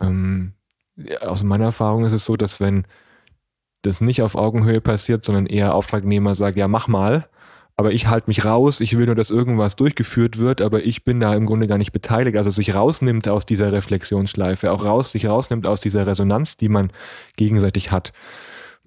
Ähm, 0.00 0.52
aus 1.20 1.42
meiner 1.42 1.64
Erfahrung 1.66 2.04
ist 2.04 2.12
es 2.12 2.24
so, 2.24 2.36
dass 2.36 2.60
wenn 2.60 2.86
das 3.82 4.00
nicht 4.00 4.22
auf 4.22 4.34
Augenhöhe 4.34 4.80
passiert, 4.80 5.24
sondern 5.24 5.46
eher 5.46 5.74
Auftragnehmer 5.74 6.34
sagt, 6.34 6.56
ja, 6.56 6.66
mach 6.68 6.88
mal, 6.88 7.28
aber 7.76 7.92
ich 7.92 8.06
halte 8.06 8.28
mich 8.28 8.44
raus, 8.44 8.80
ich 8.80 8.96
will 8.96 9.06
nur, 9.06 9.16
dass 9.16 9.30
irgendwas 9.30 9.74
durchgeführt 9.74 10.38
wird, 10.38 10.60
aber 10.60 10.84
ich 10.84 11.04
bin 11.04 11.18
da 11.18 11.34
im 11.34 11.44
Grunde 11.44 11.66
gar 11.66 11.78
nicht 11.78 11.92
beteiligt. 11.92 12.36
Also 12.36 12.50
sich 12.50 12.74
rausnimmt 12.74 13.28
aus 13.28 13.46
dieser 13.46 13.72
Reflexionsschleife, 13.72 14.70
auch 14.70 14.84
raus, 14.84 15.10
sich 15.10 15.26
rausnimmt 15.26 15.66
aus 15.66 15.80
dieser 15.80 16.06
Resonanz, 16.06 16.56
die 16.56 16.68
man 16.68 16.92
gegenseitig 17.36 17.90
hat, 17.90 18.12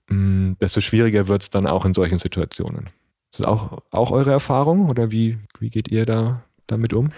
mm, 0.10 0.54
desto 0.62 0.80
schwieriger 0.80 1.28
wird 1.28 1.42
es 1.42 1.50
dann 1.50 1.68
auch 1.68 1.86
in 1.86 1.94
solchen 1.94 2.18
Situationen. 2.18 2.90
Ist 3.32 3.42
das 3.42 3.48
auch, 3.48 3.80
auch 3.92 4.12
eure 4.12 4.32
Erfahrung 4.32 4.90
oder 4.90 5.12
wie, 5.12 5.38
wie 5.60 5.70
geht 5.70 5.90
ihr 5.90 6.06
da 6.06 6.44
damit 6.66 6.94
um? 6.94 7.10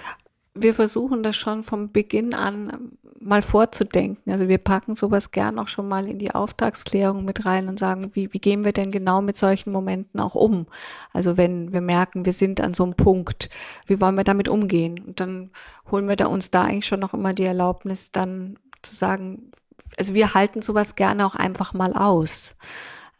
Wir 0.61 0.73
versuchen 0.73 1.23
das 1.23 1.35
schon 1.35 1.63
vom 1.63 1.91
Beginn 1.91 2.33
an 2.33 2.97
mal 3.19 3.41
vorzudenken. 3.41 4.31
Also 4.31 4.47
wir 4.47 4.57
packen 4.57 4.95
sowas 4.95 5.31
gern 5.31 5.59
auch 5.59 5.67
schon 5.67 5.87
mal 5.87 6.07
in 6.07 6.19
die 6.19 6.31
Auftragsklärung 6.31 7.25
mit 7.25 7.45
rein 7.45 7.67
und 7.67 7.77
sagen, 7.77 8.11
wie, 8.13 8.33
wie 8.33 8.39
gehen 8.39 8.63
wir 8.63 8.71
denn 8.71 8.91
genau 8.91 9.21
mit 9.21 9.37
solchen 9.37 9.71
Momenten 9.71 10.19
auch 10.19 10.35
um? 10.35 10.67
Also 11.11 11.37
wenn 11.37 11.73
wir 11.73 11.81
merken, 11.81 12.25
wir 12.25 12.33
sind 12.33 12.61
an 12.61 12.73
so 12.73 12.83
einem 12.83 12.95
Punkt, 12.95 13.49
wie 13.87 13.99
wollen 13.99 14.15
wir 14.15 14.23
damit 14.23 14.47
umgehen? 14.47 14.99
Und 15.05 15.19
dann 15.19 15.49
holen 15.91 16.07
wir 16.07 16.15
da 16.15 16.27
uns 16.27 16.49
da 16.49 16.63
eigentlich 16.63 16.87
schon 16.87 17.01
noch 17.01 17.13
immer 17.13 17.33
die 17.33 17.45
Erlaubnis, 17.45 18.11
dann 18.11 18.57
zu 18.81 18.95
sagen, 18.95 19.51
also 19.97 20.13
wir 20.13 20.33
halten 20.33 20.61
sowas 20.61 20.95
gerne 20.95 21.25
auch 21.25 21.35
einfach 21.35 21.73
mal 21.73 21.93
aus. 21.93 22.55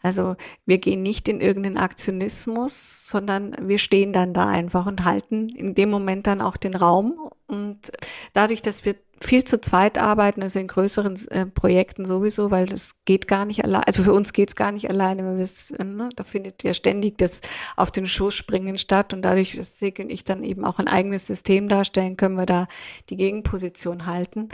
Also 0.02 0.36
wir 0.66 0.78
gehen 0.78 1.02
nicht 1.02 1.28
in 1.28 1.42
irgendeinen 1.42 1.78
Aktionismus, 1.78 3.08
sondern 3.08 3.56
wir 3.62 3.78
stehen 3.78 4.14
dann 4.14 4.34
da 4.34 4.48
einfach 4.48 4.86
und 4.86 5.04
halten 5.04 5.50
in 5.50 5.76
dem 5.76 5.90
Moment 5.90 6.28
dann 6.28 6.42
auch 6.42 6.58
den 6.58 6.74
Raum. 6.74 7.32
Und 7.48 7.92
dadurch, 8.34 8.62
dass 8.62 8.86
wir 8.86 8.96
viel 9.22 9.44
zu 9.44 9.60
zweit 9.60 9.98
arbeiten, 9.98 10.42
also 10.42 10.60
in 10.60 10.68
größeren 10.68 11.16
äh, 11.32 11.46
Projekten 11.46 12.06
sowieso, 12.06 12.52
weil 12.52 12.66
das 12.66 13.04
geht 13.04 13.28
gar 13.28 13.44
nicht 13.44 13.66
allein, 13.66 13.84
also 13.84 14.04
für 14.04 14.14
uns 14.14 14.32
geht's 14.32 14.56
gar 14.56 14.72
nicht 14.72 14.90
alleine, 14.90 15.26
weil 15.26 15.38
wir 15.38 15.80
äh, 15.80 15.84
ne, 15.84 16.10
da 16.16 16.24
findet 16.24 16.64
ja 16.64 16.74
ständig 16.74 17.18
das 17.18 17.42
auf 17.76 17.92
den 17.92 18.06
Schoß 18.06 18.34
springen 18.34 18.78
statt 18.78 19.14
und 19.14 19.24
dadurch, 19.24 19.58
dass 19.58 19.78
Sig 19.78 20.00
und 20.00 20.10
ich 20.10 20.24
dann 20.24 20.44
eben 20.44 20.64
auch 20.64 20.80
ein 20.80 20.88
eigenes 20.88 21.28
System 21.28 21.68
darstellen, 21.68 22.16
können 22.16 22.36
wir 22.36 22.46
da 22.46 22.68
die 23.10 23.18
Gegenposition 23.18 24.06
halten 24.06 24.50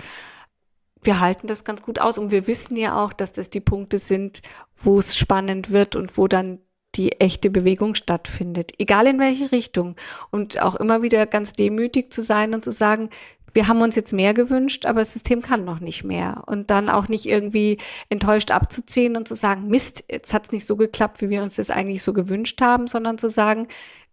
wir 1.06 1.20
halten 1.20 1.48
das 1.48 1.64
ganz 1.64 1.82
gut 1.82 2.00
aus 2.00 2.18
und 2.18 2.32
wir 2.32 2.48
wissen 2.48 2.76
ja 2.76 3.04
auch, 3.04 3.14
dass 3.14 3.32
das 3.32 3.50
die 3.50 3.60
Punkte 3.60 4.00
sind, 4.00 4.42
wo 4.76 5.00
es 5.00 5.18
spannend 5.18 5.72
wird 5.72 5.96
und 5.96 6.18
wo 6.18 6.28
dann 6.28 6.60
die 6.96 7.14
echte 7.20 7.50
Bewegung 7.50 7.96
stattfindet, 7.96 8.72
egal 8.78 9.08
in 9.08 9.20
welche 9.20 9.52
Richtung. 9.52 9.96
Und 10.32 10.62
auch 10.62 10.76
immer 10.76 11.02
wieder 11.02 11.26
ganz 11.26 11.54
demütig 11.54 12.12
zu 12.12 12.22
sein 12.22 12.54
und 12.54 12.64
zu 12.64 12.72
sagen, 12.72 13.10
wir 13.54 13.70
haben 13.70 13.82
uns 13.82 13.96
jetzt 13.96 14.12
mehr 14.12 14.34
gewünscht, 14.34 14.86
aber 14.86 15.00
das 15.00 15.14
System 15.14 15.42
kann 15.42 15.64
noch 15.64 15.80
nicht 15.80 16.04
mehr. 16.04 16.44
Und 16.46 16.70
dann 16.70 16.90
auch 16.90 17.08
nicht 17.08 17.26
irgendwie 17.26 17.78
enttäuscht 18.10 18.52
abzuziehen 18.52 19.16
und 19.16 19.28
zu 19.28 19.36
sagen, 19.36 19.68
Mist, 19.68 20.04
jetzt 20.12 20.34
hat 20.34 20.46
es 20.46 20.52
nicht 20.52 20.68
so 20.68 20.76
geklappt, 20.76 21.22
wie 21.22 21.30
wir 21.30 21.42
uns 21.42 21.56
das 21.56 21.70
eigentlich 21.70 22.04
so 22.04 22.12
gewünscht 22.12 22.62
haben, 22.62 22.88
sondern 22.88 23.18
zu 23.18 23.30
sagen, 23.30 23.68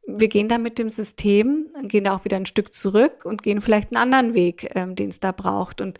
wir 0.04 0.28
gehen 0.28 0.48
da 0.48 0.58
mit 0.58 0.78
dem 0.78 0.90
System, 0.90 1.68
gehen 1.82 2.04
da 2.04 2.14
auch 2.14 2.24
wieder 2.24 2.36
ein 2.36 2.46
Stück 2.46 2.74
zurück 2.74 3.24
und 3.24 3.42
gehen 3.42 3.60
vielleicht 3.60 3.94
einen 3.94 4.02
anderen 4.02 4.34
Weg, 4.34 4.70
ähm, 4.74 4.96
den 4.96 5.10
es 5.10 5.20
da 5.20 5.30
braucht. 5.30 5.80
Und 5.80 5.98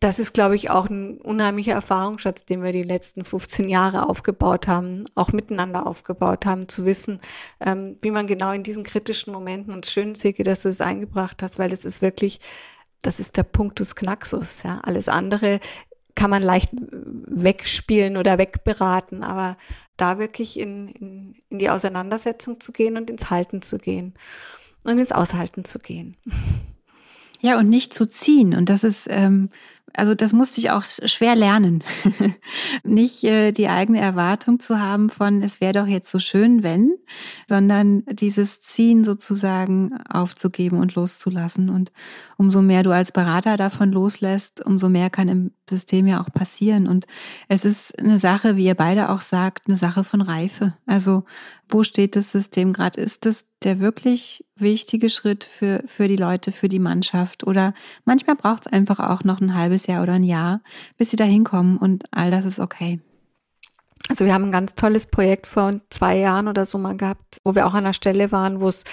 das 0.00 0.18
ist, 0.18 0.34
glaube 0.34 0.54
ich, 0.54 0.70
auch 0.70 0.88
ein 0.88 1.18
unheimlicher 1.18 1.72
Erfahrungsschatz, 1.72 2.44
den 2.44 2.62
wir 2.62 2.72
die 2.72 2.82
letzten 2.82 3.24
15 3.24 3.68
Jahre 3.68 4.08
aufgebaut 4.08 4.68
haben, 4.68 5.06
auch 5.14 5.32
miteinander 5.32 5.86
aufgebaut 5.86 6.44
haben, 6.44 6.68
zu 6.68 6.84
wissen, 6.84 7.20
ähm, 7.60 7.96
wie 8.02 8.10
man 8.10 8.26
genau 8.26 8.52
in 8.52 8.62
diesen 8.62 8.84
kritischen 8.84 9.32
Momenten, 9.32 9.72
und 9.72 9.86
schön, 9.86 10.14
Silke, 10.14 10.42
dass 10.42 10.62
du 10.62 10.68
es 10.68 10.80
eingebracht 10.80 11.42
hast, 11.42 11.58
weil 11.58 11.70
das 11.70 11.84
ist 11.84 12.02
wirklich, 12.02 12.40
das 13.02 13.18
ist 13.18 13.36
der 13.36 13.44
Punktus 13.44 13.96
Knaxus. 13.96 14.62
Ja. 14.62 14.80
Alles 14.84 15.08
andere 15.08 15.60
kann 16.14 16.30
man 16.30 16.42
leicht 16.42 16.70
wegspielen 16.72 18.16
oder 18.16 18.38
wegberaten, 18.38 19.22
aber 19.22 19.56
da 19.98 20.18
wirklich 20.18 20.58
in, 20.58 20.88
in, 20.88 21.34
in 21.50 21.58
die 21.58 21.68
Auseinandersetzung 21.68 22.60
zu 22.60 22.72
gehen 22.72 22.96
und 22.96 23.10
ins 23.10 23.28
Halten 23.28 23.60
zu 23.60 23.78
gehen 23.78 24.14
und 24.84 24.98
ins 24.98 25.12
Aushalten 25.12 25.64
zu 25.64 25.78
gehen. 25.78 26.16
Ja, 27.40 27.58
und 27.58 27.68
nicht 27.68 27.94
zu 27.94 28.06
ziehen. 28.06 28.56
Und 28.56 28.68
das 28.68 28.82
ist, 28.82 29.06
ähm, 29.10 29.50
also 29.94 30.14
das 30.14 30.32
musste 30.32 30.60
ich 30.60 30.70
auch 30.70 30.84
schwer 30.84 31.34
lernen. 31.34 31.82
Nicht 32.84 33.24
äh, 33.24 33.52
die 33.52 33.68
eigene 33.68 34.00
Erwartung 34.00 34.60
zu 34.60 34.80
haben 34.80 35.10
von, 35.10 35.42
es 35.42 35.60
wäre 35.60 35.72
doch 35.72 35.86
jetzt 35.86 36.10
so 36.10 36.18
schön, 36.18 36.62
wenn, 36.62 36.94
sondern 37.48 38.02
dieses 38.10 38.60
Ziehen 38.60 39.04
sozusagen 39.04 39.96
aufzugeben 40.08 40.78
und 40.78 40.94
loszulassen. 40.94 41.70
Und 41.70 41.92
umso 42.36 42.62
mehr 42.62 42.82
du 42.82 42.90
als 42.90 43.12
Berater 43.12 43.56
davon 43.56 43.92
loslässt, 43.92 44.64
umso 44.64 44.88
mehr 44.88 45.10
kann 45.10 45.28
im 45.28 45.50
System 45.68 46.06
ja 46.06 46.22
auch 46.22 46.32
passieren. 46.32 46.86
Und 46.86 47.06
es 47.48 47.64
ist 47.64 47.98
eine 47.98 48.18
Sache, 48.18 48.56
wie 48.56 48.66
ihr 48.66 48.74
beide 48.74 49.10
auch 49.10 49.20
sagt, 49.20 49.66
eine 49.66 49.76
Sache 49.76 50.04
von 50.04 50.20
Reife. 50.20 50.74
Also 50.86 51.24
wo 51.68 51.82
steht 51.82 52.16
das 52.16 52.32
System 52.32 52.72
gerade? 52.72 53.00
Ist 53.00 53.26
das 53.26 53.46
der 53.62 53.78
wirklich 53.78 54.44
wichtige 54.56 55.10
Schritt 55.10 55.44
für, 55.44 55.82
für 55.86 56.08
die 56.08 56.16
Leute, 56.16 56.50
für 56.50 56.68
die 56.68 56.78
Mannschaft? 56.78 57.46
Oder 57.46 57.74
manchmal 58.04 58.36
braucht 58.36 58.66
es 58.66 58.72
einfach 58.72 58.98
auch 58.98 59.22
noch 59.24 59.40
ein 59.40 59.54
halbes 59.54 59.77
Jahr 59.86 60.02
oder 60.02 60.14
ein 60.14 60.22
Jahr, 60.22 60.60
bis 60.96 61.10
sie 61.10 61.16
da 61.16 61.24
hinkommen 61.24 61.78
und 61.78 62.04
all 62.10 62.30
das 62.30 62.44
ist 62.44 62.58
okay. 62.58 63.00
Also 64.08 64.24
wir 64.24 64.32
haben 64.32 64.44
ein 64.44 64.52
ganz 64.52 64.74
tolles 64.74 65.06
Projekt 65.06 65.46
vor 65.46 65.74
zwei 65.90 66.16
Jahren 66.16 66.48
oder 66.48 66.64
so 66.64 66.78
mal 66.78 66.96
gehabt, 66.96 67.40
wo 67.44 67.54
wir 67.54 67.66
auch 67.66 67.74
an 67.74 67.84
der 67.84 67.92
Stelle 67.92 68.32
waren, 68.32 68.60
wo 68.60 68.68
es, 68.68 68.84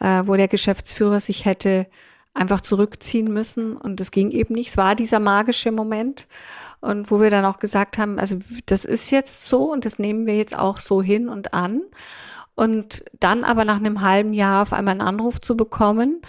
äh, 0.00 0.22
wo 0.26 0.34
der 0.34 0.48
Geschäftsführer 0.48 1.20
sich 1.20 1.44
hätte 1.44 1.86
einfach 2.34 2.60
zurückziehen 2.60 3.32
müssen 3.32 3.76
und 3.76 4.00
das 4.00 4.10
ging 4.10 4.30
eben 4.32 4.54
nicht. 4.54 4.70
Es 4.70 4.76
war 4.76 4.96
dieser 4.96 5.20
magische 5.20 5.70
Moment 5.70 6.26
und 6.80 7.10
wo 7.10 7.20
wir 7.20 7.30
dann 7.30 7.44
auch 7.44 7.58
gesagt 7.58 7.96
haben, 7.96 8.18
also 8.18 8.38
das 8.66 8.84
ist 8.84 9.10
jetzt 9.10 9.48
so 9.48 9.70
und 9.72 9.84
das 9.84 9.98
nehmen 9.98 10.26
wir 10.26 10.36
jetzt 10.36 10.58
auch 10.58 10.80
so 10.80 11.00
hin 11.00 11.28
und 11.28 11.54
an. 11.54 11.82
Und 12.56 13.04
dann 13.18 13.42
aber 13.42 13.64
nach 13.64 13.78
einem 13.78 14.00
halben 14.00 14.32
Jahr 14.32 14.62
auf 14.62 14.72
einmal 14.72 14.92
einen 14.92 15.00
Anruf 15.00 15.40
zu 15.40 15.56
bekommen 15.56 16.22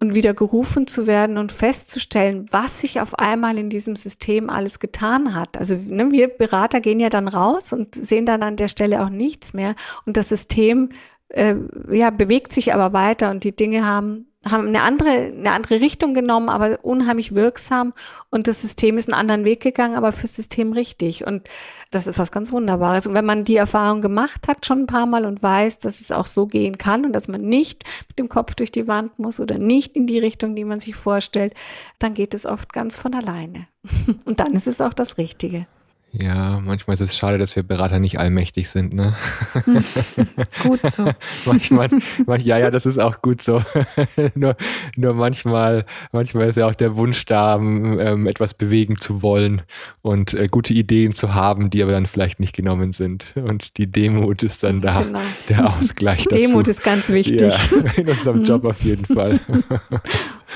und 0.00 0.14
wieder 0.14 0.32
gerufen 0.32 0.86
zu 0.86 1.06
werden 1.06 1.38
und 1.38 1.50
festzustellen, 1.50 2.46
was 2.52 2.80
sich 2.80 3.00
auf 3.00 3.18
einmal 3.18 3.58
in 3.58 3.68
diesem 3.68 3.96
System 3.96 4.48
alles 4.48 4.78
getan 4.78 5.34
hat. 5.34 5.56
Also 5.56 5.76
ne, 5.76 6.12
wir 6.12 6.28
Berater 6.28 6.80
gehen 6.80 7.00
ja 7.00 7.10
dann 7.10 7.26
raus 7.26 7.72
und 7.72 7.94
sehen 7.94 8.24
dann 8.24 8.42
an 8.42 8.56
der 8.56 8.68
Stelle 8.68 9.02
auch 9.02 9.10
nichts 9.10 9.54
mehr 9.54 9.74
und 10.06 10.16
das 10.16 10.28
System 10.28 10.90
äh, 11.30 11.56
ja 11.90 12.10
bewegt 12.10 12.52
sich 12.52 12.72
aber 12.72 12.92
weiter 12.92 13.30
und 13.30 13.44
die 13.44 13.54
Dinge 13.54 13.84
haben 13.84 14.27
haben 14.46 14.68
eine 14.68 14.82
andere, 14.82 15.10
eine 15.10 15.50
andere 15.50 15.80
Richtung 15.80 16.14
genommen, 16.14 16.48
aber 16.48 16.78
unheimlich 16.82 17.34
wirksam. 17.34 17.92
Und 18.30 18.46
das 18.46 18.60
System 18.60 18.96
ist 18.96 19.12
einen 19.12 19.20
anderen 19.20 19.44
Weg 19.44 19.60
gegangen, 19.60 19.96
aber 19.96 20.12
fürs 20.12 20.36
System 20.36 20.72
richtig. 20.72 21.26
Und 21.26 21.48
das 21.90 22.06
ist 22.06 22.18
was 22.18 22.30
ganz 22.30 22.52
Wunderbares. 22.52 23.06
Und 23.06 23.14
wenn 23.14 23.24
man 23.24 23.44
die 23.44 23.56
Erfahrung 23.56 24.00
gemacht 24.00 24.46
hat 24.46 24.64
schon 24.64 24.82
ein 24.82 24.86
paar 24.86 25.06
Mal 25.06 25.26
und 25.26 25.42
weiß, 25.42 25.78
dass 25.78 26.00
es 26.00 26.12
auch 26.12 26.26
so 26.26 26.46
gehen 26.46 26.78
kann 26.78 27.04
und 27.04 27.12
dass 27.12 27.26
man 27.26 27.42
nicht 27.42 27.84
mit 28.08 28.18
dem 28.18 28.28
Kopf 28.28 28.54
durch 28.54 28.70
die 28.70 28.86
Wand 28.86 29.18
muss 29.18 29.40
oder 29.40 29.58
nicht 29.58 29.96
in 29.96 30.06
die 30.06 30.18
Richtung, 30.18 30.54
die 30.54 30.64
man 30.64 30.78
sich 30.78 30.94
vorstellt, 30.94 31.54
dann 31.98 32.14
geht 32.14 32.32
es 32.32 32.46
oft 32.46 32.72
ganz 32.72 32.96
von 32.96 33.14
alleine. 33.14 33.66
Und 34.24 34.40
dann 34.40 34.52
ist 34.52 34.66
es 34.66 34.80
auch 34.80 34.92
das 34.92 35.18
Richtige. 35.18 35.66
Ja, 36.12 36.58
manchmal 36.60 36.94
ist 36.94 37.00
es 37.00 37.16
schade, 37.16 37.36
dass 37.36 37.54
wir 37.54 37.62
Berater 37.62 37.98
nicht 37.98 38.18
allmächtig 38.18 38.70
sind, 38.70 38.94
ne? 38.94 39.14
gut 40.62 40.80
so. 40.90 41.10
manchmal, 41.44 41.88
manchmal, 41.90 42.40
ja, 42.40 42.58
ja, 42.58 42.70
das 42.70 42.86
ist 42.86 42.98
auch 42.98 43.20
gut 43.20 43.42
so. 43.42 43.62
nur, 44.34 44.56
nur 44.96 45.14
manchmal, 45.14 45.84
manchmal 46.12 46.48
ist 46.48 46.56
ja 46.56 46.66
auch 46.66 46.74
der 46.74 46.96
Wunsch 46.96 47.26
da, 47.26 47.56
ähm, 47.56 48.26
etwas 48.26 48.54
bewegen 48.54 48.96
zu 48.96 49.20
wollen 49.20 49.62
und 50.00 50.32
äh, 50.32 50.46
gute 50.46 50.72
Ideen 50.72 51.14
zu 51.14 51.34
haben, 51.34 51.68
die 51.68 51.82
aber 51.82 51.92
dann 51.92 52.06
vielleicht 52.06 52.40
nicht 52.40 52.56
genommen 52.56 52.94
sind. 52.94 53.34
Und 53.36 53.76
die 53.76 53.86
Demut 53.86 54.42
ist 54.42 54.62
dann 54.62 54.80
da, 54.80 55.02
genau. 55.02 55.20
der 55.50 55.66
Ausgleich 55.66 56.24
dazu. 56.30 56.38
Demut 56.38 56.68
ist 56.68 56.82
ganz 56.82 57.10
wichtig. 57.10 57.52
Ja, 57.70 57.92
in 57.96 58.08
unserem 58.08 58.44
Job 58.44 58.64
auf 58.64 58.80
jeden 58.82 59.04
Fall. 59.04 59.38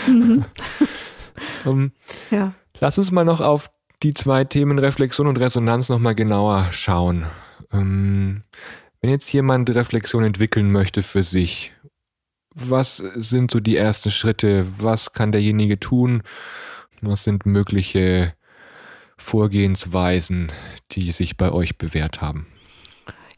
um, 0.07 0.45
ähm, 1.67 1.93
ja. 2.31 2.55
Lass 2.81 2.99
uns 2.99 3.13
mal 3.13 3.25
noch 3.25 3.41
auf 3.41 3.71
die 4.03 4.15
zwei 4.15 4.45
Themen 4.45 4.79
Reflexion 4.79 5.27
und 5.27 5.39
Resonanz 5.39 5.89
nochmal 5.89 6.15
genauer 6.15 6.69
schauen. 6.73 7.27
Ähm, 7.73 8.43
wenn 9.01 9.11
jetzt 9.11 9.33
jemand 9.33 9.71
Reflexion 9.71 10.25
entwickeln 10.25 10.71
möchte 10.71 11.03
für 11.03 11.23
sich, 11.23 11.73
was 12.55 12.97
sind 12.97 13.51
so 13.51 13.61
die 13.61 13.77
ersten 13.77 14.11
Schritte? 14.11 14.67
Was 14.79 15.13
kann 15.13 15.33
derjenige 15.33 15.81
tun? 15.81 16.23
Was 17.01 17.25
sind 17.25 17.47
mögliche 17.47 18.35
Vorgehensweisen, 19.17 20.53
die 20.93 21.13
sich 21.13 21.37
bei 21.37 21.51
euch 21.51 21.79
bewährt 21.79 22.21
haben? 22.21 22.47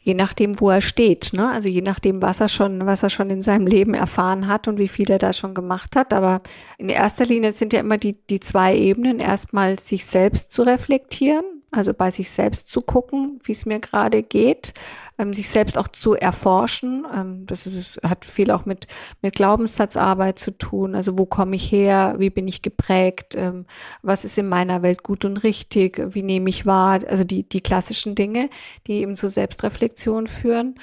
Je 0.04 0.14
nachdem, 0.14 0.60
wo 0.60 0.68
er 0.68 0.82
steht, 0.82 1.30
ne? 1.32 1.50
Also 1.50 1.70
je 1.70 1.80
nachdem, 1.80 2.20
was 2.20 2.38
er 2.38 2.48
schon, 2.48 2.84
was 2.84 3.02
er 3.02 3.08
schon 3.08 3.30
in 3.30 3.42
seinem 3.42 3.66
Leben 3.66 3.94
erfahren 3.94 4.48
hat 4.48 4.68
und 4.68 4.78
wie 4.78 4.88
viel 4.88 5.10
er 5.10 5.18
da 5.18 5.32
schon 5.32 5.54
gemacht 5.54 5.96
hat. 5.96 6.12
Aber 6.12 6.42
in 6.76 6.90
erster 6.90 7.24
Linie 7.24 7.52
sind 7.52 7.72
ja 7.72 7.80
immer 7.80 7.96
die, 7.96 8.14
die 8.28 8.38
zwei 8.38 8.76
Ebenen. 8.76 9.18
Erstmal 9.18 9.78
sich 9.78 10.04
selbst 10.04 10.52
zu 10.52 10.62
reflektieren, 10.62 11.53
also 11.76 11.94
bei 11.94 12.10
sich 12.10 12.30
selbst 12.30 12.70
zu 12.70 12.80
gucken, 12.80 13.40
wie 13.44 13.52
es 13.52 13.66
mir 13.66 13.80
gerade 13.80 14.22
geht, 14.22 14.74
ähm, 15.18 15.32
sich 15.32 15.48
selbst 15.48 15.78
auch 15.78 15.88
zu 15.88 16.14
erforschen. 16.14 17.06
Ähm, 17.14 17.46
das 17.46 17.66
ist, 17.66 18.00
hat 18.02 18.24
viel 18.24 18.50
auch 18.50 18.64
mit, 18.64 18.86
mit 19.22 19.36
Glaubenssatzarbeit 19.36 20.38
zu 20.38 20.50
tun. 20.52 20.94
Also 20.94 21.18
wo 21.18 21.26
komme 21.26 21.56
ich 21.56 21.70
her? 21.70 22.14
Wie 22.18 22.30
bin 22.30 22.48
ich 22.48 22.62
geprägt? 22.62 23.34
Ähm, 23.36 23.66
was 24.02 24.24
ist 24.24 24.38
in 24.38 24.48
meiner 24.48 24.82
Welt 24.82 25.02
gut 25.02 25.24
und 25.24 25.38
richtig? 25.44 26.02
Wie 26.14 26.22
nehme 26.22 26.50
ich 26.50 26.66
wahr? 26.66 27.00
Also 27.08 27.24
die, 27.24 27.48
die 27.48 27.60
klassischen 27.60 28.14
Dinge, 28.14 28.50
die 28.86 28.94
eben 28.94 29.16
zur 29.16 29.30
Selbstreflexion 29.30 30.26
führen. 30.26 30.76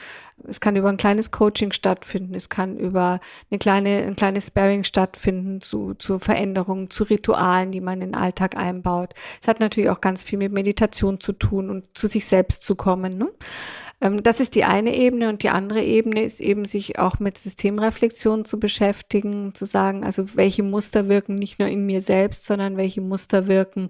Es 0.48 0.60
kann 0.60 0.76
über 0.76 0.90
ein 0.90 0.98
kleines 0.98 1.32
Coaching 1.32 1.72
stattfinden, 1.72 2.36
es 2.36 2.50
kann 2.50 2.78
über 2.78 3.20
eine 3.50 3.60
kleine, 3.60 4.04
ein 4.04 4.16
kleines 4.16 4.48
Sparring 4.48 4.84
stattfinden 4.84 5.62
zu, 5.62 5.94
zu 5.96 6.20
Veränderungen, 6.20 6.90
zu 6.90 7.04
Ritualen, 7.04 7.72
die 7.72 7.82
man 7.82 8.02
in 8.02 8.12
den 8.12 8.16
Alltag 8.16 8.58
einbaut. 8.58 9.14
Es 9.42 9.48
hat 9.48 9.60
natürlich 9.60 9.90
auch 9.90 10.02
ganz 10.02 10.24
viel 10.24 10.40
mit 10.40 10.52
Meditation 10.52 11.20
zu 11.20 11.34
tun 11.34 11.70
und 11.70 11.86
zu 11.94 12.08
sich 12.08 12.26
selbst 12.26 12.64
zu 12.64 12.76
kommen. 12.76 13.18
Ne? 13.18 13.30
Ähm, 14.02 14.24
das 14.24 14.40
ist 14.40 14.56
die 14.56 14.66
eine 14.66 14.96
Ebene 14.96 15.30
und 15.30 15.44
die 15.44 15.50
andere 15.50 15.82
Ebene 15.84 16.24
ist 16.24 16.42
eben 16.42 16.66
sich 16.66 17.00
auch 17.00 17.20
mit 17.20 17.38
Systemreflexion 17.38 18.46
zu 18.46 18.60
beschäftigen, 18.60 19.54
zu 19.54 19.66
sagen, 19.66 20.04
also 20.04 20.36
welche 20.36 20.64
Muster 20.64 21.08
wirken 21.08 21.36
nicht 21.36 21.60
nur 21.60 21.70
in 21.70 21.86
mir 21.86 22.02
selbst, 22.02 22.46
sondern 22.46 22.78
welche 22.78 23.02
Muster 23.02 23.48
wirken 23.48 23.90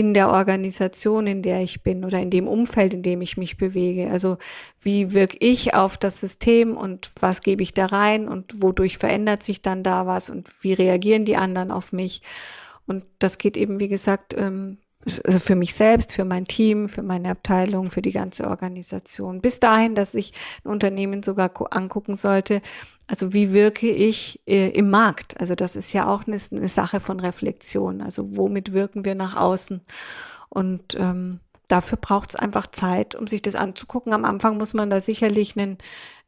in 0.00 0.14
der 0.14 0.30
Organisation, 0.30 1.26
in 1.26 1.42
der 1.42 1.60
ich 1.60 1.82
bin 1.82 2.04
oder 2.06 2.18
in 2.18 2.30
dem 2.30 2.48
Umfeld, 2.48 2.94
in 2.94 3.02
dem 3.02 3.20
ich 3.20 3.36
mich 3.36 3.58
bewege. 3.58 4.10
Also 4.10 4.38
wie 4.80 5.12
wirke 5.12 5.36
ich 5.40 5.74
auf 5.74 5.98
das 5.98 6.18
System 6.18 6.74
und 6.76 7.12
was 7.20 7.42
gebe 7.42 7.62
ich 7.62 7.74
da 7.74 7.86
rein 7.86 8.26
und 8.26 8.62
wodurch 8.62 8.96
verändert 8.96 9.42
sich 9.42 9.60
dann 9.60 9.82
da 9.82 10.06
was 10.06 10.30
und 10.30 10.50
wie 10.62 10.72
reagieren 10.72 11.26
die 11.26 11.36
anderen 11.36 11.70
auf 11.70 11.92
mich. 11.92 12.22
Und 12.86 13.04
das 13.18 13.36
geht 13.36 13.58
eben, 13.58 13.78
wie 13.78 13.88
gesagt, 13.88 14.34
ähm, 14.36 14.78
also 15.24 15.38
für 15.38 15.54
mich 15.54 15.74
selbst, 15.74 16.12
für 16.12 16.24
mein 16.24 16.44
Team, 16.44 16.88
für 16.88 17.02
meine 17.02 17.30
Abteilung, 17.30 17.90
für 17.90 18.02
die 18.02 18.12
ganze 18.12 18.48
Organisation. 18.48 19.40
Bis 19.40 19.58
dahin, 19.58 19.94
dass 19.94 20.14
ich 20.14 20.32
ein 20.64 20.70
Unternehmen 20.70 21.22
sogar 21.22 21.50
angucken 21.70 22.16
sollte, 22.16 22.60
also 23.06 23.32
wie 23.32 23.52
wirke 23.52 23.90
ich 23.90 24.40
äh, 24.46 24.68
im 24.68 24.88
Markt? 24.88 25.40
Also 25.40 25.56
das 25.56 25.74
ist 25.74 25.92
ja 25.92 26.06
auch 26.06 26.28
eine, 26.28 26.38
eine, 26.52 26.68
Sache 26.68 27.00
von 27.00 27.18
Reflexion. 27.18 28.02
Also 28.02 28.36
womit 28.36 28.72
wirken 28.72 29.04
wir 29.04 29.16
nach 29.16 29.34
außen? 29.34 29.80
Und 30.48 30.94
ähm, 30.96 31.40
dafür 31.66 31.98
braucht 31.98 32.30
es 32.30 32.36
einfach 32.36 32.68
Zeit, 32.68 33.16
um 33.16 33.26
sich 33.26 33.42
das 33.42 33.56
anzugucken. 33.56 34.12
Am 34.12 34.24
Anfang 34.24 34.58
muss 34.58 34.74
man 34.74 34.90
da 34.90 35.00
sicherlich 35.00 35.58
einen 35.58 35.78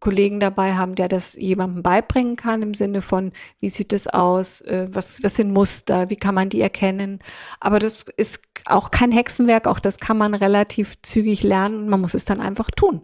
Kollegen 0.03 0.41
dabei 0.41 0.75
haben, 0.75 0.97
der 0.97 1.07
das 1.07 1.35
jemandem 1.35 1.85
beibringen 1.85 2.35
kann 2.35 2.61
im 2.61 2.75
Sinne 2.75 3.03
von, 3.03 3.31
wie 3.61 3.69
sieht 3.69 3.93
es 3.93 4.09
aus, 4.09 4.61
äh, 4.63 4.89
was, 4.91 5.23
was 5.23 5.37
sind 5.37 5.53
Muster, 5.53 6.11
wie 6.11 6.17
kann 6.17 6.35
man 6.35 6.49
die 6.49 6.61
erkennen. 6.61 7.21
Aber 7.61 7.79
das 7.79 8.05
ist 8.17 8.43
auch 8.67 8.91
kein 8.91 9.13
Hexenwerk, 9.13 9.69
auch 9.69 9.79
das 9.79 9.99
kann 9.99 10.19
man 10.19 10.35
relativ 10.35 11.01
zügig 11.03 11.45
lernen. 11.45 11.89
Man 11.89 12.01
muss 12.01 12.15
es 12.15 12.25
dann 12.25 12.41
einfach 12.41 12.71
tun. 12.73 13.03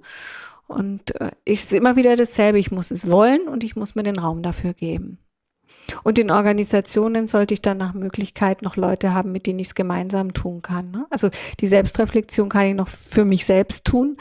Und 0.66 1.18
äh, 1.20 1.30
ich 1.44 1.64
sehe 1.64 1.78
immer 1.78 1.94
wieder 1.94 2.16
dasselbe, 2.16 2.58
ich 2.58 2.72
muss 2.72 2.90
es 2.90 3.08
wollen 3.08 3.46
und 3.46 3.62
ich 3.62 3.76
muss 3.76 3.94
mir 3.94 4.02
den 4.02 4.18
Raum 4.18 4.42
dafür 4.42 4.74
geben. 4.74 5.18
Und 6.02 6.18
in 6.18 6.32
Organisationen 6.32 7.28
sollte 7.28 7.54
ich 7.54 7.62
dann 7.62 7.78
nach 7.78 7.94
Möglichkeit 7.94 8.62
noch 8.62 8.74
Leute 8.74 9.14
haben, 9.14 9.30
mit 9.30 9.46
denen 9.46 9.60
ich 9.60 9.68
es 9.68 9.74
gemeinsam 9.76 10.34
tun 10.34 10.62
kann. 10.62 10.90
Ne? 10.90 11.06
Also 11.10 11.30
die 11.60 11.68
Selbstreflexion 11.68 12.48
kann 12.48 12.66
ich 12.66 12.74
noch 12.74 12.88
für 12.88 13.24
mich 13.24 13.46
selbst 13.46 13.84
tun 13.84 14.16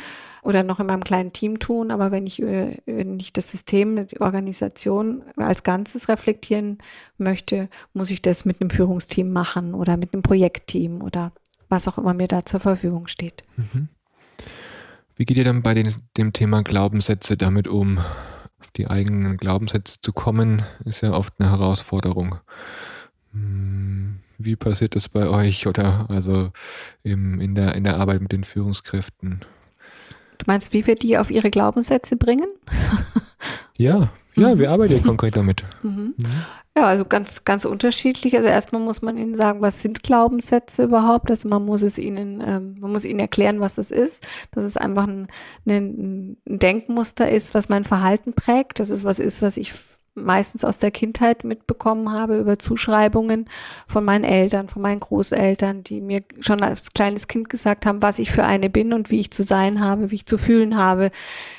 oder 0.47 0.63
noch 0.63 0.79
in 0.79 0.85
meinem 0.85 1.03
kleinen 1.03 1.33
Team 1.33 1.59
tun, 1.59 1.91
aber 1.91 2.09
wenn 2.09 2.25
ich, 2.25 2.41
äh, 2.41 2.77
ich 2.85 3.33
das 3.33 3.51
System, 3.51 4.07
die 4.07 4.21
Organisation 4.21 5.23
als 5.35 5.63
Ganzes 5.63 6.07
reflektieren 6.07 6.77
möchte, 7.17 7.67
muss 7.93 8.11
ich 8.11 8.21
das 8.21 8.45
mit 8.45 8.61
einem 8.61 8.69
Führungsteam 8.69 9.29
machen 9.29 9.73
oder 9.73 9.97
mit 9.97 10.13
einem 10.13 10.23
Projektteam 10.23 11.01
oder 11.01 11.33
was 11.67 11.89
auch 11.89 11.97
immer 11.97 12.13
mir 12.13 12.29
da 12.29 12.45
zur 12.45 12.61
Verfügung 12.61 13.07
steht. 13.07 13.43
Mhm. 13.57 13.89
Wie 15.17 15.25
geht 15.25 15.35
ihr 15.35 15.43
dann 15.43 15.63
bei 15.63 15.73
den, 15.73 15.93
dem 16.15 16.31
Thema 16.31 16.63
Glaubenssätze 16.63 17.35
damit 17.35 17.67
um? 17.67 17.97
Auf 18.61 18.71
die 18.77 18.87
eigenen 18.87 19.35
Glaubenssätze 19.35 19.97
zu 19.99 20.13
kommen, 20.13 20.63
ist 20.85 21.01
ja 21.01 21.11
oft 21.11 21.33
eine 21.39 21.49
Herausforderung. 21.49 22.37
Hm, 23.33 24.19
wie 24.37 24.55
passiert 24.55 24.95
das 24.95 25.09
bei 25.09 25.27
euch 25.27 25.67
oder 25.67 26.09
also 26.09 26.51
im, 27.03 27.41
in, 27.41 27.53
der, 27.53 27.75
in 27.75 27.83
der 27.83 27.97
Arbeit 27.97 28.21
mit 28.21 28.31
den 28.31 28.45
Führungskräften? 28.45 29.41
Du 30.37 30.45
meinst, 30.47 30.73
wie 30.73 30.85
wir 30.85 30.95
die 30.95 31.17
auf 31.17 31.31
ihre 31.31 31.49
Glaubenssätze 31.49 32.15
bringen? 32.15 32.47
ja, 33.77 34.09
ja, 34.35 34.53
mhm. 34.53 34.59
wir 34.59 34.71
arbeiten 34.71 34.93
ja 34.93 34.99
konkret 34.99 35.35
damit. 35.35 35.63
Mhm. 35.83 36.13
Mhm. 36.17 36.45
Ja, 36.75 36.85
also 36.85 37.05
ganz, 37.05 37.43
ganz 37.43 37.65
unterschiedlich. 37.65 38.35
Also 38.35 38.47
erstmal 38.47 38.79
muss 38.83 39.01
man 39.01 39.17
ihnen 39.17 39.33
sagen, 39.33 39.61
was 39.61 39.81
sind 39.81 40.03
Glaubenssätze 40.03 40.83
überhaupt? 40.83 41.31
Also 41.31 41.49
man 41.49 41.65
muss 41.65 41.81
es 41.81 41.97
ihnen, 41.97 42.39
ähm, 42.45 42.75
man 42.79 42.91
muss 42.91 43.03
ihnen 43.03 43.19
erklären, 43.19 43.59
was 43.59 43.79
es 43.79 43.89
ist. 43.89 44.27
Dass 44.51 44.63
es 44.63 44.77
einfach 44.77 45.07
ein, 45.07 45.27
ein, 45.65 46.37
ein 46.45 46.59
Denkmuster 46.59 47.31
ist, 47.31 47.55
was 47.55 47.69
mein 47.69 47.83
Verhalten 47.83 48.33
prägt. 48.33 48.79
Das 48.79 48.91
ist 48.91 49.05
was 49.05 49.17
ist, 49.17 49.41
was 49.41 49.57
ich 49.57 49.73
meistens 50.17 50.65
aus 50.65 50.77
der 50.77 50.91
Kindheit 50.91 51.43
mitbekommen 51.43 52.11
habe 52.11 52.37
über 52.37 52.59
Zuschreibungen 52.59 53.49
von 53.87 54.03
meinen 54.03 54.23
Eltern, 54.23 54.67
von 54.67 54.81
meinen 54.81 54.99
Großeltern, 54.99 55.83
die 55.83 56.01
mir 56.01 56.23
schon 56.41 56.61
als 56.61 56.91
kleines 56.93 57.27
Kind 57.27 57.49
gesagt 57.49 57.85
haben, 57.85 58.01
was 58.01 58.19
ich 58.19 58.31
für 58.31 58.43
eine 58.43 58.69
bin 58.69 58.93
und 58.93 59.11
wie 59.11 59.19
ich 59.19 59.31
zu 59.31 59.43
sein 59.43 59.79
habe, 59.79 60.11
wie 60.11 60.15
ich 60.15 60.25
zu 60.25 60.37
fühlen 60.37 60.77
habe, 60.77 61.09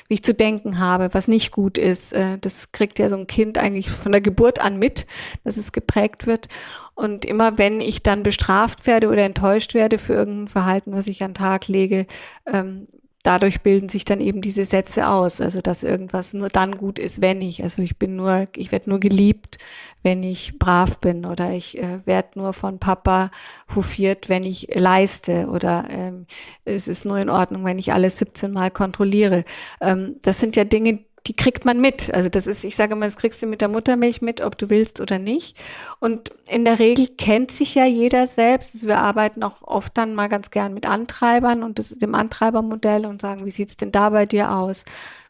wie 0.07 0.15
ich 0.15 0.23
zu 0.23 0.33
denken 0.33 0.79
habe, 0.79 1.09
was 1.13 1.27
nicht 1.27 1.51
gut 1.51 1.77
ist. 1.77 2.13
Äh, 2.13 2.37
das 2.39 2.71
kriegt 2.71 2.99
ja 2.99 3.09
so 3.09 3.17
ein 3.17 3.27
Kind 3.27 3.57
eigentlich 3.57 3.89
von 3.89 4.11
der 4.11 4.21
Geburt 4.21 4.59
an 4.59 4.77
mit, 4.77 5.07
dass 5.43 5.57
es 5.57 5.71
geprägt 5.71 6.27
wird. 6.27 6.47
Und 6.95 7.23
immer 7.23 7.57
wenn 7.57 7.79
ich 7.79 8.03
dann 8.03 8.23
bestraft 8.23 8.85
werde 8.85 9.07
oder 9.07 9.23
enttäuscht 9.23 9.73
werde 9.73 9.97
für 9.97 10.13
irgendein 10.13 10.49
Verhalten, 10.49 10.91
was 10.91 11.07
ich 11.07 11.23
an 11.23 11.31
den 11.31 11.35
Tag 11.35 11.67
lege, 11.69 12.05
ähm, 12.45 12.87
dadurch 13.23 13.61
bilden 13.61 13.89
sich 13.89 14.05
dann 14.05 14.21
eben 14.21 14.41
diese 14.41 14.65
Sätze 14.65 15.09
aus, 15.09 15.41
also 15.41 15.59
dass 15.59 15.83
irgendwas 15.83 16.33
nur 16.33 16.49
dann 16.49 16.77
gut 16.77 16.99
ist, 16.99 17.21
wenn 17.21 17.41
ich, 17.41 17.63
also 17.63 17.81
ich 17.81 17.97
bin 17.97 18.15
nur, 18.15 18.47
ich 18.55 18.71
werde 18.71 18.89
nur 18.89 18.99
geliebt, 18.99 19.57
wenn 20.03 20.23
ich 20.23 20.57
brav 20.57 20.99
bin 20.99 21.25
oder 21.25 21.51
ich 21.51 21.77
äh, 21.77 22.05
werde 22.05 22.39
nur 22.39 22.53
von 22.53 22.79
Papa 22.79 23.31
hofiert, 23.75 24.29
wenn 24.29 24.43
ich 24.43 24.69
leiste 24.73 25.47
oder 25.47 25.85
ähm, 25.89 26.25
es 26.63 26.87
ist 26.87 27.03
nur 27.05 27.17
in 27.17 27.29
Ordnung, 27.29 27.65
wenn 27.65 27.79
ich 27.79 27.91
alles 27.91 28.17
17 28.19 28.51
Mal 28.51 28.71
kontrolliere. 28.71 29.43
Ähm, 29.81 30.15
das 30.21 30.39
sind 30.39 30.55
ja 30.55 30.63
Dinge, 30.63 30.99
die 31.27 31.35
kriegt 31.35 31.65
man 31.65 31.79
mit. 31.79 32.13
Also 32.13 32.29
das 32.29 32.47
ist, 32.47 32.63
ich 32.63 32.75
sage 32.75 32.93
immer, 32.93 33.05
das 33.05 33.17
kriegst 33.17 33.41
du 33.41 33.47
mit 33.47 33.61
der 33.61 33.67
Muttermilch 33.67 34.21
mit, 34.21 34.41
ob 34.41 34.57
du 34.57 34.69
willst 34.69 35.01
oder 35.01 35.19
nicht. 35.19 35.57
Und 35.99 36.31
in 36.47 36.65
der 36.65 36.79
Regel 36.79 37.07
kennt 37.07 37.51
sich 37.51 37.75
ja 37.75 37.85
jeder 37.85 38.27
selbst. 38.27 38.75
Also 38.75 38.87
wir 38.87 38.99
arbeiten 38.99 39.43
auch 39.43 39.61
oft 39.61 39.97
dann 39.97 40.15
mal 40.15 40.29
ganz 40.29 40.49
gern 40.51 40.73
mit 40.73 40.85
Antreibern 40.85 41.63
und 41.63 41.79
das 41.79 41.89
dem 41.89 42.15
Antreibermodell 42.15 43.05
und 43.05 43.21
sagen, 43.21 43.45
wie 43.45 43.51
sieht's 43.51 43.77
denn 43.77 43.91
da 43.91 44.09
bei 44.09 44.25
dir 44.25 44.51
aus? 44.53 44.85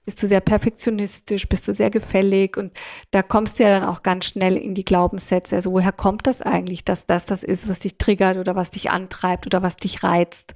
Bist 0.06 0.24
du 0.24 0.28
sehr 0.28 0.42
perfektionistisch? 0.42 1.48
Bist 1.48 1.68
du 1.68 1.74
sehr 1.74 1.90
gefällig? 1.90 2.58
Und 2.58 2.72
da 3.12 3.22
kommst 3.22 3.60
du 3.60 3.64
ja 3.64 3.80
dann 3.80 3.88
auch 3.88 4.02
ganz 4.02 4.26
schnell 4.26 4.58
in 4.58 4.74
die 4.74 4.86
Glaubenssätze. 4.86 5.56
Also 5.56 5.72
woher 5.72 5.92
kommt 5.92 6.26
das 6.26 6.42
eigentlich, 6.42 6.84
dass 6.84 7.06
das 7.06 7.26
das 7.26 7.44
ist, 7.44 7.70
was 7.70 7.80
dich 7.80 7.98
triggert 7.98 8.38
oder 8.38 8.56
was 8.56 8.72
dich 8.72 8.90
antreibt 8.90 9.46
oder 9.46 9.62
was 9.62 9.76
dich 9.76 10.04
reizt? 10.04 10.54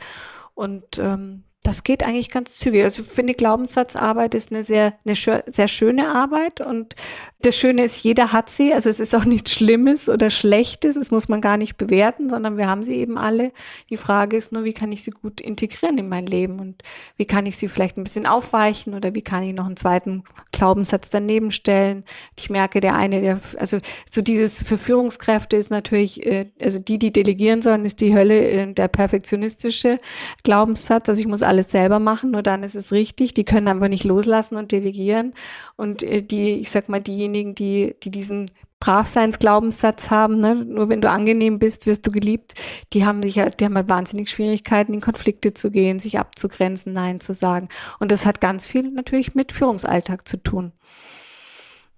Und 0.55 0.97
ähm, 0.99 1.43
das 1.64 1.84
geht 1.84 2.03
eigentlich 2.03 2.30
ganz 2.30 2.57
zügig. 2.57 2.84
Also 2.84 3.03
ich 3.03 3.09
finde, 3.09 3.34
Glaubenssatzarbeit 3.34 4.36
ist 4.36 4.51
eine 4.51 4.64
sehr, 4.64 4.93
eine 5.05 5.16
sehr 5.16 5.68
schöne 5.70 6.09
Arbeit 6.14 6.59
und 6.59 6.95
das 7.41 7.57
Schöne 7.57 7.84
ist, 7.84 8.03
jeder 8.03 8.32
hat 8.32 8.49
sie. 8.49 8.74
Also 8.74 8.89
es 8.89 8.99
ist 8.99 9.14
auch 9.16 9.26
nichts 9.26 9.53
Schlimmes 9.53 10.07
oder 10.07 10.30
Schlechtes. 10.30 10.95
Das 10.95 11.11
muss 11.11 11.28
man 11.28 11.41
gar 11.41 11.57
nicht 11.57 11.78
bewerten, 11.78 12.30
sondern 12.30 12.57
wir 12.57 12.68
haben 12.68 12.84
sie 12.84 12.95
eben 12.95 13.18
alle. 13.18 13.51
Die 13.89 13.97
Frage 13.97 14.38
ist 14.38 14.51
nur, 14.51 14.64
wie 14.64 14.74
kann 14.74 14.91
ich 14.91 15.03
sie 15.03 15.11
gut 15.11 15.41
integrieren 15.41 15.97
in 15.97 16.07
mein 16.07 16.26
Leben 16.26 16.59
und 16.59 16.84
wie 17.18 17.26
kann 17.26 17.45
ich 17.45 17.57
sie 17.57 17.68
vielleicht 17.68 17.97
ein 17.97 18.03
bisschen 18.03 18.26
aufweichen 18.26 18.93
oder 18.93 19.14
wie 19.14 19.22
kann 19.22 19.43
ich 19.43 19.53
noch 19.53 19.66
einen 19.66 19.76
zweiten 19.76 20.24
Glaubenssatz 20.51 21.09
daneben 21.09 21.51
stellen. 21.51 22.05
Ich 22.38 22.49
merke, 22.49 22.80
der 22.80 22.95
eine, 22.95 23.22
der, 23.22 23.39
also 23.57 23.78
so 24.09 24.22
dieses 24.22 24.64
für 24.64 24.78
Führungskräfte 24.78 25.57
ist 25.57 25.70
natürlich, 25.70 26.26
äh, 26.26 26.49
also 26.61 26.80
die, 26.80 26.97
die 26.97 27.11
delegieren 27.11 27.61
sollen, 27.61 27.86
ist 27.86 27.99
die 27.99 28.14
Hölle, 28.14 28.49
äh, 28.49 28.74
der 28.74 28.88
perfektionistische 28.88 29.99
Glaubenssatz. 30.43 31.09
Also 31.09 31.20
ich 31.20 31.28
muss 31.28 31.43
selber 31.62 31.99
machen, 31.99 32.32
nur 32.32 32.41
dann 32.41 32.64
ist 32.64 32.76
es 32.76 32.91
richtig. 32.91 33.36
Die 33.36 33.43
können 33.43 33.68
einfach 33.68 33.89
nicht 33.89 34.06
loslassen 34.06 34.56
und 34.56 34.72
delegieren. 34.72 35.34
Und 35.76 36.01
äh, 36.01 36.24
die, 36.24 36.54
ich 36.54 36.72
sag 36.72 36.89
mal, 36.89 37.01
diejenigen, 37.01 37.54
die, 37.54 37.95
die 38.01 38.10
diesen 38.10 38.47
Bravseinsglaubenssatz 38.80 40.10
haben, 40.10 40.39
ne? 40.39 40.56
nur 40.56 40.89
wenn 40.89 40.99
du 40.99 41.10
angenehm 41.10 41.58
bist, 41.58 41.86
wirst 41.88 42.06
du 42.06 42.12
geliebt, 42.12 42.56
die 42.91 43.06
haben 43.06 43.24
sich 43.24 43.39
halt, 43.39 43.60
die 43.60 43.66
haben 43.66 43.76
halt 43.76 43.88
wahnsinnig 43.88 44.30
Schwierigkeiten, 44.30 44.93
in 44.93 44.99
Konflikte 44.99 45.54
zu 45.54 45.72
gehen, 45.72 45.99
sich 45.99 46.20
abzugrenzen, 46.20 46.91
Nein 46.91 47.22
zu 47.22 47.34
sagen. 47.34 47.70
Und 47.99 48.12
das 48.12 48.26
hat 48.26 48.41
ganz 48.41 48.66
viel 48.66 48.91
natürlich 48.91 49.36
mit 49.36 49.54
Führungsalltag 49.54 50.28
zu 50.28 50.41
tun. 50.41 50.74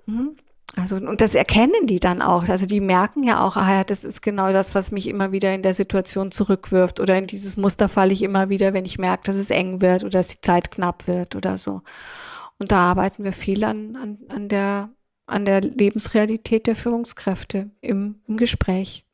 Mhm. 0.06 0.36
Also, 0.78 0.98
und 0.98 1.22
das 1.22 1.36
erkennen 1.36 1.88
die 1.88 2.00
dann 2.00 2.22
auch. 2.22 2.48
Also, 2.50 2.66
die 2.66 2.82
merken 2.82 3.24
ja 3.24 3.42
auch, 3.46 3.56
ah 3.56 3.72
ja, 3.76 3.84
das 3.84 4.04
ist 4.04 4.22
genau 4.22 4.52
das, 4.52 4.76
was 4.76 4.92
mich 4.92 5.08
immer 5.08 5.32
wieder 5.32 5.54
in 5.54 5.62
der 5.62 5.74
Situation 5.74 6.32
zurückwirft 6.32 7.00
oder 7.00 7.18
in 7.18 7.28
dieses 7.28 7.56
Muster 7.58 7.88
falle 7.88 8.14
ich 8.14 8.22
immer 8.22 8.50
wieder, 8.50 8.74
wenn 8.74 8.86
ich 8.86 8.98
merke, 8.98 9.24
dass 9.24 9.36
es 9.38 9.50
eng 9.52 9.82
wird 9.82 10.04
oder 10.04 10.12
dass 10.12 10.28
die 10.28 10.42
Zeit 10.42 10.72
knapp 10.72 11.08
wird 11.08 11.36
oder 11.36 11.58
so. 11.58 11.82
Und 12.60 12.72
da 12.72 12.80
arbeiten 12.92 13.24
wir 13.24 13.34
viel 13.34 13.64
an, 13.64 13.96
an, 13.96 14.18
an 14.30 14.50
der, 14.50 14.90
an 15.28 15.46
der 15.46 15.62
Lebensrealität 15.62 16.68
der 16.68 16.76
Führungskräfte 16.76 17.72
im, 17.82 18.22
im 18.28 18.38
Gespräch. 18.38 19.05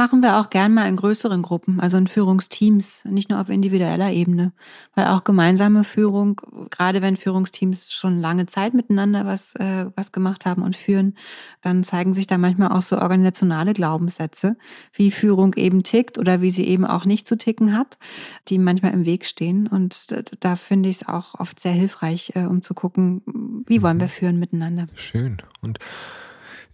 Machen 0.00 0.22
wir 0.22 0.38
auch 0.38 0.48
gern 0.48 0.72
mal 0.72 0.88
in 0.88 0.96
größeren 0.96 1.42
Gruppen, 1.42 1.78
also 1.78 1.98
in 1.98 2.06
Führungsteams, 2.06 3.04
nicht 3.04 3.28
nur 3.28 3.38
auf 3.38 3.50
individueller 3.50 4.10
Ebene. 4.10 4.54
Weil 4.94 5.08
auch 5.08 5.24
gemeinsame 5.24 5.84
Führung, 5.84 6.40
gerade 6.70 7.02
wenn 7.02 7.16
Führungsteams 7.16 7.92
schon 7.92 8.18
lange 8.18 8.46
Zeit 8.46 8.72
miteinander 8.72 9.26
was, 9.26 9.54
äh, 9.56 9.90
was 9.96 10.10
gemacht 10.10 10.46
haben 10.46 10.62
und 10.62 10.74
führen, 10.74 11.18
dann 11.60 11.84
zeigen 11.84 12.14
sich 12.14 12.26
da 12.26 12.38
manchmal 12.38 12.70
auch 12.70 12.80
so 12.80 12.96
organisationale 12.96 13.74
Glaubenssätze, 13.74 14.56
wie 14.94 15.10
Führung 15.10 15.52
eben 15.56 15.82
tickt 15.82 16.16
oder 16.16 16.40
wie 16.40 16.48
sie 16.48 16.66
eben 16.66 16.86
auch 16.86 17.04
nicht 17.04 17.28
zu 17.28 17.36
ticken 17.36 17.76
hat, 17.76 17.98
die 18.48 18.56
manchmal 18.56 18.94
im 18.94 19.04
Weg 19.04 19.26
stehen. 19.26 19.66
Und 19.66 20.16
da, 20.40 20.56
finde 20.56 20.88
ich 20.88 21.02
es 21.02 21.08
auch 21.08 21.38
oft 21.38 21.60
sehr 21.60 21.72
hilfreich, 21.72 22.32
äh, 22.36 22.46
um 22.46 22.62
zu 22.62 22.72
gucken, 22.72 23.20
wie 23.66 23.82
wollen 23.82 24.00
wir 24.00 24.06
mhm. 24.06 24.12
führen 24.12 24.38
miteinander. 24.38 24.86
Schön. 24.94 25.42
Und 25.60 25.78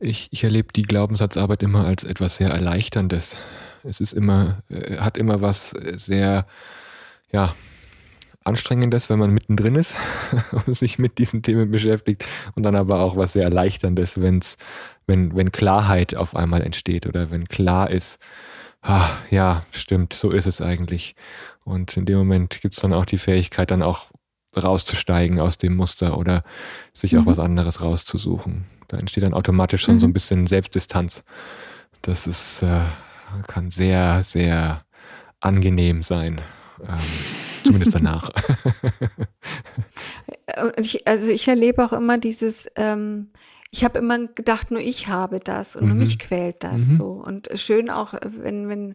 ich, 0.01 0.29
ich 0.31 0.45
erlebe 0.45 0.69
die 0.75 0.83
Glaubenssatzarbeit 0.83 1.63
immer 1.63 1.87
als 1.87 2.05
etwas 2.05 2.37
sehr 2.37 2.51
Erleichterndes. 2.51 3.37
Es 3.83 4.01
ist 4.01 4.13
immer, 4.13 4.63
äh, 4.69 4.99
hat 4.99 5.17
immer 5.17 5.41
was 5.41 5.71
sehr, 5.71 6.47
ja, 7.33 7.55
Anstrengendes, 8.45 9.11
wenn 9.11 9.19
man 9.19 9.33
mittendrin 9.35 9.75
ist 9.75 9.97
und 10.67 10.77
sich 10.77 10.99
mit 10.99 11.19
diesen 11.19 11.43
Themen 11.43 11.71
beschäftigt 11.71 12.27
und 12.55 12.63
dann 12.63 12.77
aber 12.77 13.01
auch 13.01 13.17
was 13.17 13.33
sehr 13.33 13.43
Erleichterndes, 13.43 14.21
wenn's, 14.21 14.57
wenn, 15.07 15.35
wenn 15.35 15.51
Klarheit 15.51 16.15
auf 16.15 16.37
einmal 16.37 16.63
entsteht 16.63 17.07
oder 17.07 17.31
wenn 17.31 17.49
klar 17.49 17.91
ist, 17.91 18.21
ah, 18.83 19.09
ja, 19.31 19.67
stimmt, 19.73 20.13
so 20.13 20.31
ist 20.31 20.47
es 20.47 20.61
eigentlich. 20.61 21.17
Und 21.65 21.97
in 21.97 22.07
dem 22.07 22.19
Moment 22.19 22.61
gibt 22.61 22.75
es 22.75 22.81
dann 22.81 22.93
auch 22.93 23.05
die 23.05 23.19
Fähigkeit, 23.19 23.73
dann 23.73 23.83
auch 23.83 24.13
rauszusteigen 24.63 25.41
aus 25.41 25.59
dem 25.59 25.77
Muster 25.77 26.19
oder 26.19 26.43
sich 26.93 27.13
mhm. 27.13 27.21
auch 27.21 27.27
was 27.27 27.39
anderes 27.39 27.81
rauszusuchen. 27.81 28.65
Da 28.89 28.99
entsteht 28.99 29.25
dann 29.25 29.35
automatisch 29.35 29.83
schon 29.83 29.97
mhm. 29.97 30.01
so 30.01 30.07
ein 30.07 30.11
mhm. 30.11 30.15
bisschen 30.15 30.47
Selbstdistanz. 30.47 31.23
Das 32.03 32.27
ist, 32.27 32.63
äh, 32.63 32.81
kann 33.47 33.71
sehr, 33.71 34.23
sehr 34.23 34.83
angenehm 35.41 36.03
sein. 36.03 36.41
Ähm, 36.83 36.99
zumindest 37.65 37.95
danach. 37.95 38.31
ich, 40.77 41.07
also 41.07 41.31
ich 41.31 41.49
erlebe 41.49 41.85
auch 41.85 41.93
immer 41.93 42.19
dieses, 42.19 42.71
ähm, 42.77 43.29
ich 43.71 43.85
habe 43.85 43.99
immer 43.99 44.27
gedacht, 44.29 44.71
nur 44.71 44.81
ich 44.81 45.09
habe 45.09 45.41
das 45.41 45.77
und 45.77 45.83
mhm. 45.83 45.89
nur 45.89 45.99
mich 45.99 46.19
quält 46.19 46.63
das 46.65 46.87
mhm. 46.87 46.97
so. 46.97 47.07
Und 47.25 47.49
schön 47.55 47.91
auch, 47.91 48.15
wenn, 48.23 48.69
wenn 48.69 48.95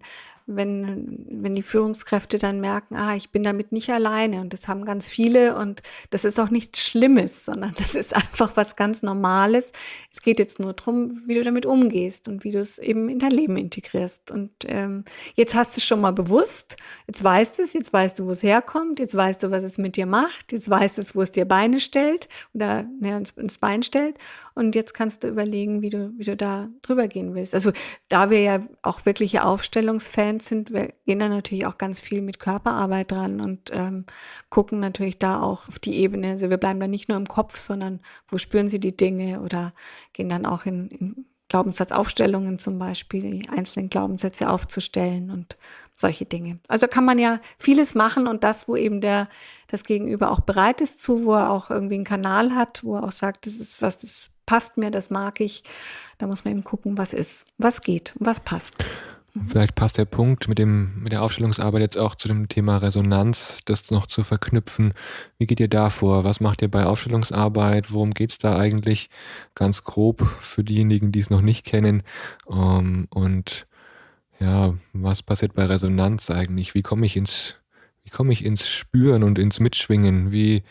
wenn, 0.56 1.26
wenn 1.30 1.54
die 1.54 1.62
Führungskräfte 1.62 2.38
dann 2.38 2.60
merken, 2.60 2.95
ah, 2.95 3.16
ich 3.16 3.32
bin 3.32 3.43
damit 3.43 3.72
nicht 3.72 3.89
alleine 3.91 4.41
und 4.41 4.54
das 4.54 4.68
haben 4.68 4.86
ganz 4.86 5.10
viele 5.10 5.56
und 5.56 5.82
das 6.10 6.26
ist 6.26 6.39
auch 6.39 6.49
nichts 6.49 6.82
Schlimmes, 6.82 7.45
sondern 7.45 7.74
das 7.78 7.95
ist 7.95 8.16
einfach 8.16 8.56
was 8.56 8.76
ganz 8.76 9.04
Normales. 9.04 9.72
Es 10.12 10.22
geht 10.22 10.39
jetzt 10.39 10.60
nur 10.60 10.74
darum, 10.74 11.12
wie 11.28 11.36
du 11.36 11.43
damit 11.43 11.66
umgehst 11.66 12.28
und 12.28 12.43
wie 12.43 12.52
du 12.52 12.60
es 12.60 12.80
eben 12.80 13.10
in 13.10 13.20
dein 13.20 13.32
Leben 13.32 13.58
integrierst. 13.58 14.32
Und 14.32 14.52
ähm, 14.66 15.06
jetzt 15.36 15.56
hast 15.56 15.76
du 15.76 15.80
es 15.80 15.86
schon 15.86 16.02
mal 16.02 16.14
bewusst, 16.14 16.78
jetzt 17.08 17.24
weißt 17.24 17.60
du 17.60 17.64
es, 17.64 17.74
jetzt 17.74 17.93
weißt 17.93 18.20
du, 18.20 18.26
wo 18.26 18.32
es 18.32 18.43
herkommt, 18.43 18.99
jetzt 18.99 19.16
weißt 19.16 19.43
du, 19.43 19.52
was 19.52 19.64
es 19.64 19.78
mit 19.78 19.95
dir 19.95 20.06
macht, 20.06 20.52
jetzt 20.52 20.70
weißt 20.70 20.97
du, 20.97 21.02
wo 21.16 21.22
es 21.22 21.32
dir 21.32 21.45
Beine 21.45 21.80
stellt 21.80 22.28
oder 22.54 22.86
ja, 23.02 23.18
ins 23.18 23.58
Bein 23.58 23.84
stellt 23.84 24.18
und 24.56 24.76
jetzt 24.76 24.93
kannst 24.93 25.24
du 25.24 25.28
überlegen, 25.28 25.82
wie 25.82 25.89
du, 25.89 26.12
wie 26.18 26.24
du 26.24 26.36
da 26.36 26.70
drüber 26.82 27.08
gehen 27.08 27.36
willst. 27.36 27.54
Also 27.54 27.72
da 28.10 28.30
wir 28.30 28.41
ja 28.41 28.60
auch 28.82 29.06
wirkliche 29.06 29.43
Aufstellungsfans 29.43 30.45
sind, 30.45 30.74
wir 30.74 30.93
gehen 31.06 31.20
da 31.20 31.30
natürlich 31.30 31.66
auch 31.66 31.78
ganz 31.78 32.02
viel 32.02 32.22
mit 32.22 32.39
Körperarbeit 32.39 33.12
dran 33.12 33.41
und 33.41 33.72
ähm, 33.74 34.06
gucken 34.49 34.80
natürlich 34.80 35.20
da 35.20 35.41
auch 35.41 35.68
auf 35.68 35.80
die 35.80 35.95
Ebene. 35.95 36.32
Also 36.32 36.49
wir 36.49 36.58
bleiben 36.58 36.80
da 36.80 36.88
nicht 36.88 37.10
nur 37.10 37.18
im 37.18 37.28
Kopf, 37.28 37.58
sondern 37.58 37.99
wo 38.28 38.38
spüren 38.38 38.70
sie 38.70 38.80
die 38.80 38.95
Dinge 38.95 39.41
oder 39.41 39.74
gehen 40.14 40.30
dann 40.30 40.45
auch 40.45 40.66
in, 40.66 40.89
in 40.89 41.26
Glaubenssatzaufstellungen 41.52 42.60
zum 42.60 42.80
Beispiel, 42.80 43.41
die 43.41 43.49
einzelnen 43.49 43.89
Glaubenssätze 43.89 44.49
aufzustellen 44.49 45.30
und 45.30 45.58
solche 45.91 46.26
Dinge. 46.26 46.60
Also 46.70 46.88
kann 46.88 47.04
man 47.04 47.20
ja 47.20 47.41
vieles 47.58 47.93
machen 47.93 48.26
und 48.28 48.45
das, 48.45 48.70
wo 48.70 48.78
eben 48.78 49.02
der, 49.02 49.28
das 49.68 49.84
Gegenüber 49.84 50.32
auch 50.32 50.39
bereit 50.39 50.80
ist 50.80 51.02
zu, 51.02 51.26
wo 51.26 51.34
er 51.34 51.49
auch 51.49 51.70
irgendwie 51.70 51.95
einen 51.95 52.06
Kanal 52.06 52.56
hat, 52.56 52.86
wo 52.86 52.95
er 52.95 53.04
auch 53.04 53.12
sagt, 53.12 53.45
das 53.45 53.56
ist 53.56 53.82
was, 53.82 53.97
das 53.99 54.32
passt 54.52 54.76
mir, 54.76 54.91
das 54.91 55.10
mag 55.10 55.39
ich. 55.39 55.64
Da 56.18 56.28
muss 56.28 56.43
man 56.43 56.52
eben 56.52 56.66
gucken, 56.66 56.97
was 56.97 57.14
ist, 57.14 57.45
was 57.58 57.82
geht, 57.82 58.14
was 58.20 58.41
passt. 58.41 58.84
Vielleicht 59.47 59.76
passt 59.76 59.97
der 59.97 60.04
Punkt 60.04 60.49
mit, 60.49 60.60
dem, 60.60 61.02
mit 61.02 61.14
der 61.14 61.24
Aufstellungsarbeit 61.24 61.80
jetzt 61.80 61.97
auch 61.97 62.16
zu 62.16 62.28
dem 62.28 62.49
Thema 62.49 62.76
Resonanz, 62.76 63.62
das 63.64 63.91
noch 63.91 64.08
zu 64.08 64.24
verknüpfen. 64.24 64.93
Wie 65.38 65.47
geht 65.47 65.62
ihr 65.62 65.70
da 65.70 65.89
vor? 65.89 66.26
Was 66.26 66.41
macht 66.41 66.62
ihr 66.62 66.70
bei 66.70 66.86
Aufstellungsarbeit? 66.86 67.93
Worum 67.93 68.12
geht 68.12 68.32
es 68.32 68.39
da 68.39 68.58
eigentlich? 68.58 69.10
Ganz 69.56 69.86
grob 69.86 70.28
für 70.41 70.66
diejenigen, 70.66 71.14
die 71.14 71.20
es 71.20 71.30
noch 71.30 71.41
nicht 71.41 71.66
kennen. 71.66 72.04
Ähm, 72.49 73.08
und 73.10 73.68
ja, 74.41 74.74
was 74.91 75.24
passiert 75.24 75.54
bei 75.54 75.64
Resonanz 75.64 76.30
eigentlich? 76.30 76.76
Wie 76.76 76.82
komme 76.82 77.06
ich 77.06 77.16
ins, 77.16 77.56
wie 78.04 78.10
komme 78.10 78.34
ich 78.34 78.43
ins 78.43 78.68
Spüren 78.68 79.24
und 79.24 79.39
ins 79.39 79.62
Mitschwingen? 79.62 80.34
Wie, 80.34 80.64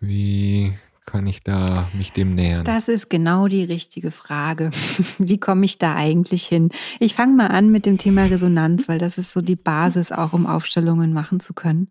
wie 0.00 0.74
kann 1.06 1.26
ich 1.26 1.42
da 1.42 1.88
mich 1.94 2.12
dem 2.12 2.34
nähern? 2.34 2.64
Das 2.64 2.88
ist 2.88 3.08
genau 3.08 3.46
die 3.46 3.62
richtige 3.62 4.10
Frage. 4.10 4.70
Wie 5.18 5.38
komme 5.38 5.64
ich 5.64 5.78
da 5.78 5.94
eigentlich 5.94 6.44
hin? 6.46 6.70
Ich 6.98 7.14
fange 7.14 7.34
mal 7.34 7.46
an 7.46 7.70
mit 7.70 7.86
dem 7.86 7.96
Thema 7.96 8.24
Resonanz, 8.24 8.88
weil 8.88 8.98
das 8.98 9.16
ist 9.16 9.32
so 9.32 9.40
die 9.40 9.56
Basis 9.56 10.10
auch, 10.10 10.32
um 10.32 10.46
Aufstellungen 10.46 11.12
machen 11.12 11.38
zu 11.40 11.54
können. 11.54 11.88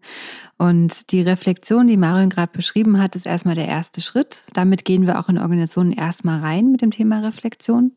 Und 0.57 1.11
die 1.11 1.21
Reflexion, 1.21 1.87
die 1.87 1.97
Marion 1.97 2.29
gerade 2.29 2.51
beschrieben 2.51 2.99
hat, 2.99 3.15
ist 3.15 3.25
erstmal 3.25 3.55
der 3.55 3.67
erste 3.67 4.01
Schritt. 4.01 4.43
Damit 4.53 4.85
gehen 4.85 5.07
wir 5.07 5.19
auch 5.19 5.29
in 5.29 5.37
Organisationen 5.37 5.93
erstmal 5.93 6.41
rein 6.41 6.71
mit 6.71 6.81
dem 6.81 6.91
Thema 6.91 7.19
Reflexion. 7.21 7.93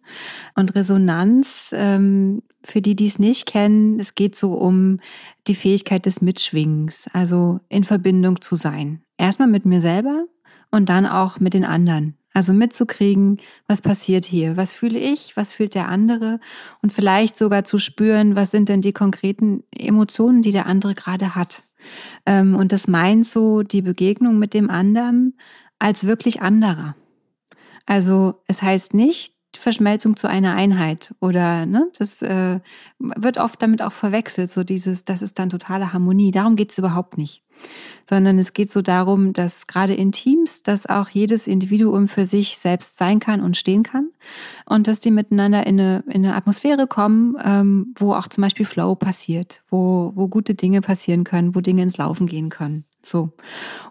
Und 0.55 0.75
Resonanz, 0.75 1.71
ähm, 1.73 2.43
für 2.63 2.81
die, 2.81 2.97
die 2.97 3.07
es 3.07 3.19
nicht 3.19 3.47
kennen, 3.47 3.99
es 3.99 4.15
geht 4.15 4.37
so 4.37 4.55
um 4.55 5.01
die 5.47 5.55
Fähigkeit 5.55 6.07
des 6.07 6.21
Mitschwingens, 6.21 7.09
also 7.13 7.61
in 7.69 7.85
Verbindung 7.85 8.41
zu 8.41 8.57
sein. 8.57 9.03
Erstmal 9.17 9.49
mit 9.49 9.65
mir 9.65 9.81
selber, 9.81 10.27
und 10.71 10.89
dann 10.89 11.07
auch 11.07 11.41
mit 11.41 11.55
den 11.55 11.65
anderen. 11.65 12.17
Also 12.35 12.53
mitzukriegen, 12.53 13.39
was 13.67 13.81
passiert 13.81 14.25
hier, 14.25 14.57
was 14.57 14.73
fühle 14.73 14.99
ich, 14.99 15.37
was 15.37 15.53
fühlt 15.53 15.75
der 15.75 15.89
andere 15.89 16.39
und 16.83 16.93
vielleicht 16.93 17.37
sogar 17.37 17.65
zu 17.65 17.79
spüren, 17.79 18.37
was 18.37 18.51
sind 18.51 18.69
denn 18.69 18.81
die 18.81 18.93
konkreten 18.93 19.65
Emotionen, 19.77 20.43
die 20.43 20.53
der 20.53 20.67
andere 20.67 20.95
gerade 20.95 21.35
hat. 21.35 21.63
Ähm, 22.27 22.55
und 22.55 22.71
das 22.73 22.87
meint 22.87 23.27
so 23.27 23.63
die 23.63 23.83
Begegnung 23.83 24.39
mit 24.39 24.55
dem 24.55 24.71
anderen 24.71 25.37
als 25.79 26.05
wirklich 26.05 26.43
anderer. 26.43 26.95
Also 27.87 28.43
es 28.47 28.63
heißt 28.63 28.95
nicht, 28.95 29.35
Verschmelzung 29.59 30.17
zu 30.17 30.29
einer 30.29 30.55
Einheit 30.55 31.15
oder 31.21 31.67
ne, 31.67 31.91
das 31.99 32.23
äh, 32.23 32.61
wird 32.99 33.39
oft 33.39 33.61
damit 33.63 33.83
auch 33.83 33.93
verwechselt, 33.93 34.51
so 34.51 34.65
dieses, 34.65 35.05
das 35.05 35.23
ist 35.23 35.39
dann 35.39 35.51
totale 35.51 35.93
Harmonie. 35.93 36.31
Darum 36.31 36.57
geht 36.57 36.73
es 36.73 36.79
überhaupt 36.79 37.19
nicht 37.19 37.43
sondern 38.09 38.39
es 38.39 38.53
geht 38.53 38.71
so 38.71 38.83
darum, 38.83 39.33
dass 39.33 39.67
gerade 39.67 39.95
in 39.95 40.13
Teams, 40.13 40.63
dass 40.63 40.87
auch 40.87 41.11
jedes 41.11 41.47
Individuum 41.47 42.09
für 42.09 42.27
sich 42.27 42.59
selbst 42.59 42.97
sein 42.97 43.21
kann 43.21 43.41
und 43.41 43.57
stehen 43.57 43.83
kann 43.83 44.11
und 44.67 44.87
dass 44.87 45.01
die 45.01 45.11
miteinander 45.11 45.67
in 45.67 45.79
eine, 45.81 46.05
in 46.07 46.25
eine 46.25 46.35
Atmosphäre 46.35 46.87
kommen, 46.87 47.37
ähm, 47.45 47.95
wo 47.97 48.15
auch 48.15 48.29
zum 48.29 48.43
Beispiel 48.43 48.67
Flow 48.67 48.95
passiert, 48.95 49.63
wo, 49.69 50.13
wo 50.15 50.29
gute 50.29 50.55
Dinge 50.55 50.81
passieren 50.81 51.25
können, 51.25 51.55
wo 51.55 51.61
Dinge 51.61 51.83
ins 51.83 51.99
Laufen 51.99 52.27
gehen 52.27 52.49
können. 52.49 52.85
So. 53.03 53.33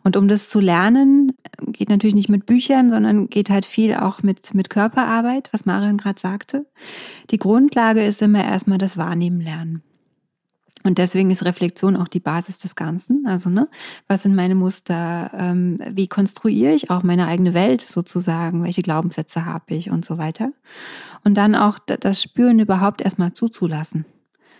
Und 0.03 0.17
um 0.17 0.27
das 0.27 0.49
zu 0.49 0.59
lernen, 0.59 1.33
geht 1.67 1.89
natürlich 1.89 2.15
nicht 2.15 2.29
mit 2.29 2.45
Büchern, 2.45 2.89
sondern 2.89 3.29
geht 3.29 3.49
halt 3.49 3.65
viel 3.65 3.95
auch 3.95 4.21
mit, 4.21 4.53
mit 4.53 4.69
Körperarbeit, 4.69 5.49
was 5.51 5.65
Marion 5.65 5.97
gerade 5.97 6.19
sagte. 6.19 6.65
Die 7.31 7.39
Grundlage 7.39 8.05
ist 8.05 8.21
immer 8.21 8.43
erstmal 8.43 8.77
das 8.77 8.97
Wahrnehmen 8.97 9.41
lernen. 9.41 9.81
Und 10.87 10.99
deswegen 10.99 11.29
ist 11.31 11.43
Reflexion 11.43 11.97
auch 11.97 12.07
die 12.07 12.21
Basis 12.21 12.59
des 12.59 12.75
Ganzen. 12.75 13.25
Also, 13.27 13.49
ne, 13.49 13.67
was 14.07 14.23
sind 14.23 14.35
meine 14.35 14.55
Muster? 14.55 15.31
Ähm, 15.33 15.77
wie 15.91 16.07
konstruiere 16.07 16.73
ich 16.73 16.89
auch 16.89 17.03
meine 17.03 17.27
eigene 17.27 17.53
Welt 17.53 17.81
sozusagen? 17.81 18.63
Welche 18.63 18.83
Glaubenssätze 18.83 19.45
habe 19.45 19.73
ich 19.73 19.89
und 19.91 20.05
so 20.05 20.17
weiter? 20.17 20.51
Und 21.25 21.33
dann 21.35 21.55
auch 21.55 21.77
das 21.79 22.21
Spüren 22.21 22.59
überhaupt 22.59 23.01
erstmal 23.01 23.33
zuzulassen, 23.33 24.05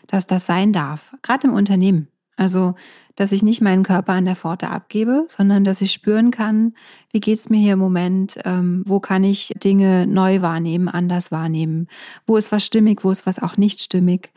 dass 0.07 0.27
das 0.27 0.45
sein 0.45 0.73
darf, 0.73 1.15
gerade 1.21 1.47
im 1.47 1.53
Unternehmen. 1.53 2.09
Also, 2.35 2.75
dass 3.17 3.31
ich 3.31 3.43
nicht 3.43 3.61
meinen 3.61 3.83
Körper 3.83 4.13
an 4.13 4.25
der 4.25 4.35
Pforte 4.35 4.69
abgebe, 4.69 5.25
sondern 5.27 5.63
dass 5.63 5.81
ich 5.81 5.91
spüren 5.91 6.31
kann, 6.31 6.73
wie 7.11 7.19
geht's 7.19 7.49
mir 7.49 7.57
hier 7.57 7.73
im 7.73 7.79
Moment, 7.79 8.37
ähm, 8.45 8.83
wo 8.85 8.99
kann 8.99 9.23
ich 9.23 9.53
Dinge 9.61 10.05
neu 10.05 10.41
wahrnehmen, 10.41 10.87
anders 10.87 11.31
wahrnehmen, 11.31 11.87
wo 12.27 12.37
ist 12.37 12.51
was 12.51 12.63
stimmig, 12.63 13.03
wo 13.03 13.09
ist 13.09 13.25
was 13.25 13.41
auch 13.41 13.57
nicht 13.57 13.81
stimmig. 13.81 14.31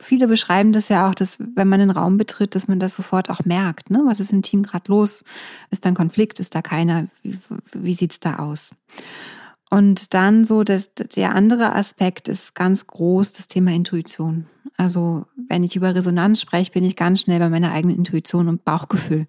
Viele 0.00 0.26
beschreiben 0.26 0.72
das 0.72 0.88
ja 0.88 1.08
auch, 1.08 1.14
dass 1.14 1.36
wenn 1.38 1.68
man 1.68 1.80
einen 1.80 1.92
Raum 1.92 2.18
betritt, 2.18 2.56
dass 2.56 2.66
man 2.66 2.80
das 2.80 2.96
sofort 2.96 3.30
auch 3.30 3.44
merkt. 3.44 3.90
Ne? 3.90 4.02
Was 4.04 4.18
ist 4.18 4.32
im 4.32 4.42
Team 4.42 4.64
gerade 4.64 4.90
los? 4.90 5.22
Ist 5.70 5.84
da 5.84 5.90
ein 5.90 5.94
Konflikt? 5.94 6.40
Ist 6.40 6.56
da 6.56 6.62
keiner? 6.62 7.06
Wie, 7.22 7.38
wie 7.72 7.94
sieht's 7.94 8.18
da 8.18 8.40
aus? 8.40 8.72
Und 9.74 10.14
dann 10.14 10.44
so, 10.44 10.62
dass 10.62 10.94
der 10.94 11.34
andere 11.34 11.74
Aspekt 11.74 12.28
ist 12.28 12.54
ganz 12.54 12.86
groß 12.86 13.32
das 13.32 13.48
Thema 13.48 13.72
Intuition. 13.72 14.46
Also 14.76 15.26
wenn 15.48 15.64
ich 15.64 15.74
über 15.74 15.96
Resonanz 15.96 16.40
spreche, 16.40 16.70
bin 16.70 16.84
ich 16.84 16.94
ganz 16.94 17.22
schnell 17.22 17.40
bei 17.40 17.48
meiner 17.48 17.72
eigenen 17.72 17.96
Intuition 17.96 18.46
und 18.46 18.64
Bauchgefühl. 18.64 19.26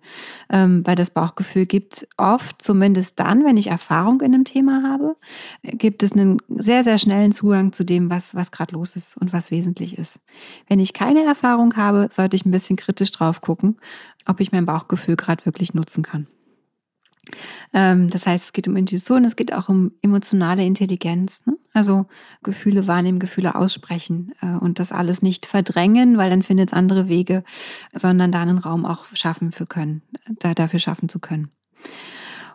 Ähm, 0.52 0.86
weil 0.86 0.96
das 0.96 1.10
Bauchgefühl 1.10 1.66
gibt 1.66 2.08
oft, 2.18 2.62
zumindest 2.62 3.20
dann, 3.20 3.44
wenn 3.44 3.58
ich 3.58 3.68
Erfahrung 3.68 4.22
in 4.22 4.36
einem 4.36 4.44
Thema 4.44 4.84
habe, 4.84 5.16
gibt 5.64 6.04
es 6.04 6.12
einen 6.12 6.38
sehr, 6.48 6.84
sehr 6.84 7.00
schnellen 7.00 7.32
Zugang 7.32 7.74
zu 7.74 7.84
dem, 7.84 8.12
was, 8.12 8.36
was 8.36 8.52
gerade 8.52 8.76
los 8.76 8.96
ist 8.96 9.18
und 9.18 9.34
was 9.34 9.50
wesentlich 9.50 9.98
ist. 9.98 10.20
Wenn 10.68 10.80
ich 10.80 10.94
keine 10.94 11.24
Erfahrung 11.24 11.76
habe, 11.76 12.10
sollte 12.12 12.36
ich 12.36 12.46
ein 12.46 12.52
bisschen 12.52 12.76
kritisch 12.76 13.10
drauf 13.10 13.42
gucken, 13.42 13.78
ob 14.28 14.40
ich 14.40 14.52
mein 14.52 14.68
Bauchgefühl 14.68 15.16
gerade 15.16 15.44
wirklich 15.48 15.74
nutzen 15.74 16.04
kann. 16.04 16.28
Ähm, 17.74 18.10
das 18.10 18.26
heißt, 18.26 18.46
es 18.46 18.54
geht 18.54 18.68
um 18.68 18.76
Intuition, 18.76 19.26
es 19.26 19.36
geht 19.36 19.54
auch 19.54 19.70
um 19.70 19.92
emotionale 20.02 20.64
Intelligenz. 20.66 21.46
Ne? 21.46 21.58
Also 21.74 22.06
Gefühle 22.44 22.88
wahrnehmen, 22.88 23.20
Gefühle 23.20 23.56
aussprechen 23.56 24.34
äh, 24.42 24.56
und 24.56 24.80
das 24.80 24.92
alles 24.92 25.22
nicht 25.22 25.46
verdrängen, 25.46 26.18
weil 26.18 26.30
dann 26.30 26.44
findet 26.44 26.70
es 26.70 26.74
andere 26.74 27.08
Wege, 27.08 27.44
sondern 27.94 28.32
da 28.32 28.42
einen 28.42 28.58
Raum 28.58 28.86
auch 28.86 29.06
schaffen 29.14 29.52
für 29.52 29.66
können, 29.66 30.02
da, 30.40 30.54
dafür 30.54 30.80
schaffen 30.80 31.10
zu 31.10 31.20
können. 31.20 31.50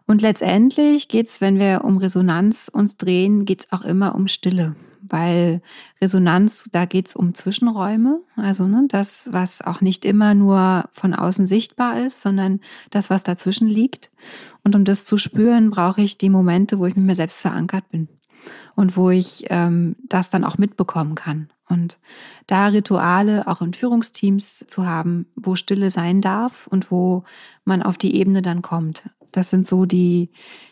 Und 0.06 0.22
letztendlich 0.22 1.08
geht 1.08 1.28
es, 1.28 1.40
wenn 1.40 1.58
wir 1.58 1.84
um 1.84 1.98
Resonanz 1.98 2.68
uns 2.72 2.96
drehen, 2.96 3.44
geht 3.44 3.60
es 3.60 3.72
auch 3.72 3.82
immer 3.82 4.14
um 4.14 4.26
Stille 4.26 4.74
weil 5.02 5.62
Resonanz, 6.00 6.64
da 6.72 6.84
geht 6.84 7.08
es 7.08 7.16
um 7.16 7.34
Zwischenräume, 7.34 8.20
also 8.36 8.66
ne, 8.66 8.84
das, 8.88 9.28
was 9.32 9.62
auch 9.62 9.80
nicht 9.80 10.04
immer 10.04 10.34
nur 10.34 10.88
von 10.92 11.14
außen 11.14 11.46
sichtbar 11.46 12.00
ist, 12.00 12.22
sondern 12.22 12.60
das, 12.90 13.10
was 13.10 13.22
dazwischen 13.22 13.68
liegt. 13.68 14.10
Und 14.64 14.74
um 14.76 14.84
das 14.84 15.04
zu 15.04 15.18
spüren, 15.18 15.70
brauche 15.70 16.02
ich 16.02 16.18
die 16.18 16.30
Momente, 16.30 16.78
wo 16.78 16.86
ich 16.86 16.96
mit 16.96 17.06
mir 17.06 17.14
selbst 17.14 17.40
verankert 17.40 17.88
bin 17.90 18.08
und 18.74 18.96
wo 18.96 19.10
ich 19.10 19.44
ähm, 19.50 19.96
das 20.08 20.30
dann 20.30 20.44
auch 20.44 20.58
mitbekommen 20.58 21.14
kann. 21.14 21.48
Und 21.68 21.98
da 22.46 22.66
Rituale 22.66 23.46
auch 23.46 23.62
in 23.62 23.74
Führungsteams 23.74 24.64
zu 24.66 24.86
haben, 24.86 25.26
wo 25.36 25.54
Stille 25.54 25.90
sein 25.90 26.20
darf 26.20 26.66
und 26.66 26.90
wo 26.90 27.24
man 27.64 27.82
auf 27.82 27.96
die 27.96 28.16
Ebene 28.16 28.42
dann 28.42 28.60
kommt. 28.60 29.08
Das 29.32 29.50
sind 29.50 29.66
so 29.66 29.86
die, 29.86 30.30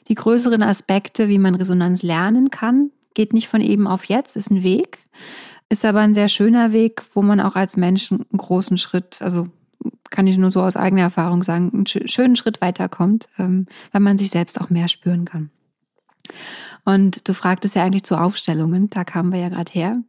die 0.08 0.14
größeren 0.14 0.62
Aspekte, 0.62 1.28
wie 1.28 1.38
man 1.38 1.54
Resonanz 1.54 2.02
lernen 2.02 2.50
kann, 2.50 2.90
geht 3.18 3.32
nicht 3.32 3.48
von 3.48 3.60
eben 3.60 3.88
auf 3.88 4.04
jetzt, 4.04 4.36
ist 4.36 4.48
ein 4.48 4.62
Weg, 4.62 5.00
ist 5.68 5.84
aber 5.84 5.98
ein 5.98 6.14
sehr 6.14 6.28
schöner 6.28 6.70
Weg, 6.70 7.02
wo 7.14 7.20
man 7.20 7.40
auch 7.40 7.56
als 7.56 7.76
Mensch 7.76 8.12
einen 8.12 8.24
großen 8.36 8.78
Schritt, 8.78 9.20
also 9.20 9.48
kann 10.08 10.28
ich 10.28 10.38
nur 10.38 10.52
so 10.52 10.62
aus 10.62 10.76
eigener 10.76 11.02
Erfahrung 11.02 11.42
sagen, 11.42 11.72
einen 11.74 11.86
schönen 12.08 12.36
Schritt 12.36 12.60
weiterkommt, 12.60 13.26
ähm, 13.36 13.66
weil 13.90 14.02
man 14.02 14.18
sich 14.18 14.30
selbst 14.30 14.60
auch 14.60 14.70
mehr 14.70 14.86
spüren 14.86 15.24
kann. 15.24 15.50
Und 16.84 17.28
du 17.28 17.34
fragtest 17.34 17.74
ja 17.74 17.82
eigentlich 17.82 18.04
zu 18.04 18.16
Aufstellungen, 18.16 18.88
da 18.88 19.02
kamen 19.02 19.32
wir 19.32 19.40
ja 19.40 19.48
gerade 19.48 19.72
her. 19.72 20.00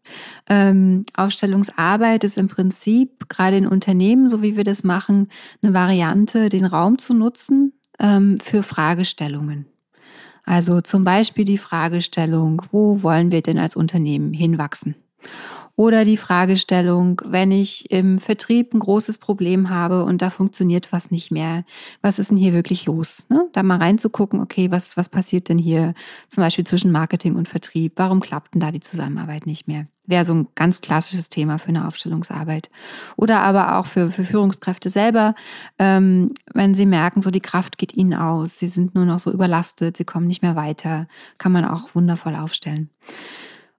Ähm, 0.47 1.03
Aufstellungsarbeit 1.16 2.24
ist 2.24 2.38
im 2.38 2.47
Prinzip 2.47 3.28
gerade 3.28 3.57
in 3.57 3.66
Unternehmen, 3.66 4.30
so 4.30 4.43
wie 4.43 4.55
wir 4.55 4.64
das 4.64 4.84
machen, 4.84 5.30
eine 5.64 5.74
Variante, 5.74 6.49
den 6.49 6.66
Raum 6.66 6.99
zu 6.99 7.16
nutzen 7.16 7.74
ähm, 7.97 8.38
für 8.38 8.62
Fragestellungen. 8.62 9.66
Also 10.50 10.82
zum 10.82 11.04
Beispiel 11.04 11.45
die 11.45 11.60
Fragestellung, 11.60 12.64
wo 12.72 13.04
wollen 13.04 13.32
wir 13.32 13.43
denn 13.43 13.60
als 13.60 13.76
Unternehmen 13.76 14.34
hinwachsen? 14.34 14.95
Oder 15.80 16.04
die 16.04 16.18
Fragestellung, 16.18 17.22
wenn 17.24 17.54
ich 17.54 17.90
im 17.90 18.20
Vertrieb 18.20 18.74
ein 18.74 18.80
großes 18.80 19.18
Problem 19.18 19.70
habe 19.70 20.04
und 20.04 20.22
da 20.22 20.30
funktioniert 20.30 20.92
was 20.92 21.10
nicht 21.10 21.32
mehr, 21.32 21.64
was 22.02 22.20
ist 22.20 22.32
denn 22.32 22.38
hier 22.38 22.52
wirklich 22.52 22.86
los? 22.86 23.26
Ne? 23.30 23.48
Da 23.54 23.64
mal 23.64 23.78
reinzugucken, 23.78 24.42
okay, 24.42 24.72
was, 24.72 24.98
was 24.98 25.08
passiert 25.08 25.48
denn 25.48 25.58
hier 25.58 25.94
zum 26.28 26.44
Beispiel 26.44 26.66
zwischen 26.66 26.92
Marketing 26.92 27.38
und 27.38 27.48
Vertrieb? 27.48 27.94
Warum 27.96 28.20
klappt 28.20 28.54
denn 28.54 28.60
da 28.60 28.72
die 28.72 28.82
Zusammenarbeit 28.82 29.46
nicht 29.46 29.70
mehr? 29.70 29.86
Wäre 30.06 30.26
so 30.26 30.34
ein 30.34 30.50
ganz 30.54 30.82
klassisches 30.82 31.30
Thema 31.30 31.60
für 31.60 31.70
eine 31.70 31.88
Aufstellungsarbeit. 31.88 32.70
Oder 33.16 33.40
aber 33.40 33.78
auch 33.78 33.86
für, 33.86 34.12
für 34.12 34.26
Führungskräfte 34.26 34.90
selber, 34.90 35.34
ähm, 35.78 36.34
wenn 36.54 36.76
sie 36.76 36.86
merken, 36.86 37.22
so 37.22 37.32
die 37.32 37.40
Kraft 37.40 37.78
geht 37.78 37.96
ihnen 37.96 38.16
aus, 38.16 38.60
sie 38.60 38.68
sind 38.68 38.96
nur 38.96 39.06
noch 39.06 39.20
so 39.20 39.32
überlastet, 39.32 39.96
sie 39.96 40.04
kommen 40.04 40.28
nicht 40.28 40.42
mehr 40.42 40.58
weiter, 40.58 41.08
kann 41.38 41.54
man 41.54 41.64
auch 41.64 41.96
wundervoll 41.96 42.36
aufstellen. 42.36 42.90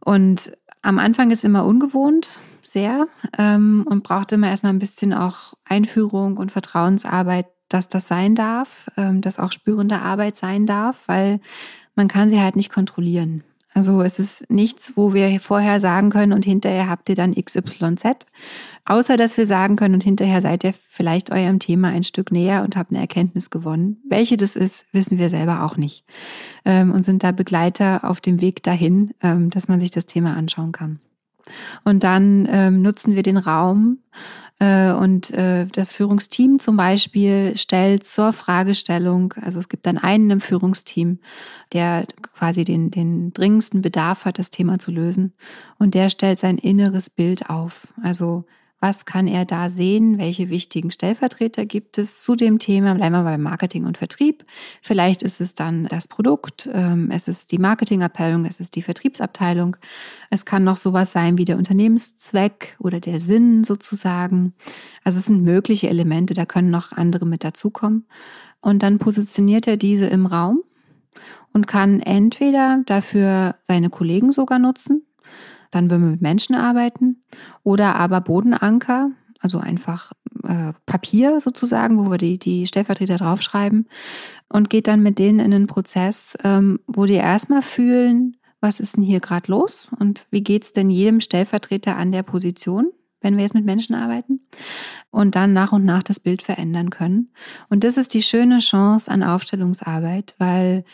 Und 0.03 0.53
am 0.83 0.99
Anfang 0.99 1.31
ist 1.31 1.45
immer 1.45 1.64
ungewohnt, 1.64 2.39
sehr, 2.62 3.07
ähm, 3.39 3.85
und 3.89 4.03
braucht 4.03 4.33
immer 4.33 4.49
erstmal 4.49 4.72
ein 4.72 4.78
bisschen 4.78 5.12
auch 5.12 5.55
Einführung 5.64 6.37
und 6.37 6.53
Vertrauensarbeit, 6.53 7.47
dass 7.68 7.89
das 7.89 8.09
sein 8.09 8.35
darf, 8.35 8.89
ähm, 8.97 9.20
dass 9.20 9.39
auch 9.39 9.53
spürende 9.53 10.01
Arbeit 10.01 10.37
sein 10.37 10.66
darf, 10.66 11.07
weil 11.07 11.41
man 11.95 12.09
kann 12.09 12.31
sie 12.31 12.41
halt 12.41 12.57
nicht 12.57 12.72
kontrollieren. 12.72 13.45
Also 13.73 14.03
es 14.03 14.18
ist 14.18 14.51
nichts, 14.51 14.95
wo 14.97 15.14
wir 15.14 15.39
vorher 15.41 15.79
sagen 15.79 16.11
können 16.11 16.33
und 16.33 16.45
hinterher 16.45 16.89
habt 16.89 17.09
ihr 17.09 17.14
dann 17.14 17.35
XYZ, 17.35 18.27
außer 18.85 19.16
dass 19.16 19.37
wir 19.37 19.47
sagen 19.47 19.77
können 19.77 19.95
und 19.95 20.03
hinterher 20.03 20.41
seid 20.41 20.64
ihr 20.64 20.75
vielleicht 20.89 21.31
eurem 21.31 21.61
Thema 21.61 21.89
ein 21.89 22.03
Stück 22.03 22.33
näher 22.33 22.62
und 22.64 22.77
habt 22.77 22.91
eine 22.91 23.01
Erkenntnis 23.01 23.49
gewonnen. 23.49 24.03
Welche 24.09 24.37
das 24.37 24.57
ist, 24.57 24.87
wissen 24.93 25.18
wir 25.18 25.29
selber 25.29 25.64
auch 25.64 25.77
nicht 25.77 26.05
ähm, 26.64 26.91
und 26.91 27.05
sind 27.05 27.23
da 27.23 27.31
Begleiter 27.31 28.05
auf 28.05 28.21
dem 28.21 28.41
Weg 28.41 28.62
dahin, 28.64 29.14
ähm, 29.23 29.51
dass 29.51 29.68
man 29.68 29.81
sich 29.81 29.91
das 29.91 30.07
Thema 30.07 30.35
anschauen 30.37 30.73
kann. 30.73 30.99
Und 31.85 32.05
dann 32.05 32.49
ähm, 32.51 32.83
nutzen 32.83 33.14
wir 33.14 33.23
den 33.23 33.37
Raum 33.37 33.99
und 34.61 35.31
äh, 35.31 35.67
das 35.67 35.91
Führungsteam 35.91 36.59
zum 36.59 36.77
Beispiel 36.77 37.57
stellt 37.57 38.05
zur 38.05 38.33
Fragestellung, 38.35 39.33
also 39.41 39.59
es 39.59 39.69
gibt 39.71 39.87
dann 39.87 39.97
einen 39.97 40.31
im 40.31 40.41
Führungsteam, 40.41 41.19
der 41.73 42.07
quasi 42.35 42.65
den, 42.65 42.91
den 42.91 43.33
dringendsten 43.33 43.81
Bedarf 43.81 44.27
hat, 44.27 44.39
das 44.39 44.51
Thema 44.51 44.79
zu 44.79 44.91
lösen. 44.91 45.33
Und 45.79 45.95
der 45.95 46.11
stellt 46.11 46.41
sein 46.41 46.59
inneres 46.59 47.09
Bild 47.09 47.49
auf. 47.49 47.89
Also 48.03 48.45
was 48.81 49.05
kann 49.05 49.26
er 49.26 49.45
da 49.45 49.68
sehen? 49.68 50.18
Welche 50.18 50.49
wichtigen 50.49 50.91
Stellvertreter 50.91 51.66
gibt 51.66 51.99
es 51.99 52.22
zu 52.22 52.35
dem 52.35 52.59
Thema? 52.59 52.95
Bleiben 52.95 53.14
wir 53.14 53.22
beim 53.22 53.43
Marketing 53.43 53.85
und 53.85 53.99
Vertrieb. 53.99 54.45
Vielleicht 54.81 55.22
ist 55.22 55.41
es 55.41 55.55
dann 55.55 55.85
das 55.85 56.09
Produkt, 56.09 56.68
ähm, 56.72 57.11
es 57.12 57.28
ist 57.28 57.53
die 57.53 57.59
Marketingabteilung, 57.59 58.47
es 58.47 58.59
ist 58.59 58.74
die 58.76 58.83
Vertriebsabteilung. 58.83 59.76
Es 60.31 60.47
kann 60.47 60.64
noch 60.64 60.78
sowas 60.78 61.12
sein 61.12 61.37
wie 61.37 61.45
der 61.45 61.59
Unternehmenszweck 61.59 62.76
oder 62.78 63.01
der 63.01 63.20
Sinn 63.20 63.64
sozusagen. 63.64 64.55
Also 65.05 65.18
es 65.18 65.26
sind 65.26 65.43
mögliche 65.43 65.89
Elemente, 65.91 66.33
da 66.33 66.47
können 66.47 66.70
noch 66.70 66.93
andere 66.93 67.26
mit 67.26 67.45
dazukommen. 67.45 68.07
Und 68.62 68.83
dann 68.83 68.99
positioniert 68.99 69.66
er 69.66 69.76
diese 69.76 70.07
im 70.07 70.24
Raum 70.26 70.62
und 71.53 71.66
kann 71.66 72.01
entweder 72.01 72.83
dafür 72.87 73.57
seine 73.64 73.91
Kollegen 73.91 74.33
sogar 74.33 74.59
nutzen, 74.59 75.05
dann 75.71 75.91
würden 75.91 76.05
wir 76.05 76.11
mit 76.12 76.23
Menschen 76.23 76.55
arbeiten 76.55 77.23
oder 77.62 77.97
aber 77.97 78.21
Bodenanker, 78.21 79.11
also 79.41 79.59
einfach 79.59 80.12
äh, 80.45 80.73
Papier 80.87 81.41
sozusagen, 81.41 81.99
wo 81.99 82.11
wir 82.11 82.18
die, 82.18 82.39
die 82.39 82.66
Stellvertreter 82.66 83.16
draufschreiben 83.16 83.89
und 84.49 84.71
geht 84.71 84.87
dann 84.87 85.03
mit 85.03 85.18
denen 85.18 85.39
in 85.39 85.53
einen 85.53 85.66
Prozess, 85.66 86.37
ähm, 86.45 86.81
wo 86.87 87.07
die 87.07 87.14
erstmal 87.14 87.62
fühlen, 87.62 88.37
was 88.61 88.81
ist 88.81 88.97
denn 88.97 89.05
hier 89.05 89.21
gerade 89.21 89.51
los 89.51 89.91
und 89.99 90.27
wie 90.31 90.43
geht 90.43 90.64
es 90.64 90.73
denn 90.73 90.91
jedem 90.91 91.21
Stellvertreter 91.21 91.97
an 91.97 92.12
der 92.12 92.23
Position, 92.23 92.91
wenn 93.23 93.37
wir 93.37 93.43
jetzt 93.43 93.55
mit 93.55 93.64
Menschen 93.64 93.95
arbeiten 93.95 94.41
und 95.11 95.35
dann 95.35 95.53
nach 95.53 95.73
und 95.73 95.85
nach 95.85 96.03
das 96.03 96.21
Bild 96.21 96.43
verändern 96.43 96.91
können. 96.91 97.33
Und 97.68 97.85
das 97.85 97.97
ist 97.97 98.14
die 98.14 98.23
schöne 98.23 98.59
Chance 98.59 99.11
an 99.11 99.23
Aufstellungsarbeit, 99.23 100.35
weil 100.39 100.85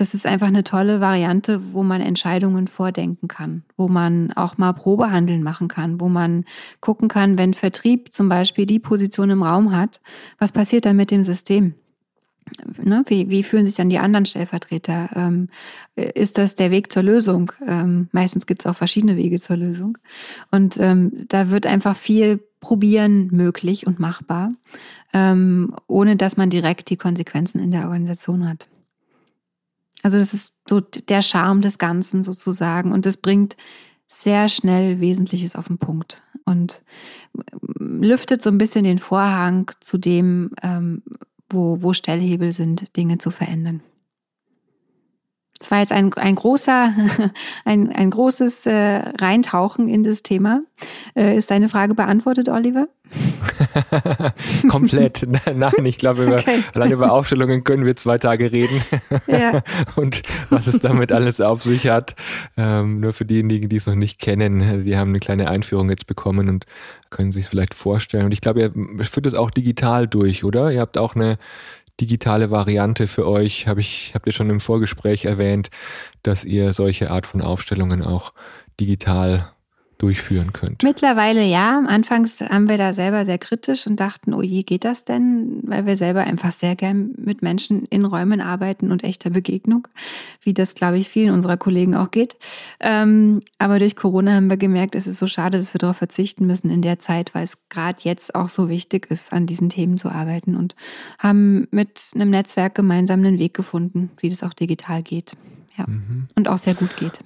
das 0.00 0.14
ist 0.14 0.26
einfach 0.26 0.46
eine 0.46 0.64
tolle 0.64 1.00
Variante, 1.00 1.72
wo 1.72 1.82
man 1.82 2.00
Entscheidungen 2.00 2.68
vordenken 2.68 3.28
kann, 3.28 3.64
wo 3.76 3.88
man 3.88 4.32
auch 4.32 4.56
mal 4.56 4.72
Probehandeln 4.72 5.42
machen 5.42 5.68
kann, 5.68 6.00
wo 6.00 6.08
man 6.08 6.44
gucken 6.80 7.08
kann, 7.08 7.36
wenn 7.38 7.54
Vertrieb 7.54 8.12
zum 8.12 8.28
Beispiel 8.28 8.66
die 8.66 8.78
Position 8.78 9.30
im 9.30 9.42
Raum 9.42 9.76
hat, 9.76 10.00
was 10.38 10.52
passiert 10.52 10.86
dann 10.86 10.96
mit 10.96 11.10
dem 11.10 11.24
System? 11.24 11.74
Ne, 12.82 13.04
wie, 13.08 13.28
wie 13.28 13.42
fühlen 13.42 13.66
sich 13.66 13.74
dann 13.74 13.90
die 13.90 13.98
anderen 13.98 14.24
Stellvertreter? 14.24 15.10
Ähm, 15.14 15.48
ist 15.96 16.38
das 16.38 16.54
der 16.54 16.70
Weg 16.70 16.90
zur 16.90 17.02
Lösung? 17.02 17.52
Ähm, 17.66 18.08
meistens 18.12 18.46
gibt 18.46 18.62
es 18.62 18.66
auch 18.66 18.76
verschiedene 18.76 19.16
Wege 19.16 19.38
zur 19.38 19.56
Lösung. 19.56 19.98
Und 20.50 20.78
ähm, 20.78 21.26
da 21.28 21.50
wird 21.50 21.66
einfach 21.66 21.94
viel 21.94 22.40
probieren 22.60 23.28
möglich 23.32 23.86
und 23.86 23.98
machbar, 23.98 24.52
ähm, 25.12 25.74
ohne 25.86 26.16
dass 26.16 26.36
man 26.36 26.48
direkt 26.48 26.88
die 26.88 26.96
Konsequenzen 26.96 27.60
in 27.60 27.70
der 27.70 27.84
Organisation 27.84 28.48
hat. 28.48 28.68
Also 30.02 30.18
das 30.18 30.34
ist 30.34 30.52
so 30.68 30.80
der 30.80 31.22
Charme 31.22 31.60
des 31.60 31.78
Ganzen 31.78 32.22
sozusagen 32.22 32.92
und 32.92 33.06
das 33.06 33.16
bringt 33.16 33.56
sehr 34.06 34.48
schnell 34.48 35.00
Wesentliches 35.00 35.54
auf 35.54 35.68
den 35.68 35.78
Punkt 35.78 36.22
und 36.44 36.82
ähm, 37.52 38.02
lüftet 38.02 38.42
so 38.42 38.50
ein 38.50 38.58
bisschen 38.58 38.84
den 38.84 38.98
Vorhang 38.98 39.70
zu 39.80 39.98
dem, 39.98 40.52
ähm, 40.62 41.02
wo, 41.50 41.82
wo 41.82 41.92
Stellhebel 41.92 42.52
sind, 42.52 42.96
Dinge 42.96 43.18
zu 43.18 43.30
verändern. 43.30 43.82
Das 45.58 45.70
war 45.70 45.78
jetzt 45.78 45.92
ein, 45.92 46.12
ein 46.14 46.34
großer, 46.34 46.92
ein, 47.64 47.92
ein 47.92 48.10
großes 48.10 48.66
äh, 48.66 49.02
Reintauchen 49.20 49.88
in 49.88 50.02
das 50.02 50.22
Thema. 50.22 50.62
Äh, 51.16 51.36
ist 51.36 51.50
deine 51.50 51.68
Frage 51.68 51.94
beantwortet, 51.94 52.48
Oliver? 52.48 52.86
Komplett. 54.68 55.26
Nein, 55.54 55.84
ich 55.84 55.98
glaube, 55.98 56.24
über, 56.24 56.36
okay. 56.36 56.60
allein 56.74 56.92
über 56.92 57.12
Aufstellungen 57.12 57.64
können 57.64 57.86
wir 57.86 57.96
zwei 57.96 58.18
Tage 58.18 58.52
reden. 58.52 58.82
Ja. 59.26 59.62
Und 59.96 60.22
was 60.50 60.66
es 60.66 60.78
damit 60.78 61.10
alles 61.10 61.40
auf 61.40 61.62
sich 61.62 61.88
hat. 61.88 62.14
Ähm, 62.56 63.00
nur 63.00 63.12
für 63.12 63.24
diejenigen, 63.24 63.68
die 63.68 63.76
es 63.76 63.86
noch 63.86 63.94
nicht 63.94 64.20
kennen, 64.20 64.84
die 64.84 64.96
haben 64.96 65.10
eine 65.10 65.20
kleine 65.20 65.48
Einführung 65.48 65.90
jetzt 65.90 66.06
bekommen 66.06 66.48
und 66.48 66.66
können 67.10 67.32
sich 67.32 67.44
es 67.44 67.48
vielleicht 67.48 67.74
vorstellen. 67.74 68.26
Und 68.26 68.32
ich 68.32 68.40
glaube, 68.40 68.60
ihr 68.60 69.04
führt 69.04 69.26
es 69.26 69.34
auch 69.34 69.50
digital 69.50 70.06
durch, 70.06 70.44
oder? 70.44 70.70
Ihr 70.70 70.80
habt 70.80 70.98
auch 70.98 71.14
eine 71.14 71.38
digitale 72.00 72.50
Variante 72.50 73.06
für 73.06 73.26
euch. 73.26 73.66
Hab 73.66 73.78
ich, 73.78 74.12
habt 74.14 74.26
ihr 74.26 74.32
schon 74.32 74.50
im 74.50 74.60
Vorgespräch 74.60 75.24
erwähnt, 75.24 75.70
dass 76.22 76.44
ihr 76.44 76.72
solche 76.72 77.10
Art 77.10 77.26
von 77.26 77.42
Aufstellungen 77.42 78.02
auch 78.02 78.32
digital 78.80 79.52
durchführen 79.98 80.52
könnt. 80.52 80.84
Mittlerweile 80.84 81.44
ja. 81.44 81.82
Anfangs 81.86 82.40
haben 82.40 82.68
wir 82.68 82.78
da 82.78 82.92
selber 82.92 83.24
sehr 83.24 83.38
kritisch 83.38 83.86
und 83.86 83.98
dachten, 83.98 84.32
oh 84.32 84.42
je, 84.42 84.62
geht 84.62 84.84
das 84.84 85.04
denn? 85.04 85.60
Weil 85.64 85.86
wir 85.86 85.96
selber 85.96 86.22
einfach 86.22 86.52
sehr 86.52 86.76
gern 86.76 87.10
mit 87.16 87.42
Menschen 87.42 87.84
in 87.86 88.04
Räumen 88.04 88.40
arbeiten 88.40 88.92
und 88.92 89.02
echter 89.02 89.30
Begegnung, 89.30 89.88
wie 90.40 90.54
das, 90.54 90.74
glaube 90.74 90.98
ich, 90.98 91.08
vielen 91.08 91.32
unserer 91.32 91.56
Kollegen 91.56 91.96
auch 91.96 92.12
geht. 92.12 92.36
Ähm, 92.78 93.40
aber 93.58 93.80
durch 93.80 93.96
Corona 93.96 94.36
haben 94.36 94.48
wir 94.48 94.56
gemerkt, 94.56 94.94
es 94.94 95.08
ist 95.08 95.18
so 95.18 95.26
schade, 95.26 95.58
dass 95.58 95.74
wir 95.74 95.78
darauf 95.78 95.96
verzichten 95.96 96.46
müssen 96.46 96.70
in 96.70 96.82
der 96.82 97.00
Zeit, 97.00 97.34
weil 97.34 97.44
es 97.44 97.58
gerade 97.68 97.98
jetzt 98.02 98.36
auch 98.36 98.48
so 98.48 98.68
wichtig 98.68 99.10
ist, 99.10 99.32
an 99.32 99.46
diesen 99.46 99.68
Themen 99.68 99.98
zu 99.98 100.10
arbeiten 100.10 100.54
und 100.54 100.76
haben 101.18 101.66
mit 101.72 102.12
einem 102.14 102.30
Netzwerk 102.30 102.76
gemeinsam 102.76 103.20
einen 103.20 103.40
Weg 103.40 103.54
gefunden, 103.54 104.10
wie 104.20 104.28
das 104.28 104.44
auch 104.44 104.54
digital 104.54 105.02
geht. 105.02 105.32
Ja. 105.76 105.86
Mhm. 105.88 106.28
Und 106.36 106.48
auch 106.48 106.58
sehr 106.58 106.74
gut 106.74 106.96
geht 106.96 107.20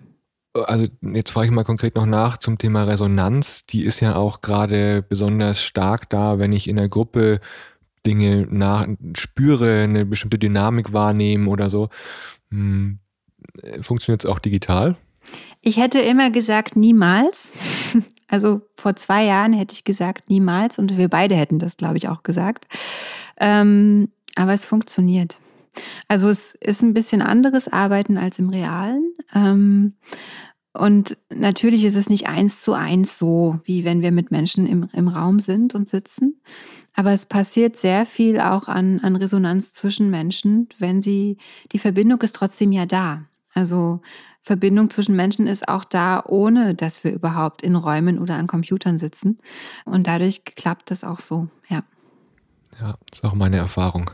also 0.54 0.86
jetzt 1.00 1.30
frage 1.30 1.46
ich 1.46 1.52
mal 1.52 1.64
konkret 1.64 1.96
noch 1.96 2.06
nach 2.06 2.38
zum 2.38 2.58
Thema 2.58 2.84
Resonanz. 2.84 3.64
Die 3.66 3.84
ist 3.84 4.00
ja 4.00 4.16
auch 4.16 4.40
gerade 4.40 5.02
besonders 5.02 5.62
stark 5.62 6.10
da, 6.10 6.38
wenn 6.38 6.52
ich 6.52 6.68
in 6.68 6.76
der 6.76 6.88
Gruppe 6.88 7.40
Dinge 8.04 8.46
nach, 8.50 8.86
spüre, 9.16 9.82
eine 9.84 10.04
bestimmte 10.04 10.38
Dynamik 10.38 10.92
wahrnehmen 10.92 11.48
oder 11.48 11.70
so. 11.70 11.88
Hm, 12.50 12.98
Funktioniert 13.80 14.24
es 14.24 14.30
auch 14.30 14.38
digital? 14.38 14.96
Ich 15.60 15.76
hätte 15.76 16.00
immer 16.00 16.30
gesagt, 16.30 16.76
niemals. 16.76 17.52
Also 18.28 18.62
vor 18.76 18.96
zwei 18.96 19.24
Jahren 19.26 19.52
hätte 19.52 19.74
ich 19.74 19.84
gesagt, 19.84 20.30
niemals. 20.30 20.78
Und 20.78 20.96
wir 20.96 21.08
beide 21.08 21.34
hätten 21.34 21.58
das, 21.58 21.76
glaube 21.76 21.98
ich, 21.98 22.08
auch 22.08 22.22
gesagt. 22.22 22.66
Ähm, 23.36 24.08
aber 24.36 24.54
es 24.54 24.64
funktioniert. 24.64 25.36
Also 26.08 26.28
es 26.28 26.54
ist 26.60 26.82
ein 26.82 26.94
bisschen 26.94 27.22
anderes 27.22 27.68
Arbeiten 27.68 28.18
als 28.18 28.38
im 28.38 28.50
Realen. 28.50 29.14
Ähm, 29.34 29.94
und 30.74 31.18
natürlich 31.30 31.84
ist 31.84 31.96
es 31.96 32.08
nicht 32.08 32.28
eins 32.28 32.62
zu 32.62 32.72
eins 32.72 33.18
so, 33.18 33.60
wie 33.64 33.84
wenn 33.84 34.00
wir 34.00 34.10
mit 34.10 34.30
Menschen 34.30 34.66
im, 34.66 34.88
im 34.92 35.08
Raum 35.08 35.38
sind 35.38 35.74
und 35.74 35.88
sitzen. 35.88 36.40
Aber 36.94 37.12
es 37.12 37.26
passiert 37.26 37.76
sehr 37.76 38.06
viel 38.06 38.40
auch 38.40 38.68
an, 38.68 39.00
an 39.00 39.16
Resonanz 39.16 39.72
zwischen 39.72 40.10
Menschen, 40.10 40.68
wenn 40.78 41.02
sie, 41.02 41.38
die 41.72 41.78
Verbindung 41.78 42.20
ist 42.22 42.36
trotzdem 42.36 42.72
ja 42.72 42.86
da. 42.86 43.24
Also 43.54 44.00
Verbindung 44.40 44.90
zwischen 44.90 45.14
Menschen 45.14 45.46
ist 45.46 45.68
auch 45.68 45.84
da, 45.84 46.22
ohne 46.26 46.74
dass 46.74 47.04
wir 47.04 47.12
überhaupt 47.12 47.62
in 47.62 47.76
Räumen 47.76 48.18
oder 48.18 48.36
an 48.36 48.46
Computern 48.46 48.98
sitzen. 48.98 49.38
Und 49.84 50.06
dadurch 50.06 50.44
klappt 50.44 50.90
das 50.90 51.04
auch 51.04 51.20
so, 51.20 51.48
ja. 51.68 51.84
Ja, 52.80 52.96
das 53.10 53.20
ist 53.20 53.24
auch 53.24 53.34
meine 53.34 53.58
Erfahrung. 53.58 54.10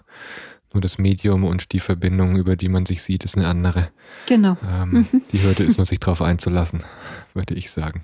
Nur 0.72 0.80
das 0.82 0.98
Medium 0.98 1.44
und 1.44 1.72
die 1.72 1.80
Verbindung, 1.80 2.36
über 2.36 2.56
die 2.56 2.68
man 2.68 2.84
sich 2.84 3.02
sieht, 3.02 3.24
ist 3.24 3.36
eine 3.36 3.48
andere. 3.48 3.88
Genau. 4.26 4.56
Ähm, 4.66 5.06
mhm. 5.10 5.22
Die 5.32 5.42
Hürde 5.42 5.64
ist 5.64 5.78
nur, 5.78 5.86
sich 5.86 6.00
darauf 6.00 6.20
einzulassen, 6.20 6.82
würde 7.34 7.54
ich 7.54 7.70
sagen. 7.70 8.02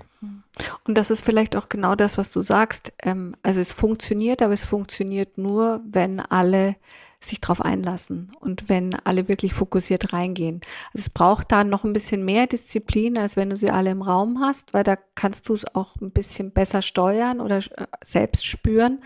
Und 0.85 0.97
das 0.97 1.11
ist 1.11 1.23
vielleicht 1.23 1.55
auch 1.55 1.69
genau 1.69 1.95
das, 1.95 2.17
was 2.17 2.31
du 2.31 2.41
sagst. 2.41 2.93
Ähm, 3.03 3.35
also 3.43 3.59
es 3.59 3.71
funktioniert, 3.71 4.41
aber 4.41 4.53
es 4.53 4.65
funktioniert 4.65 5.37
nur, 5.37 5.81
wenn 5.85 6.19
alle 6.19 6.75
sich 7.25 7.41
darauf 7.41 7.61
einlassen 7.61 8.31
und 8.39 8.69
wenn 8.69 8.93
alle 9.03 9.27
wirklich 9.27 9.53
fokussiert 9.53 10.13
reingehen. 10.13 10.61
Also 10.93 11.01
es 11.01 11.09
braucht 11.09 11.51
da 11.51 11.63
noch 11.63 11.83
ein 11.83 11.93
bisschen 11.93 12.23
mehr 12.23 12.47
Disziplin, 12.47 13.17
als 13.17 13.35
wenn 13.35 13.49
du 13.49 13.57
sie 13.57 13.69
alle 13.69 13.91
im 13.91 14.01
Raum 14.01 14.39
hast, 14.41 14.73
weil 14.73 14.83
da 14.83 14.95
kannst 15.15 15.49
du 15.49 15.53
es 15.53 15.75
auch 15.75 15.95
ein 16.01 16.11
bisschen 16.11 16.51
besser 16.51 16.81
steuern 16.81 17.41
oder 17.41 17.57
äh, 17.57 17.87
selbst 18.03 18.45
spüren. 18.45 18.99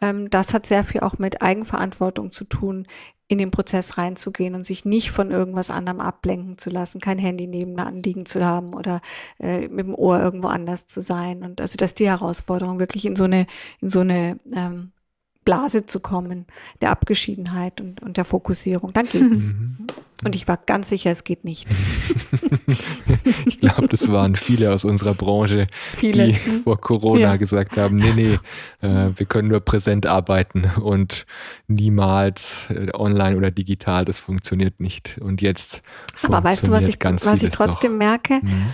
Ähm, 0.00 0.30
das 0.30 0.54
hat 0.54 0.66
sehr 0.66 0.84
viel 0.84 1.00
auch 1.00 1.18
mit 1.18 1.42
Eigenverantwortung 1.42 2.30
zu 2.30 2.44
tun, 2.44 2.86
in 3.28 3.38
den 3.38 3.52
Prozess 3.52 3.96
reinzugehen 3.96 4.56
und 4.56 4.66
sich 4.66 4.84
nicht 4.84 5.12
von 5.12 5.30
irgendwas 5.30 5.70
anderem 5.70 6.00
ablenken 6.00 6.58
zu 6.58 6.68
lassen, 6.68 7.00
kein 7.00 7.18
Handy 7.18 7.46
nebenan 7.46 8.02
liegen 8.02 8.26
zu 8.26 8.44
haben 8.44 8.74
oder 8.74 9.00
äh, 9.38 9.68
mit 9.68 9.86
dem 9.86 9.94
Ohr 9.94 10.20
irgendwo 10.20 10.48
anders 10.48 10.88
zu 10.88 11.00
sein. 11.00 11.44
Und 11.44 11.60
also 11.60 11.76
das 11.76 11.90
ist 11.90 12.00
die 12.00 12.08
Herausforderung, 12.08 12.80
wirklich 12.80 13.04
in 13.06 13.14
so 13.14 13.24
eine, 13.24 13.46
in 13.80 13.88
so 13.88 14.00
eine 14.00 14.40
ähm, 14.52 14.90
Blase 15.44 15.86
zu 15.86 16.00
kommen, 16.00 16.46
der 16.80 16.90
Abgeschiedenheit 16.90 17.80
und, 17.80 18.02
und 18.02 18.16
der 18.16 18.24
Fokussierung. 18.24 18.92
Dann 18.92 19.06
geht's. 19.06 19.54
Mhm. 19.54 19.86
Und 20.22 20.36
ich 20.36 20.46
war 20.46 20.58
ganz 20.58 20.90
sicher, 20.90 21.10
es 21.10 21.24
geht 21.24 21.44
nicht. 21.44 21.66
ich 23.46 23.58
glaube, 23.58 23.88
das 23.88 24.06
waren 24.08 24.36
viele 24.36 24.70
aus 24.70 24.84
unserer 24.84 25.14
Branche, 25.14 25.66
viele. 25.94 26.26
die 26.26 26.34
vor 26.34 26.78
Corona 26.78 27.20
ja. 27.20 27.36
gesagt 27.36 27.78
haben, 27.78 27.96
nee, 27.96 28.12
nee, 28.12 28.38
äh, 28.86 29.12
wir 29.16 29.24
können 29.24 29.48
nur 29.48 29.60
präsent 29.60 30.04
arbeiten 30.04 30.70
und 30.82 31.24
niemals 31.68 32.66
äh, 32.68 32.88
online 32.92 33.34
oder 33.36 33.50
digital, 33.50 34.04
das 34.04 34.18
funktioniert 34.18 34.78
nicht. 34.78 35.16
Und 35.22 35.40
jetzt 35.40 35.82
Aber 36.22 36.44
weißt 36.44 36.66
du, 36.66 36.70
was 36.70 36.86
ich, 36.86 36.98
was 37.02 37.42
ich 37.42 37.50
trotzdem 37.50 37.92
doch. 37.92 37.98
merke? 37.98 38.40
Mhm. 38.42 38.66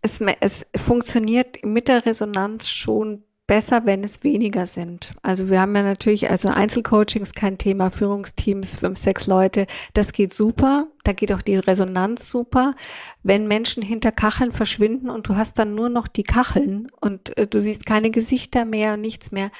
Es, 0.00 0.20
es 0.40 0.66
funktioniert 0.74 1.62
mit 1.62 1.88
der 1.88 2.06
Resonanz 2.06 2.70
schon 2.70 3.25
besser, 3.46 3.86
wenn 3.86 4.02
es 4.02 4.24
weniger 4.24 4.66
sind. 4.66 5.14
Also 5.22 5.48
wir 5.50 5.60
haben 5.60 5.74
ja 5.76 5.82
natürlich, 5.82 6.30
also 6.30 6.48
Einzelcoachings 6.48 7.32
kein 7.32 7.58
Thema, 7.58 7.90
Führungsteams, 7.90 8.76
fünf, 8.76 8.98
sechs 8.98 9.26
Leute, 9.26 9.66
das 9.94 10.12
geht 10.12 10.34
super. 10.34 10.88
Da 11.04 11.12
geht 11.12 11.32
auch 11.32 11.42
die 11.42 11.56
Resonanz 11.56 12.30
super. 12.30 12.74
Wenn 13.22 13.46
Menschen 13.46 13.82
hinter 13.82 14.10
Kacheln 14.10 14.52
verschwinden 14.52 15.10
und 15.10 15.28
du 15.28 15.36
hast 15.36 15.58
dann 15.58 15.74
nur 15.74 15.88
noch 15.88 16.08
die 16.08 16.24
Kacheln 16.24 16.88
und 17.00 17.36
äh, 17.38 17.46
du 17.46 17.60
siehst 17.60 17.86
keine 17.86 18.10
Gesichter 18.10 18.64
mehr 18.64 18.94
und 18.94 19.00
nichts 19.00 19.30
mehr, 19.30 19.50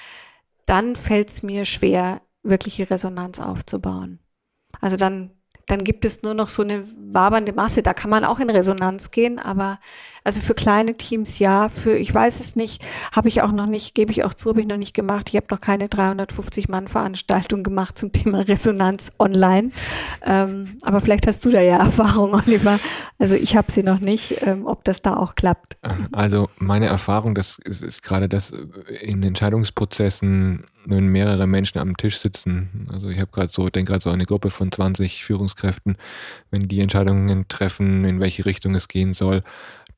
dann 0.66 0.96
fällt 0.96 1.30
es 1.30 1.42
mir 1.42 1.64
schwer, 1.64 2.22
wirkliche 2.42 2.90
Resonanz 2.90 3.38
aufzubauen. 3.38 4.18
Also 4.80 4.96
dann 4.96 5.30
dann 5.66 5.82
gibt 5.82 6.04
es 6.04 6.22
nur 6.22 6.34
noch 6.34 6.48
so 6.48 6.62
eine 6.62 6.84
wabernde 6.96 7.52
Masse. 7.52 7.82
Da 7.82 7.92
kann 7.92 8.10
man 8.10 8.24
auch 8.24 8.38
in 8.38 8.50
Resonanz 8.50 9.10
gehen, 9.10 9.38
aber 9.38 9.80
also 10.26 10.40
für 10.40 10.54
kleine 10.54 10.96
Teams 10.96 11.38
ja, 11.38 11.68
für 11.68 11.96
ich 11.96 12.12
weiß 12.12 12.40
es 12.40 12.56
nicht, 12.56 12.84
habe 13.14 13.28
ich 13.28 13.42
auch 13.42 13.52
noch 13.52 13.66
nicht, 13.66 13.94
gebe 13.94 14.10
ich 14.10 14.24
auch 14.24 14.34
zu, 14.34 14.50
habe 14.50 14.60
ich 14.60 14.66
noch 14.66 14.76
nicht 14.76 14.92
gemacht. 14.92 15.28
Ich 15.28 15.36
habe 15.36 15.46
noch 15.50 15.60
keine 15.60 15.88
350 15.88 16.68
Mann 16.68 16.88
Veranstaltung 16.88 17.62
gemacht 17.62 17.96
zum 17.96 18.10
Thema 18.10 18.40
Resonanz 18.40 19.12
online. 19.20 19.70
Ähm, 20.22 20.76
aber 20.82 20.98
vielleicht 20.98 21.28
hast 21.28 21.44
du 21.44 21.50
da 21.50 21.60
ja 21.60 21.76
Erfahrung, 21.86 22.34
Oliver. 22.34 22.80
Also 23.20 23.36
ich 23.36 23.56
habe 23.56 23.70
sie 23.70 23.84
noch 23.84 24.00
nicht, 24.00 24.42
ähm, 24.42 24.66
ob 24.66 24.82
das 24.82 25.00
da 25.00 25.16
auch 25.16 25.36
klappt. 25.36 25.78
Also 26.10 26.50
meine 26.58 26.86
Erfahrung, 26.86 27.36
das 27.36 27.60
ist, 27.64 27.82
ist 27.82 28.02
gerade 28.02 28.28
das 28.28 28.52
in 29.00 29.22
Entscheidungsprozessen 29.22 30.64
wenn 30.86 31.08
mehrere 31.08 31.46
Menschen 31.46 31.78
am 31.78 31.96
Tisch 31.96 32.18
sitzen. 32.18 32.88
Also 32.92 33.08
ich 33.08 33.20
habe 33.20 33.30
gerade 33.32 33.52
so, 33.52 33.68
denke 33.68 33.92
gerade 33.92 34.02
so 34.02 34.10
eine 34.10 34.24
Gruppe 34.24 34.50
von 34.50 34.70
20 34.70 35.24
Führungskräften, 35.24 35.96
wenn 36.50 36.68
die 36.68 36.80
Entscheidungen 36.80 37.48
treffen, 37.48 38.04
in 38.04 38.20
welche 38.20 38.46
Richtung 38.46 38.74
es 38.74 38.88
gehen 38.88 39.12
soll, 39.12 39.42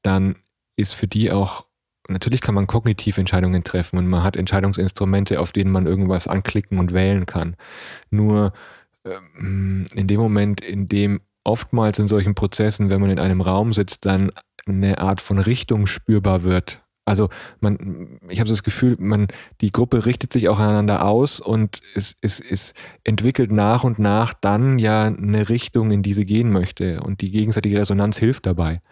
dann 0.03 0.37
ist 0.77 0.95
für 0.95 1.07
die 1.07 1.31
auch, 1.31 1.67
natürlich 2.09 2.41
kann 2.41 2.55
man 2.55 2.67
kognitiv 2.67 3.19
Entscheidungen 3.19 3.65
treffen 3.65 3.99
und 3.99 4.07
man 4.07 4.23
hat 4.23 4.37
Entscheidungsinstrumente, 4.37 5.41
auf 5.41 5.53
denen 5.53 5.71
man 5.71 5.87
irgendwas 5.87 6.29
anklicken 6.29 6.79
und 6.79 6.93
wählen 6.93 7.27
kann. 7.27 7.57
Nur 8.11 8.53
ähm, 9.05 9.87
in 9.95 10.07
dem 10.07 10.21
Moment, 10.21 10.61
in 10.61 10.89
dem 10.89 11.21
oftmals 11.45 11.99
in 11.99 12.09
solchen 12.09 12.35
Prozessen, 12.35 12.91
wenn 12.91 13.01
man 13.01 13.11
in 13.11 13.19
einem 13.19 13.41
Raum 13.41 13.73
sitzt, 13.73 14.05
dann 14.07 14.31
eine 14.67 14.99
Art 14.99 15.21
von 15.21 15.39
Richtung 15.39 15.87
spürbar 15.87 16.43
wird 16.43 16.83
also 17.09 17.31
man, 17.61 18.21
ich 18.29 18.39
habe 18.39 18.49
so 18.49 18.53
das 18.53 18.63
Gefühl, 18.63 18.97
man, 19.01 19.29
die 19.63 19.73
Gruppe 19.73 20.05
richtet 20.05 20.33
sich 20.33 20.49
auch 20.49 20.59
aneinander 20.59 21.07
aus 21.07 21.41
und 21.41 21.81
es, 21.95 22.17
es, 22.21 22.39
es 22.39 22.75
entwickelt 23.03 23.51
nach 23.51 23.83
und 23.83 23.99
nach 23.99 24.35
dann 24.35 24.79
ja 24.79 25.05
eine 25.05 25.49
Richtung, 25.49 25.91
in 25.91 26.03
die 26.03 26.13
sie 26.13 26.27
gehen 26.27 26.51
möchte. 26.51 27.01
Und 27.01 27.23
die 27.23 27.31
gegenseitige 27.31 27.81
Resonanz 27.81 28.19
hilft 28.19 28.45
dabei. 28.45 28.83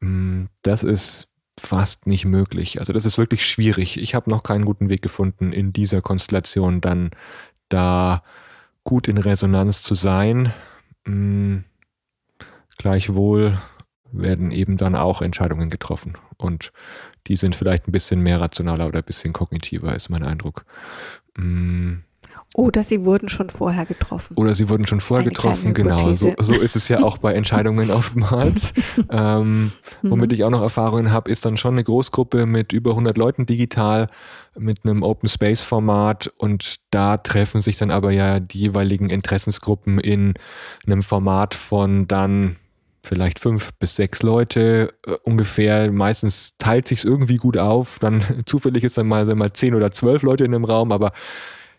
Mm, 0.00 0.44
das 0.62 0.82
ist 0.82 1.28
fast 1.58 2.06
nicht 2.06 2.24
möglich. 2.24 2.80
Also 2.80 2.92
das 2.92 3.04
ist 3.04 3.18
wirklich 3.18 3.46
schwierig. 3.46 3.98
Ich 3.98 4.14
habe 4.14 4.30
noch 4.30 4.42
keinen 4.42 4.64
guten 4.64 4.88
Weg 4.88 5.02
gefunden, 5.02 5.52
in 5.52 5.72
dieser 5.72 6.00
Konstellation 6.00 6.80
dann 6.80 7.10
da 7.68 8.22
gut 8.84 9.08
in 9.08 9.18
Resonanz 9.18 9.82
zu 9.82 9.94
sein. 9.94 10.52
Mm, 11.04 11.58
gleichwohl 12.78 13.58
werden 14.10 14.50
eben 14.50 14.76
dann 14.76 14.94
auch 14.94 15.20
Entscheidungen 15.20 15.68
getroffen. 15.68 16.16
Und 16.36 16.72
die 17.26 17.36
sind 17.36 17.56
vielleicht 17.56 17.88
ein 17.88 17.92
bisschen 17.92 18.22
mehr 18.22 18.40
rationaler 18.40 18.86
oder 18.86 19.00
ein 19.00 19.04
bisschen 19.04 19.32
kognitiver, 19.32 19.94
ist 19.94 20.08
mein 20.08 20.22
Eindruck. 20.22 20.64
Mm. 21.36 21.98
Oder 22.54 22.82
sie 22.82 23.04
wurden 23.04 23.28
schon 23.28 23.50
vorher 23.50 23.84
getroffen. 23.84 24.34
Oder 24.36 24.54
sie 24.54 24.68
wurden 24.68 24.86
schon 24.86 25.00
vorher 25.00 25.22
Eine 25.22 25.30
getroffen, 25.30 25.74
genau. 25.74 26.14
So, 26.14 26.34
so, 26.38 26.54
ist 26.54 26.76
es 26.76 26.88
ja 26.88 27.02
auch 27.02 27.18
bei 27.18 27.34
Entscheidungen 27.34 27.90
oftmals. 27.92 28.72
ähm, 29.10 29.72
womit 30.02 30.30
mhm. 30.30 30.34
ich 30.34 30.44
auch 30.44 30.50
noch 30.50 30.62
Erfahrungen 30.62 31.12
habe, 31.12 31.30
ist 31.30 31.44
dann 31.44 31.56
schon 31.58 31.74
eine 31.74 31.84
Großgruppe 31.84 32.46
mit 32.46 32.72
über 32.72 32.92
100 32.92 33.18
Leuten 33.18 33.44
digital, 33.44 34.08
mit 34.56 34.84
einem 34.84 35.02
Open 35.02 35.28
Space 35.28 35.62
Format 35.62 36.32
und 36.38 36.76
da 36.90 37.18
treffen 37.18 37.60
sich 37.60 37.76
dann 37.76 37.90
aber 37.90 38.10
ja 38.10 38.40
die 38.40 38.60
jeweiligen 38.60 39.10
Interessensgruppen 39.10 40.00
in 40.00 40.34
einem 40.86 41.02
Format 41.02 41.54
von 41.54 42.08
dann 42.08 42.56
vielleicht 43.02 43.38
fünf 43.38 43.72
bis 43.74 43.96
sechs 43.96 44.22
Leute 44.22 44.94
äh, 45.06 45.12
ungefähr. 45.22 45.90
Meistens 45.92 46.56
teilt 46.58 46.88
sich 46.88 47.00
es 47.00 47.04
irgendwie 47.04 47.36
gut 47.36 47.56
auf. 47.56 47.98
Dann 47.98 48.22
zufällig 48.46 48.84
ist 48.84 48.98
dann 48.98 49.06
mal, 49.06 49.24
mal 49.34 49.52
zehn 49.52 49.74
oder 49.74 49.90
zwölf 49.90 50.22
Leute 50.22 50.44
in 50.44 50.52
dem 50.52 50.64
Raum, 50.64 50.92
aber 50.92 51.12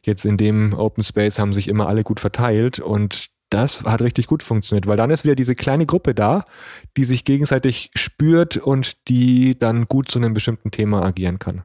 jetzt 0.04 0.26
in 0.26 0.38
dem 0.38 0.74
Open 0.74 1.04
Space 1.04 1.40
haben 1.40 1.54
sich 1.54 1.68
immer 1.68 1.88
alle 1.88 2.04
gut 2.04 2.20
verteilt 2.20 2.80
und 2.80 3.30
das 3.50 3.84
hat 3.84 4.02
richtig 4.02 4.28
gut 4.28 4.44
funktioniert, 4.44 4.86
weil 4.86 4.98
dann 4.98 5.10
ist 5.10 5.24
wieder 5.24 5.36
diese 5.36 5.56
kleine 5.56 5.86
Gruppe 5.86 6.14
da, 6.14 6.46
die 6.98 7.04
sich 7.04 7.26
gegenseitig 7.26 7.90
spürt 7.96 8.58
und 8.58 9.08
die 9.10 9.58
dann 9.58 9.86
gut 9.86 10.12
zu 10.12 10.20
einem 10.20 10.34
bestimmten 10.34 10.70
Thema 10.70 11.04
agieren 11.04 11.40
kann. 11.40 11.64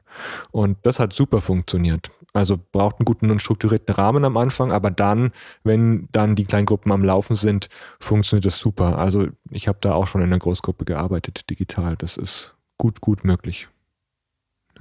Und 0.51 0.77
das 0.83 0.99
hat 0.99 1.13
super 1.13 1.41
funktioniert. 1.41 2.09
Also 2.33 2.59
braucht 2.71 2.99
einen 2.99 3.05
guten 3.05 3.31
und 3.31 3.41
strukturierten 3.41 3.95
Rahmen 3.95 4.25
am 4.25 4.35
Anfang, 4.35 4.71
aber 4.71 4.91
dann, 4.91 5.31
wenn 5.63 6.09
dann 6.11 6.35
die 6.35 6.45
Kleingruppen 6.45 6.91
am 6.91 7.05
Laufen 7.05 7.35
sind, 7.35 7.69
funktioniert 7.99 8.45
das 8.45 8.57
super. 8.57 8.99
Also 8.99 9.27
ich 9.51 9.67
habe 9.67 9.77
da 9.79 9.93
auch 9.93 10.07
schon 10.07 10.21
in 10.21 10.27
einer 10.27 10.39
Großgruppe 10.39 10.85
gearbeitet, 10.85 11.49
digital. 11.49 11.95
Das 11.95 12.17
ist 12.17 12.55
gut, 12.77 12.99
gut 12.99 13.23
möglich. 13.23 13.69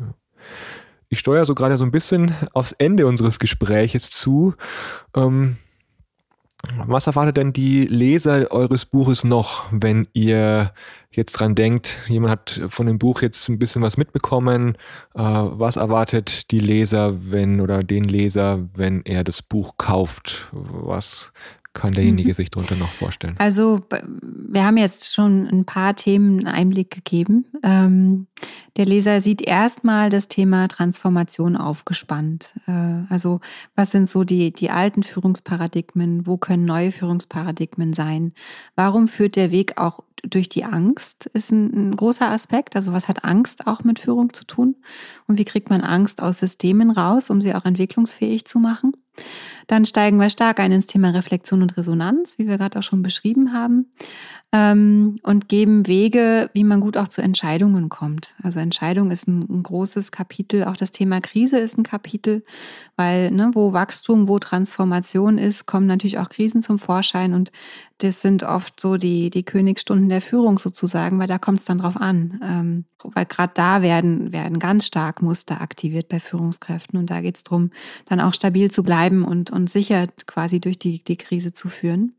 Ja. 0.00 0.14
Ich 1.14 1.20
steuere 1.20 1.44
so 1.44 1.54
gerade 1.54 1.78
so 1.78 1.84
ein 1.84 1.92
bisschen 1.92 2.34
aufs 2.54 2.72
Ende 2.72 3.06
unseres 3.06 3.38
Gespräches 3.38 4.10
zu. 4.10 4.52
Ähm, 5.14 5.58
was 6.88 7.06
erwartet 7.06 7.36
denn 7.36 7.52
die 7.52 7.82
Leser 7.82 8.50
eures 8.50 8.84
Buches 8.84 9.22
noch, 9.22 9.66
wenn 9.70 10.08
ihr 10.12 10.72
jetzt 11.12 11.34
dran 11.34 11.54
denkt, 11.54 12.00
jemand 12.08 12.32
hat 12.32 12.60
von 12.68 12.88
dem 12.88 12.98
Buch 12.98 13.22
jetzt 13.22 13.48
ein 13.48 13.60
bisschen 13.60 13.80
was 13.80 13.96
mitbekommen? 13.96 14.74
Äh, 15.14 15.22
was 15.22 15.76
erwartet 15.76 16.50
die 16.50 16.58
Leser, 16.58 17.30
wenn 17.30 17.60
oder 17.60 17.84
den 17.84 18.02
Leser, 18.02 18.68
wenn 18.74 19.02
er 19.02 19.22
das 19.22 19.40
Buch 19.40 19.76
kauft? 19.76 20.48
Was 20.50 21.32
kann 21.74 21.92
derjenige 21.92 22.28
mhm. 22.30 22.34
sich 22.34 22.50
darunter 22.50 22.76
noch 22.76 22.92
vorstellen? 22.92 23.34
Also 23.38 23.82
wir 24.48 24.64
haben 24.64 24.76
jetzt 24.76 25.12
schon 25.12 25.46
ein 25.48 25.64
paar 25.64 25.96
Themen 25.96 26.38
einen 26.38 26.46
Einblick 26.46 26.90
gegeben. 26.90 27.46
Ähm, 27.62 28.28
der 28.76 28.86
Leser 28.86 29.20
sieht 29.20 29.42
erstmal 29.42 30.08
das 30.08 30.28
Thema 30.28 30.68
Transformation 30.68 31.56
aufgespannt. 31.56 32.54
Äh, 32.66 33.02
also 33.08 33.40
was 33.74 33.90
sind 33.90 34.08
so 34.08 34.22
die, 34.22 34.52
die 34.52 34.70
alten 34.70 35.02
Führungsparadigmen? 35.02 36.26
Wo 36.26 36.38
können 36.38 36.64
neue 36.64 36.92
Führungsparadigmen 36.92 37.92
sein? 37.92 38.32
Warum 38.76 39.08
führt 39.08 39.34
der 39.34 39.50
Weg 39.50 39.76
auch 39.76 40.04
durch 40.22 40.48
die 40.48 40.64
Angst? 40.64 41.26
Ist 41.26 41.50
ein, 41.50 41.90
ein 41.90 41.96
großer 41.96 42.30
Aspekt. 42.30 42.76
Also 42.76 42.92
was 42.92 43.08
hat 43.08 43.24
Angst 43.24 43.66
auch 43.66 43.82
mit 43.82 43.98
Führung 43.98 44.32
zu 44.32 44.44
tun? 44.44 44.76
Und 45.26 45.38
wie 45.38 45.44
kriegt 45.44 45.70
man 45.70 45.80
Angst 45.80 46.22
aus 46.22 46.38
Systemen 46.38 46.92
raus, 46.92 47.30
um 47.30 47.40
sie 47.40 47.54
auch 47.54 47.64
entwicklungsfähig 47.64 48.44
zu 48.44 48.60
machen? 48.60 48.92
Dann 49.66 49.86
steigen 49.86 50.18
wir 50.18 50.30
stark 50.30 50.60
ein 50.60 50.72
ins 50.72 50.86
Thema 50.86 51.10
Reflexion 51.10 51.62
und 51.62 51.76
Resonanz, 51.76 52.34
wie 52.38 52.46
wir 52.46 52.58
gerade 52.58 52.78
auch 52.78 52.82
schon 52.82 53.02
beschrieben 53.02 53.52
haben, 53.52 53.86
ähm, 54.52 55.16
und 55.22 55.48
geben 55.48 55.86
Wege, 55.86 56.50
wie 56.52 56.64
man 56.64 56.80
gut 56.80 56.96
auch 56.96 57.08
zu 57.08 57.22
Entscheidungen 57.22 57.88
kommt. 57.88 58.34
Also 58.42 58.60
Entscheidung 58.60 59.10
ist 59.10 59.26
ein, 59.26 59.40
ein 59.48 59.62
großes 59.62 60.12
Kapitel, 60.12 60.64
auch 60.64 60.76
das 60.76 60.90
Thema 60.90 61.20
Krise 61.20 61.58
ist 61.58 61.78
ein 61.78 61.82
Kapitel, 61.82 62.44
weil 62.96 63.30
ne, 63.30 63.50
wo 63.54 63.72
Wachstum, 63.72 64.28
wo 64.28 64.38
Transformation 64.38 65.38
ist, 65.38 65.66
kommen 65.66 65.86
natürlich 65.86 66.18
auch 66.18 66.28
Krisen 66.28 66.62
zum 66.62 66.78
Vorschein 66.78 67.34
und 67.34 67.50
das 67.98 68.22
sind 68.22 68.42
oft 68.42 68.80
so 68.80 68.96
die, 68.96 69.30
die 69.30 69.44
Königsstunden 69.44 70.08
der 70.08 70.20
Führung 70.20 70.58
sozusagen, 70.58 71.18
weil 71.18 71.28
da 71.28 71.38
kommt 71.38 71.60
es 71.60 71.64
dann 71.64 71.78
drauf 71.78 71.96
an. 71.96 72.40
Ähm, 72.42 72.84
weil 73.02 73.26
gerade 73.26 73.52
da 73.54 73.82
werden, 73.82 74.32
werden 74.32 74.58
ganz 74.58 74.86
stark 74.86 75.22
Muster 75.22 75.60
aktiviert 75.60 76.08
bei 76.08 76.18
Führungskräften 76.18 76.98
und 76.98 77.10
da 77.10 77.20
geht 77.20 77.36
es 77.36 77.44
darum, 77.44 77.70
dann 78.06 78.20
auch 78.20 78.34
stabil 78.34 78.70
zu 78.70 78.82
bleiben 78.82 79.24
und, 79.24 79.50
und 79.50 79.70
sicher 79.70 80.08
quasi 80.26 80.60
durch 80.60 80.78
die, 80.78 81.04
die 81.04 81.16
Krise 81.16 81.52
zu 81.52 81.68
führen. 81.68 82.14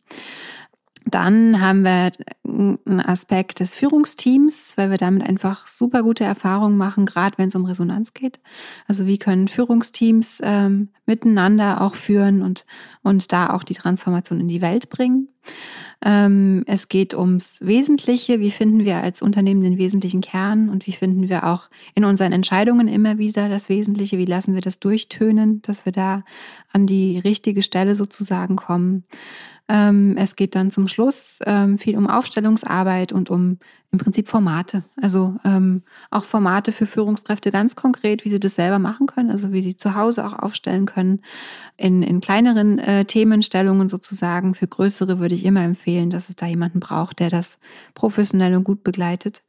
Dann 1.05 1.61
haben 1.61 1.83
wir 1.83 2.11
einen 2.45 2.99
Aspekt 2.99 3.59
des 3.59 3.75
Führungsteams, 3.75 4.73
weil 4.75 4.89
wir 4.89 4.97
damit 4.97 5.27
einfach 5.27 5.67
super 5.67 6.01
gute 6.01 6.23
Erfahrungen 6.23 6.77
machen, 6.77 7.05
gerade 7.05 7.37
wenn 7.37 7.49
es 7.49 7.55
um 7.55 7.65
Resonanz 7.65 8.13
geht. 8.13 8.39
Also 8.87 9.05
wie 9.05 9.19
können 9.19 9.47
Führungsteams 9.47 10.41
ähm, 10.43 10.89
miteinander 11.05 11.81
auch 11.81 11.93
führen 11.93 12.41
und, 12.41 12.65
und 13.03 13.31
da 13.31 13.51
auch 13.51 13.63
die 13.63 13.75
Transformation 13.75 14.39
in 14.39 14.47
die 14.47 14.61
Welt 14.61 14.89
bringen. 14.89 15.29
Ähm, 16.03 16.63
es 16.65 16.87
geht 16.87 17.13
ums 17.13 17.59
Wesentliche. 17.61 18.39
Wie 18.39 18.51
finden 18.51 18.83
wir 18.83 18.97
als 18.97 19.21
Unternehmen 19.21 19.61
den 19.61 19.77
wesentlichen 19.77 20.21
Kern 20.21 20.69
und 20.69 20.87
wie 20.87 20.91
finden 20.91 21.29
wir 21.29 21.45
auch 21.45 21.69
in 21.93 22.03
unseren 22.03 22.31
Entscheidungen 22.31 22.87
immer 22.87 23.17
wieder 23.19 23.47
das 23.47 23.69
Wesentliche? 23.69 24.17
Wie 24.17 24.25
lassen 24.25 24.55
wir 24.55 24.61
das 24.61 24.79
durchtönen, 24.79 25.61
dass 25.61 25.85
wir 25.85 25.91
da 25.91 26.23
an 26.73 26.87
die 26.87 27.19
richtige 27.19 27.61
Stelle 27.61 27.95
sozusagen 27.95 28.55
kommen? 28.55 29.03
Ähm, 29.67 30.15
es 30.17 30.35
geht 30.35 30.55
dann 30.55 30.69
zum 30.69 30.87
Schluss 30.87 31.39
ähm, 31.45 31.77
viel 31.77 31.97
um 31.97 32.07
Aufstellungsarbeit 32.07 33.11
und 33.11 33.29
um 33.29 33.57
im 33.95 33.97
Prinzip 33.97 34.27
Formate. 34.27 34.83
Also 35.01 35.35
ähm, 35.45 35.83
auch 36.11 36.23
Formate 36.23 36.71
für 36.71 36.85
Führungskräfte 36.85 37.49
ganz 37.51 37.75
konkret, 37.75 38.25
wie 38.25 38.29
sie 38.29 38.39
das 38.39 38.55
selber 38.55 38.77
machen 38.77 39.07
können, 39.07 39.31
also 39.31 39.53
wie 39.53 39.61
sie 39.61 39.77
zu 39.77 39.95
Hause 39.95 40.25
auch 40.25 40.33
aufstellen 40.33 40.85
können. 40.85 41.21
In, 41.77 42.03
in 42.03 42.19
kleineren 42.19 42.77
äh, 42.77 43.05
Themenstellungen 43.05 43.89
sozusagen. 43.89 44.53
Für 44.53 44.67
größere 44.67 45.19
würde 45.19 45.33
ich 45.33 45.45
immer 45.45 45.63
empfehlen, 45.63 46.09
dass 46.09 46.29
es 46.29 46.35
da 46.35 46.45
jemanden 46.45 46.79
braucht, 46.79 47.19
der 47.19 47.29
das 47.29 47.57
professionell 47.93 48.55
und 48.55 48.65
gut 48.65 48.83
begleitet. 48.83 49.43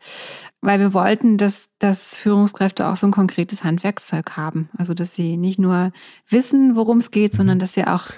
Weil 0.60 0.78
wir 0.78 0.94
wollten, 0.94 1.36
dass, 1.36 1.68
dass 1.78 2.16
Führungskräfte 2.16 2.86
auch 2.86 2.96
so 2.96 3.06
ein 3.06 3.12
konkretes 3.12 3.64
Handwerkszeug 3.64 4.36
haben. 4.36 4.70
Also 4.78 4.94
dass 4.94 5.14
sie 5.14 5.36
nicht 5.36 5.58
nur 5.58 5.92
wissen, 6.28 6.76
worum 6.76 6.98
es 6.98 7.10
geht, 7.10 7.34
sondern 7.34 7.58
dass 7.58 7.74
sie 7.74 7.86
auch 7.86 8.10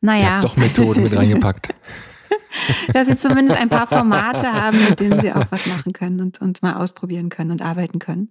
naja. 0.00 0.40
doch 0.40 0.56
Methoden 0.56 1.02
mit 1.02 1.16
reingepackt. 1.16 1.74
dass 2.92 3.06
sie 3.06 3.16
zumindest 3.16 3.58
ein 3.58 3.68
paar 3.68 3.86
Formate 3.86 4.52
haben, 4.52 4.82
mit 4.88 5.00
denen 5.00 5.20
sie 5.20 5.32
auch 5.32 5.46
was 5.50 5.66
machen 5.66 5.92
können 5.92 6.20
und, 6.20 6.40
und 6.40 6.62
mal 6.62 6.74
ausprobieren 6.74 7.28
können 7.28 7.50
und 7.50 7.62
arbeiten 7.62 7.98
können. 7.98 8.30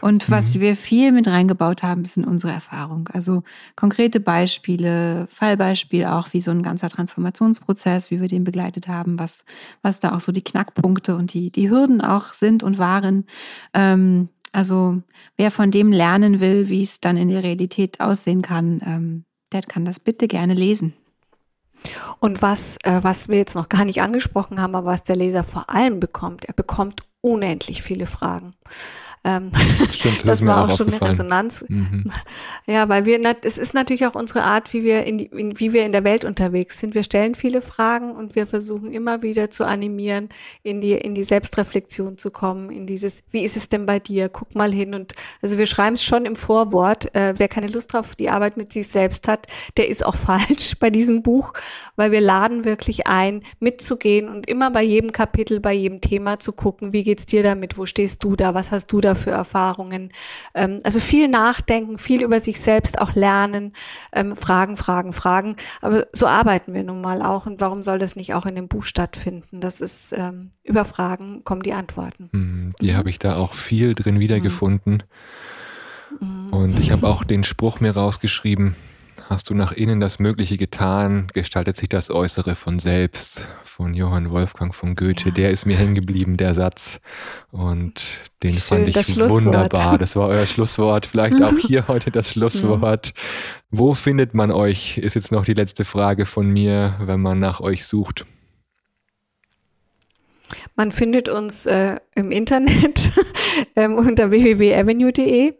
Und 0.00 0.30
was 0.30 0.54
mhm. 0.54 0.60
wir 0.60 0.76
viel 0.76 1.12
mit 1.12 1.28
reingebaut 1.28 1.82
haben, 1.82 2.04
ist 2.04 2.16
in 2.16 2.24
unsere 2.24 2.52
Erfahrung. 2.52 3.08
Also 3.12 3.42
konkrete 3.76 4.20
Beispiele, 4.20 5.26
Fallbeispiel 5.28 6.06
auch, 6.06 6.32
wie 6.32 6.40
so 6.40 6.50
ein 6.50 6.62
ganzer 6.62 6.88
Transformationsprozess, 6.88 8.10
wie 8.10 8.20
wir 8.20 8.28
den 8.28 8.44
begleitet 8.44 8.88
haben, 8.88 9.18
was, 9.18 9.44
was 9.82 10.00
da 10.00 10.14
auch 10.14 10.20
so 10.20 10.32
die 10.32 10.44
Knackpunkte 10.44 11.16
und 11.16 11.32
die, 11.34 11.50
die 11.50 11.70
Hürden 11.70 12.00
auch 12.00 12.32
sind 12.32 12.62
und 12.62 12.78
waren. 12.78 13.26
Ähm, 13.74 14.28
also 14.52 15.02
wer 15.36 15.50
von 15.50 15.70
dem 15.70 15.92
lernen 15.92 16.40
will, 16.40 16.68
wie 16.68 16.82
es 16.82 17.00
dann 17.00 17.16
in 17.16 17.28
der 17.28 17.42
Realität 17.42 18.00
aussehen 18.00 18.42
kann, 18.42 18.80
ähm, 18.84 19.24
der 19.52 19.62
kann 19.62 19.84
das 19.84 20.00
bitte 20.00 20.28
gerne 20.28 20.54
lesen. 20.54 20.94
Und 22.20 22.42
was, 22.42 22.76
äh, 22.82 23.00
was 23.02 23.28
wir 23.28 23.38
jetzt 23.38 23.54
noch 23.54 23.68
gar 23.68 23.84
nicht 23.84 24.02
angesprochen 24.02 24.60
haben, 24.60 24.74
aber 24.74 24.88
was 24.88 25.04
der 25.04 25.16
Leser 25.16 25.44
vor 25.44 25.70
allem 25.70 26.00
bekommt, 26.00 26.44
er 26.44 26.54
bekommt 26.54 27.02
unendlich 27.20 27.82
viele 27.82 28.06
Fragen. 28.06 28.54
Ähm, 29.24 29.50
Stimmt, 29.92 30.18
das, 30.20 30.40
das 30.40 30.46
war 30.46 30.64
auch, 30.64 30.70
auch 30.70 30.76
schon 30.76 30.88
eine 30.88 31.00
Resonanz. 31.00 31.64
Mhm. 31.68 32.10
Ja, 32.66 32.86
weil 32.90 33.06
wir, 33.06 33.18
es 33.44 33.56
ist 33.56 33.72
natürlich 33.72 34.06
auch 34.06 34.14
unsere 34.14 34.42
Art, 34.42 34.74
wie 34.74 34.84
wir 34.84 35.04
in, 35.04 35.16
die, 35.16 35.24
in, 35.26 35.58
wie 35.58 35.72
wir 35.72 35.86
in 35.86 35.92
der 35.92 36.04
Welt 36.04 36.26
unterwegs 36.26 36.78
sind. 36.78 36.94
Wir 36.94 37.02
stellen 37.02 37.34
viele 37.34 37.62
Fragen 37.62 38.12
und 38.12 38.34
wir 38.34 38.44
versuchen 38.44 38.92
immer 38.92 39.22
wieder 39.22 39.50
zu 39.50 39.66
animieren, 39.66 40.28
in 40.62 40.82
die, 40.82 40.92
in 40.92 41.14
die 41.14 41.22
Selbstreflexion 41.22 42.18
zu 42.18 42.30
kommen, 42.30 42.70
in 42.70 42.86
dieses, 42.86 43.22
wie 43.30 43.42
ist 43.42 43.56
es 43.56 43.70
denn 43.70 43.86
bei 43.86 44.00
dir? 44.00 44.28
Guck 44.28 44.54
mal 44.54 44.70
hin 44.70 44.94
und, 44.94 45.14
also 45.40 45.56
wir 45.56 45.64
schreiben 45.64 45.94
es 45.94 46.04
schon 46.04 46.26
im 46.26 46.36
Vorwort. 46.36 47.14
Äh, 47.14 47.34
wer 47.38 47.48
keine 47.48 47.68
Lust 47.68 47.94
auf 47.94 48.14
die 48.16 48.28
Arbeit 48.28 48.58
mit 48.58 48.70
sich 48.70 48.88
selbst 48.88 49.28
hat, 49.28 49.46
der 49.78 49.88
ist 49.88 50.04
auch 50.04 50.16
falsch 50.16 50.78
bei 50.78 50.90
diesem 50.90 51.22
Buch, 51.22 51.54
weil 51.96 52.12
wir 52.12 52.20
laden 52.20 52.66
wirklich 52.66 53.06
ein, 53.06 53.42
mitzugehen 53.60 54.28
und 54.28 54.46
immer 54.46 54.70
bei 54.70 54.82
jedem 54.82 55.10
Kapitel, 55.12 55.58
bei 55.60 55.72
jedem 55.72 56.02
Thema 56.02 56.38
zu 56.38 56.52
gucken, 56.52 56.92
wie 56.92 57.02
geht's 57.02 57.24
dir 57.24 57.42
damit? 57.42 57.78
Wo 57.78 57.86
stehst 57.86 58.22
du 58.24 58.36
da? 58.36 58.52
Was 58.52 58.72
hast 58.72 58.92
du 58.92 59.00
da 59.00 59.07
für 59.14 59.30
Erfahrungen. 59.30 60.12
Ähm, 60.54 60.80
also 60.84 61.00
viel 61.00 61.28
nachdenken, 61.28 61.98
viel 61.98 62.22
über 62.22 62.40
sich 62.40 62.60
selbst 62.60 63.00
auch 63.00 63.14
lernen, 63.14 63.72
ähm, 64.12 64.36
Fragen, 64.36 64.76
Fragen, 64.76 65.12
Fragen. 65.12 65.56
Aber 65.80 66.06
so 66.12 66.26
arbeiten 66.26 66.74
wir 66.74 66.82
nun 66.82 67.00
mal 67.00 67.22
auch. 67.22 67.46
Und 67.46 67.60
warum 67.60 67.82
soll 67.82 67.98
das 67.98 68.16
nicht 68.16 68.34
auch 68.34 68.46
in 68.46 68.54
dem 68.54 68.68
Buch 68.68 68.84
stattfinden? 68.84 69.60
Das 69.60 69.80
ist 69.80 70.12
ähm, 70.12 70.50
über 70.62 70.84
Fragen 70.84 71.44
kommen 71.44 71.62
die 71.62 71.72
Antworten. 71.72 72.28
Mhm, 72.32 72.74
die 72.80 72.96
habe 72.96 73.10
ich 73.10 73.18
da 73.18 73.36
auch 73.36 73.54
viel 73.54 73.94
drin 73.94 74.20
wiedergefunden. 74.20 75.02
Mhm. 76.20 76.52
Und 76.52 76.80
ich 76.80 76.90
habe 76.90 77.06
auch 77.06 77.24
den 77.24 77.44
Spruch 77.44 77.80
mir 77.80 77.92
rausgeschrieben, 77.92 78.76
Hast 79.28 79.50
du 79.50 79.54
nach 79.54 79.72
innen 79.72 80.00
das 80.00 80.18
Mögliche 80.18 80.56
getan, 80.56 81.26
gestaltet 81.34 81.76
sich 81.76 81.90
das 81.90 82.10
Äußere 82.10 82.54
von 82.54 82.78
selbst. 82.78 83.46
Von 83.62 83.92
Johann 83.92 84.30
Wolfgang 84.30 84.74
von 84.74 84.96
Goethe. 84.96 85.28
Ja. 85.28 85.34
Der 85.34 85.50
ist 85.50 85.66
mir 85.66 85.76
hängen 85.76 85.94
geblieben, 85.94 86.38
der 86.38 86.54
Satz. 86.54 86.98
Und 87.50 88.06
den 88.42 88.54
Schön, 88.54 88.86
fand 88.86 88.88
ich 88.88 89.18
wunderbar. 89.18 89.98
Das 89.98 90.16
war 90.16 90.28
euer 90.28 90.46
Schlusswort. 90.46 91.04
Vielleicht 91.04 91.42
auch 91.42 91.58
hier 91.58 91.88
heute 91.88 92.10
das 92.10 92.32
Schlusswort. 92.32 93.12
Wo 93.70 93.92
findet 93.92 94.32
man 94.32 94.50
euch? 94.50 94.96
Ist 94.96 95.12
jetzt 95.12 95.30
noch 95.30 95.44
die 95.44 95.52
letzte 95.52 95.84
Frage 95.84 96.24
von 96.24 96.48
mir, 96.48 96.96
wenn 96.98 97.20
man 97.20 97.38
nach 97.38 97.60
euch 97.60 97.84
sucht. 97.84 98.24
Man 100.76 100.92
findet 100.92 101.28
uns 101.28 101.66
äh, 101.66 101.96
im 102.14 102.30
Internet 102.30 103.10
ähm, 103.76 103.96
unter 103.96 104.30
www.avenue.de. 104.30 105.54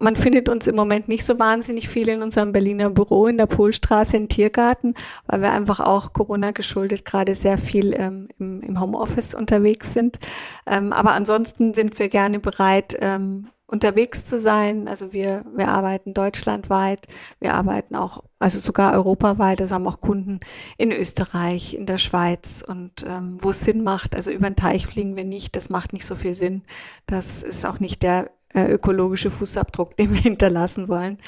Man 0.00 0.16
findet 0.16 0.48
uns 0.48 0.66
im 0.66 0.76
Moment 0.76 1.08
nicht 1.08 1.24
so 1.24 1.38
wahnsinnig 1.38 1.88
viel 1.88 2.08
in 2.08 2.22
unserem 2.22 2.52
Berliner 2.52 2.90
Büro 2.90 3.26
in 3.26 3.38
der 3.38 3.46
Polstraße 3.46 4.16
in 4.16 4.28
Tiergarten, 4.28 4.94
weil 5.26 5.40
wir 5.40 5.52
einfach 5.52 5.80
auch 5.80 6.12
Corona 6.12 6.50
geschuldet 6.50 7.04
gerade 7.04 7.34
sehr 7.34 7.58
viel 7.58 7.94
ähm, 7.94 8.28
im, 8.38 8.60
im, 8.62 8.80
Homeoffice 8.80 9.34
unterwegs 9.34 9.92
sind. 9.94 10.18
Ähm, 10.66 10.92
aber 10.92 11.12
ansonsten 11.12 11.72
sind 11.72 11.98
wir 11.98 12.08
gerne 12.08 12.38
bereit, 12.38 12.96
ähm, 13.00 13.48
unterwegs 13.66 14.24
zu 14.24 14.38
sein. 14.38 14.88
Also 14.88 15.12
wir, 15.12 15.44
wir 15.54 15.68
arbeiten 15.68 16.14
deutschlandweit, 16.14 17.06
wir 17.40 17.54
arbeiten 17.54 17.96
auch, 17.96 18.22
also 18.38 18.60
sogar 18.60 18.92
europaweit, 18.92 19.60
also 19.60 19.74
haben 19.74 19.88
auch 19.88 20.00
Kunden 20.00 20.40
in 20.78 20.92
Österreich, 20.92 21.74
in 21.74 21.86
der 21.86 21.98
Schweiz 21.98 22.64
und 22.66 23.04
ähm, 23.06 23.38
wo 23.40 23.50
es 23.50 23.60
Sinn 23.60 23.82
macht, 23.82 24.14
also 24.14 24.30
über 24.30 24.48
den 24.48 24.56
Teich 24.56 24.86
fliegen 24.86 25.16
wir 25.16 25.24
nicht, 25.24 25.56
das 25.56 25.68
macht 25.68 25.92
nicht 25.92 26.06
so 26.06 26.14
viel 26.14 26.34
Sinn. 26.34 26.62
Das 27.06 27.42
ist 27.42 27.64
auch 27.66 27.80
nicht 27.80 28.02
der 28.02 28.30
äh, 28.54 28.72
ökologische 28.72 29.30
Fußabdruck, 29.30 29.96
den 29.96 30.14
wir 30.14 30.20
hinterlassen 30.22 30.88
wollen. 30.88 31.18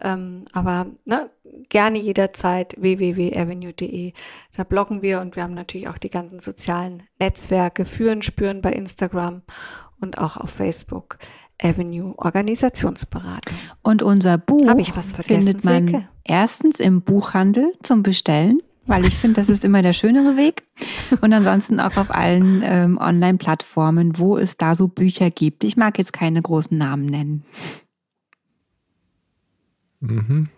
Ähm, 0.00 0.44
aber 0.52 0.86
ne, 1.04 1.30
gerne 1.68 1.98
jederzeit 1.98 2.74
www.avenue.de. 2.78 4.12
Da 4.56 4.64
bloggen 4.64 5.02
wir 5.02 5.20
und 5.20 5.34
wir 5.34 5.42
haben 5.42 5.54
natürlich 5.54 5.88
auch 5.88 5.98
die 5.98 6.10
ganzen 6.10 6.40
sozialen 6.40 7.02
Netzwerke, 7.18 7.86
führen, 7.86 8.22
spüren 8.22 8.60
bei 8.60 8.72
Instagram 8.72 9.42
und 10.00 10.18
auch 10.18 10.36
auf 10.36 10.50
Facebook. 10.50 11.18
Avenue 11.60 12.14
Organisationsberatung. 12.16 13.56
Und 13.82 14.02
unser 14.02 14.38
Buch 14.38 14.64
findet 15.22 15.64
man 15.64 15.88
Silke? 15.88 16.08
erstens 16.24 16.80
im 16.80 17.02
Buchhandel 17.02 17.72
zum 17.82 18.02
Bestellen, 18.02 18.60
weil 18.86 19.04
ich 19.04 19.16
finde, 19.16 19.40
das 19.40 19.48
ist 19.48 19.64
immer 19.64 19.82
der 19.82 19.92
schönere 19.92 20.36
Weg. 20.36 20.62
Und 21.20 21.32
ansonsten 21.32 21.80
auch 21.80 21.96
auf 21.96 22.14
allen 22.14 22.62
ähm, 22.64 22.98
Online-Plattformen, 22.98 24.18
wo 24.18 24.36
es 24.36 24.56
da 24.56 24.74
so 24.74 24.88
Bücher 24.88 25.30
gibt. 25.30 25.64
Ich 25.64 25.76
mag 25.76 25.98
jetzt 25.98 26.12
keine 26.12 26.42
großen 26.42 26.76
Namen 26.76 27.06
nennen. 27.06 27.44
Mhm. 30.00 30.48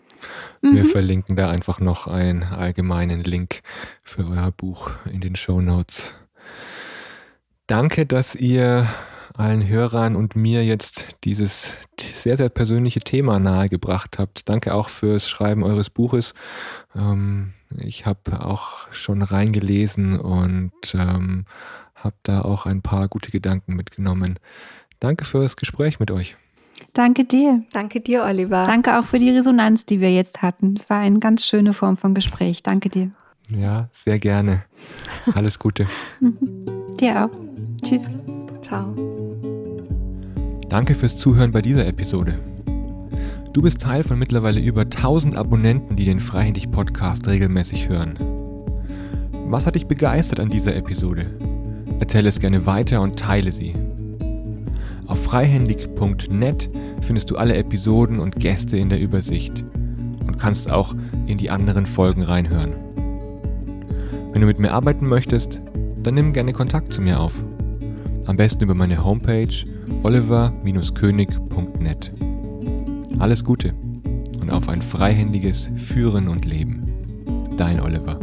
Wir 0.60 0.84
mhm. 0.84 0.88
verlinken 0.88 1.36
da 1.36 1.48
einfach 1.48 1.80
noch 1.80 2.06
einen 2.08 2.42
allgemeinen 2.42 3.22
Link 3.22 3.62
für 4.02 4.26
euer 4.26 4.50
Buch 4.50 4.90
in 5.10 5.20
den 5.20 5.36
Show 5.36 5.60
Notes. 5.60 6.14
Danke, 7.68 8.04
dass 8.06 8.34
ihr 8.34 8.88
allen 9.38 9.66
Hörern 9.66 10.16
und 10.16 10.36
mir 10.36 10.64
jetzt 10.64 11.06
dieses 11.24 11.76
sehr, 12.00 12.36
sehr 12.36 12.48
persönliche 12.48 13.00
Thema 13.00 13.38
nahegebracht 13.38 14.18
habt. 14.18 14.48
Danke 14.48 14.74
auch 14.74 14.88
fürs 14.88 15.28
Schreiben 15.28 15.62
eures 15.62 15.90
Buches. 15.90 16.34
Ähm, 16.96 17.52
ich 17.76 18.06
habe 18.06 18.44
auch 18.44 18.92
schon 18.92 19.22
reingelesen 19.22 20.18
und 20.18 20.72
ähm, 20.94 21.44
habe 21.94 22.16
da 22.22 22.42
auch 22.42 22.66
ein 22.66 22.82
paar 22.82 23.08
gute 23.08 23.30
Gedanken 23.30 23.74
mitgenommen. 23.74 24.38
Danke 25.00 25.24
fürs 25.24 25.56
Gespräch 25.56 26.00
mit 26.00 26.10
euch. 26.10 26.36
Danke 26.92 27.24
dir. 27.24 27.64
Danke 27.72 28.00
dir, 28.00 28.24
Oliver. 28.24 28.64
Danke 28.64 28.98
auch 28.98 29.04
für 29.04 29.18
die 29.18 29.30
Resonanz, 29.30 29.84
die 29.84 30.00
wir 30.00 30.12
jetzt 30.12 30.42
hatten. 30.42 30.76
Es 30.78 30.88
war 30.90 30.98
eine 30.98 31.18
ganz 31.18 31.44
schöne 31.44 31.72
Form 31.72 31.96
von 31.96 32.14
Gespräch. 32.14 32.62
Danke 32.62 32.88
dir. 32.88 33.10
Ja, 33.50 33.88
sehr 33.92 34.18
gerne. 34.18 34.64
Alles 35.34 35.58
Gute. 35.58 35.86
dir 37.00 37.24
auch. 37.24 37.30
Tschüss. 37.82 38.02
Ciao. 38.62 39.17
Danke 40.68 40.94
fürs 40.94 41.16
Zuhören 41.16 41.50
bei 41.50 41.62
dieser 41.62 41.86
Episode. 41.86 42.34
Du 43.54 43.62
bist 43.62 43.80
Teil 43.80 44.02
von 44.02 44.18
mittlerweile 44.18 44.60
über 44.60 44.82
1000 44.82 45.34
Abonnenten, 45.34 45.96
die 45.96 46.04
den 46.04 46.20
Freihändig 46.20 46.70
Podcast 46.70 47.26
regelmäßig 47.26 47.88
hören. 47.88 48.18
Was 49.46 49.66
hat 49.66 49.76
dich 49.76 49.86
begeistert 49.86 50.40
an 50.40 50.50
dieser 50.50 50.76
Episode? 50.76 51.24
Erzähle 52.00 52.28
es 52.28 52.38
gerne 52.38 52.66
weiter 52.66 53.00
und 53.00 53.18
teile 53.18 53.50
sie. 53.50 53.74
Auf 55.06 55.22
freihändig.net 55.22 56.68
findest 57.00 57.30
du 57.30 57.36
alle 57.36 57.56
Episoden 57.56 58.20
und 58.20 58.36
Gäste 58.36 58.76
in 58.76 58.90
der 58.90 59.00
Übersicht 59.00 59.64
und 60.26 60.38
kannst 60.38 60.70
auch 60.70 60.94
in 61.26 61.38
die 61.38 61.48
anderen 61.48 61.86
Folgen 61.86 62.22
reinhören. 62.22 62.74
Wenn 64.32 64.42
du 64.42 64.46
mit 64.46 64.58
mir 64.58 64.74
arbeiten 64.74 65.06
möchtest, 65.06 65.60
dann 66.02 66.14
nimm 66.14 66.34
gerne 66.34 66.52
Kontakt 66.52 66.92
zu 66.92 67.00
mir 67.00 67.18
auf. 67.18 67.42
Am 68.26 68.36
besten 68.36 68.64
über 68.64 68.74
meine 68.74 69.02
Homepage 69.02 69.64
oliver-könig.net. 70.02 72.12
Alles 73.18 73.44
Gute 73.44 73.74
und 74.40 74.52
auf 74.52 74.68
ein 74.68 74.82
freihändiges 74.82 75.70
Führen 75.76 76.28
und 76.28 76.44
Leben. 76.44 76.84
Dein 77.56 77.80
Oliver. 77.80 78.18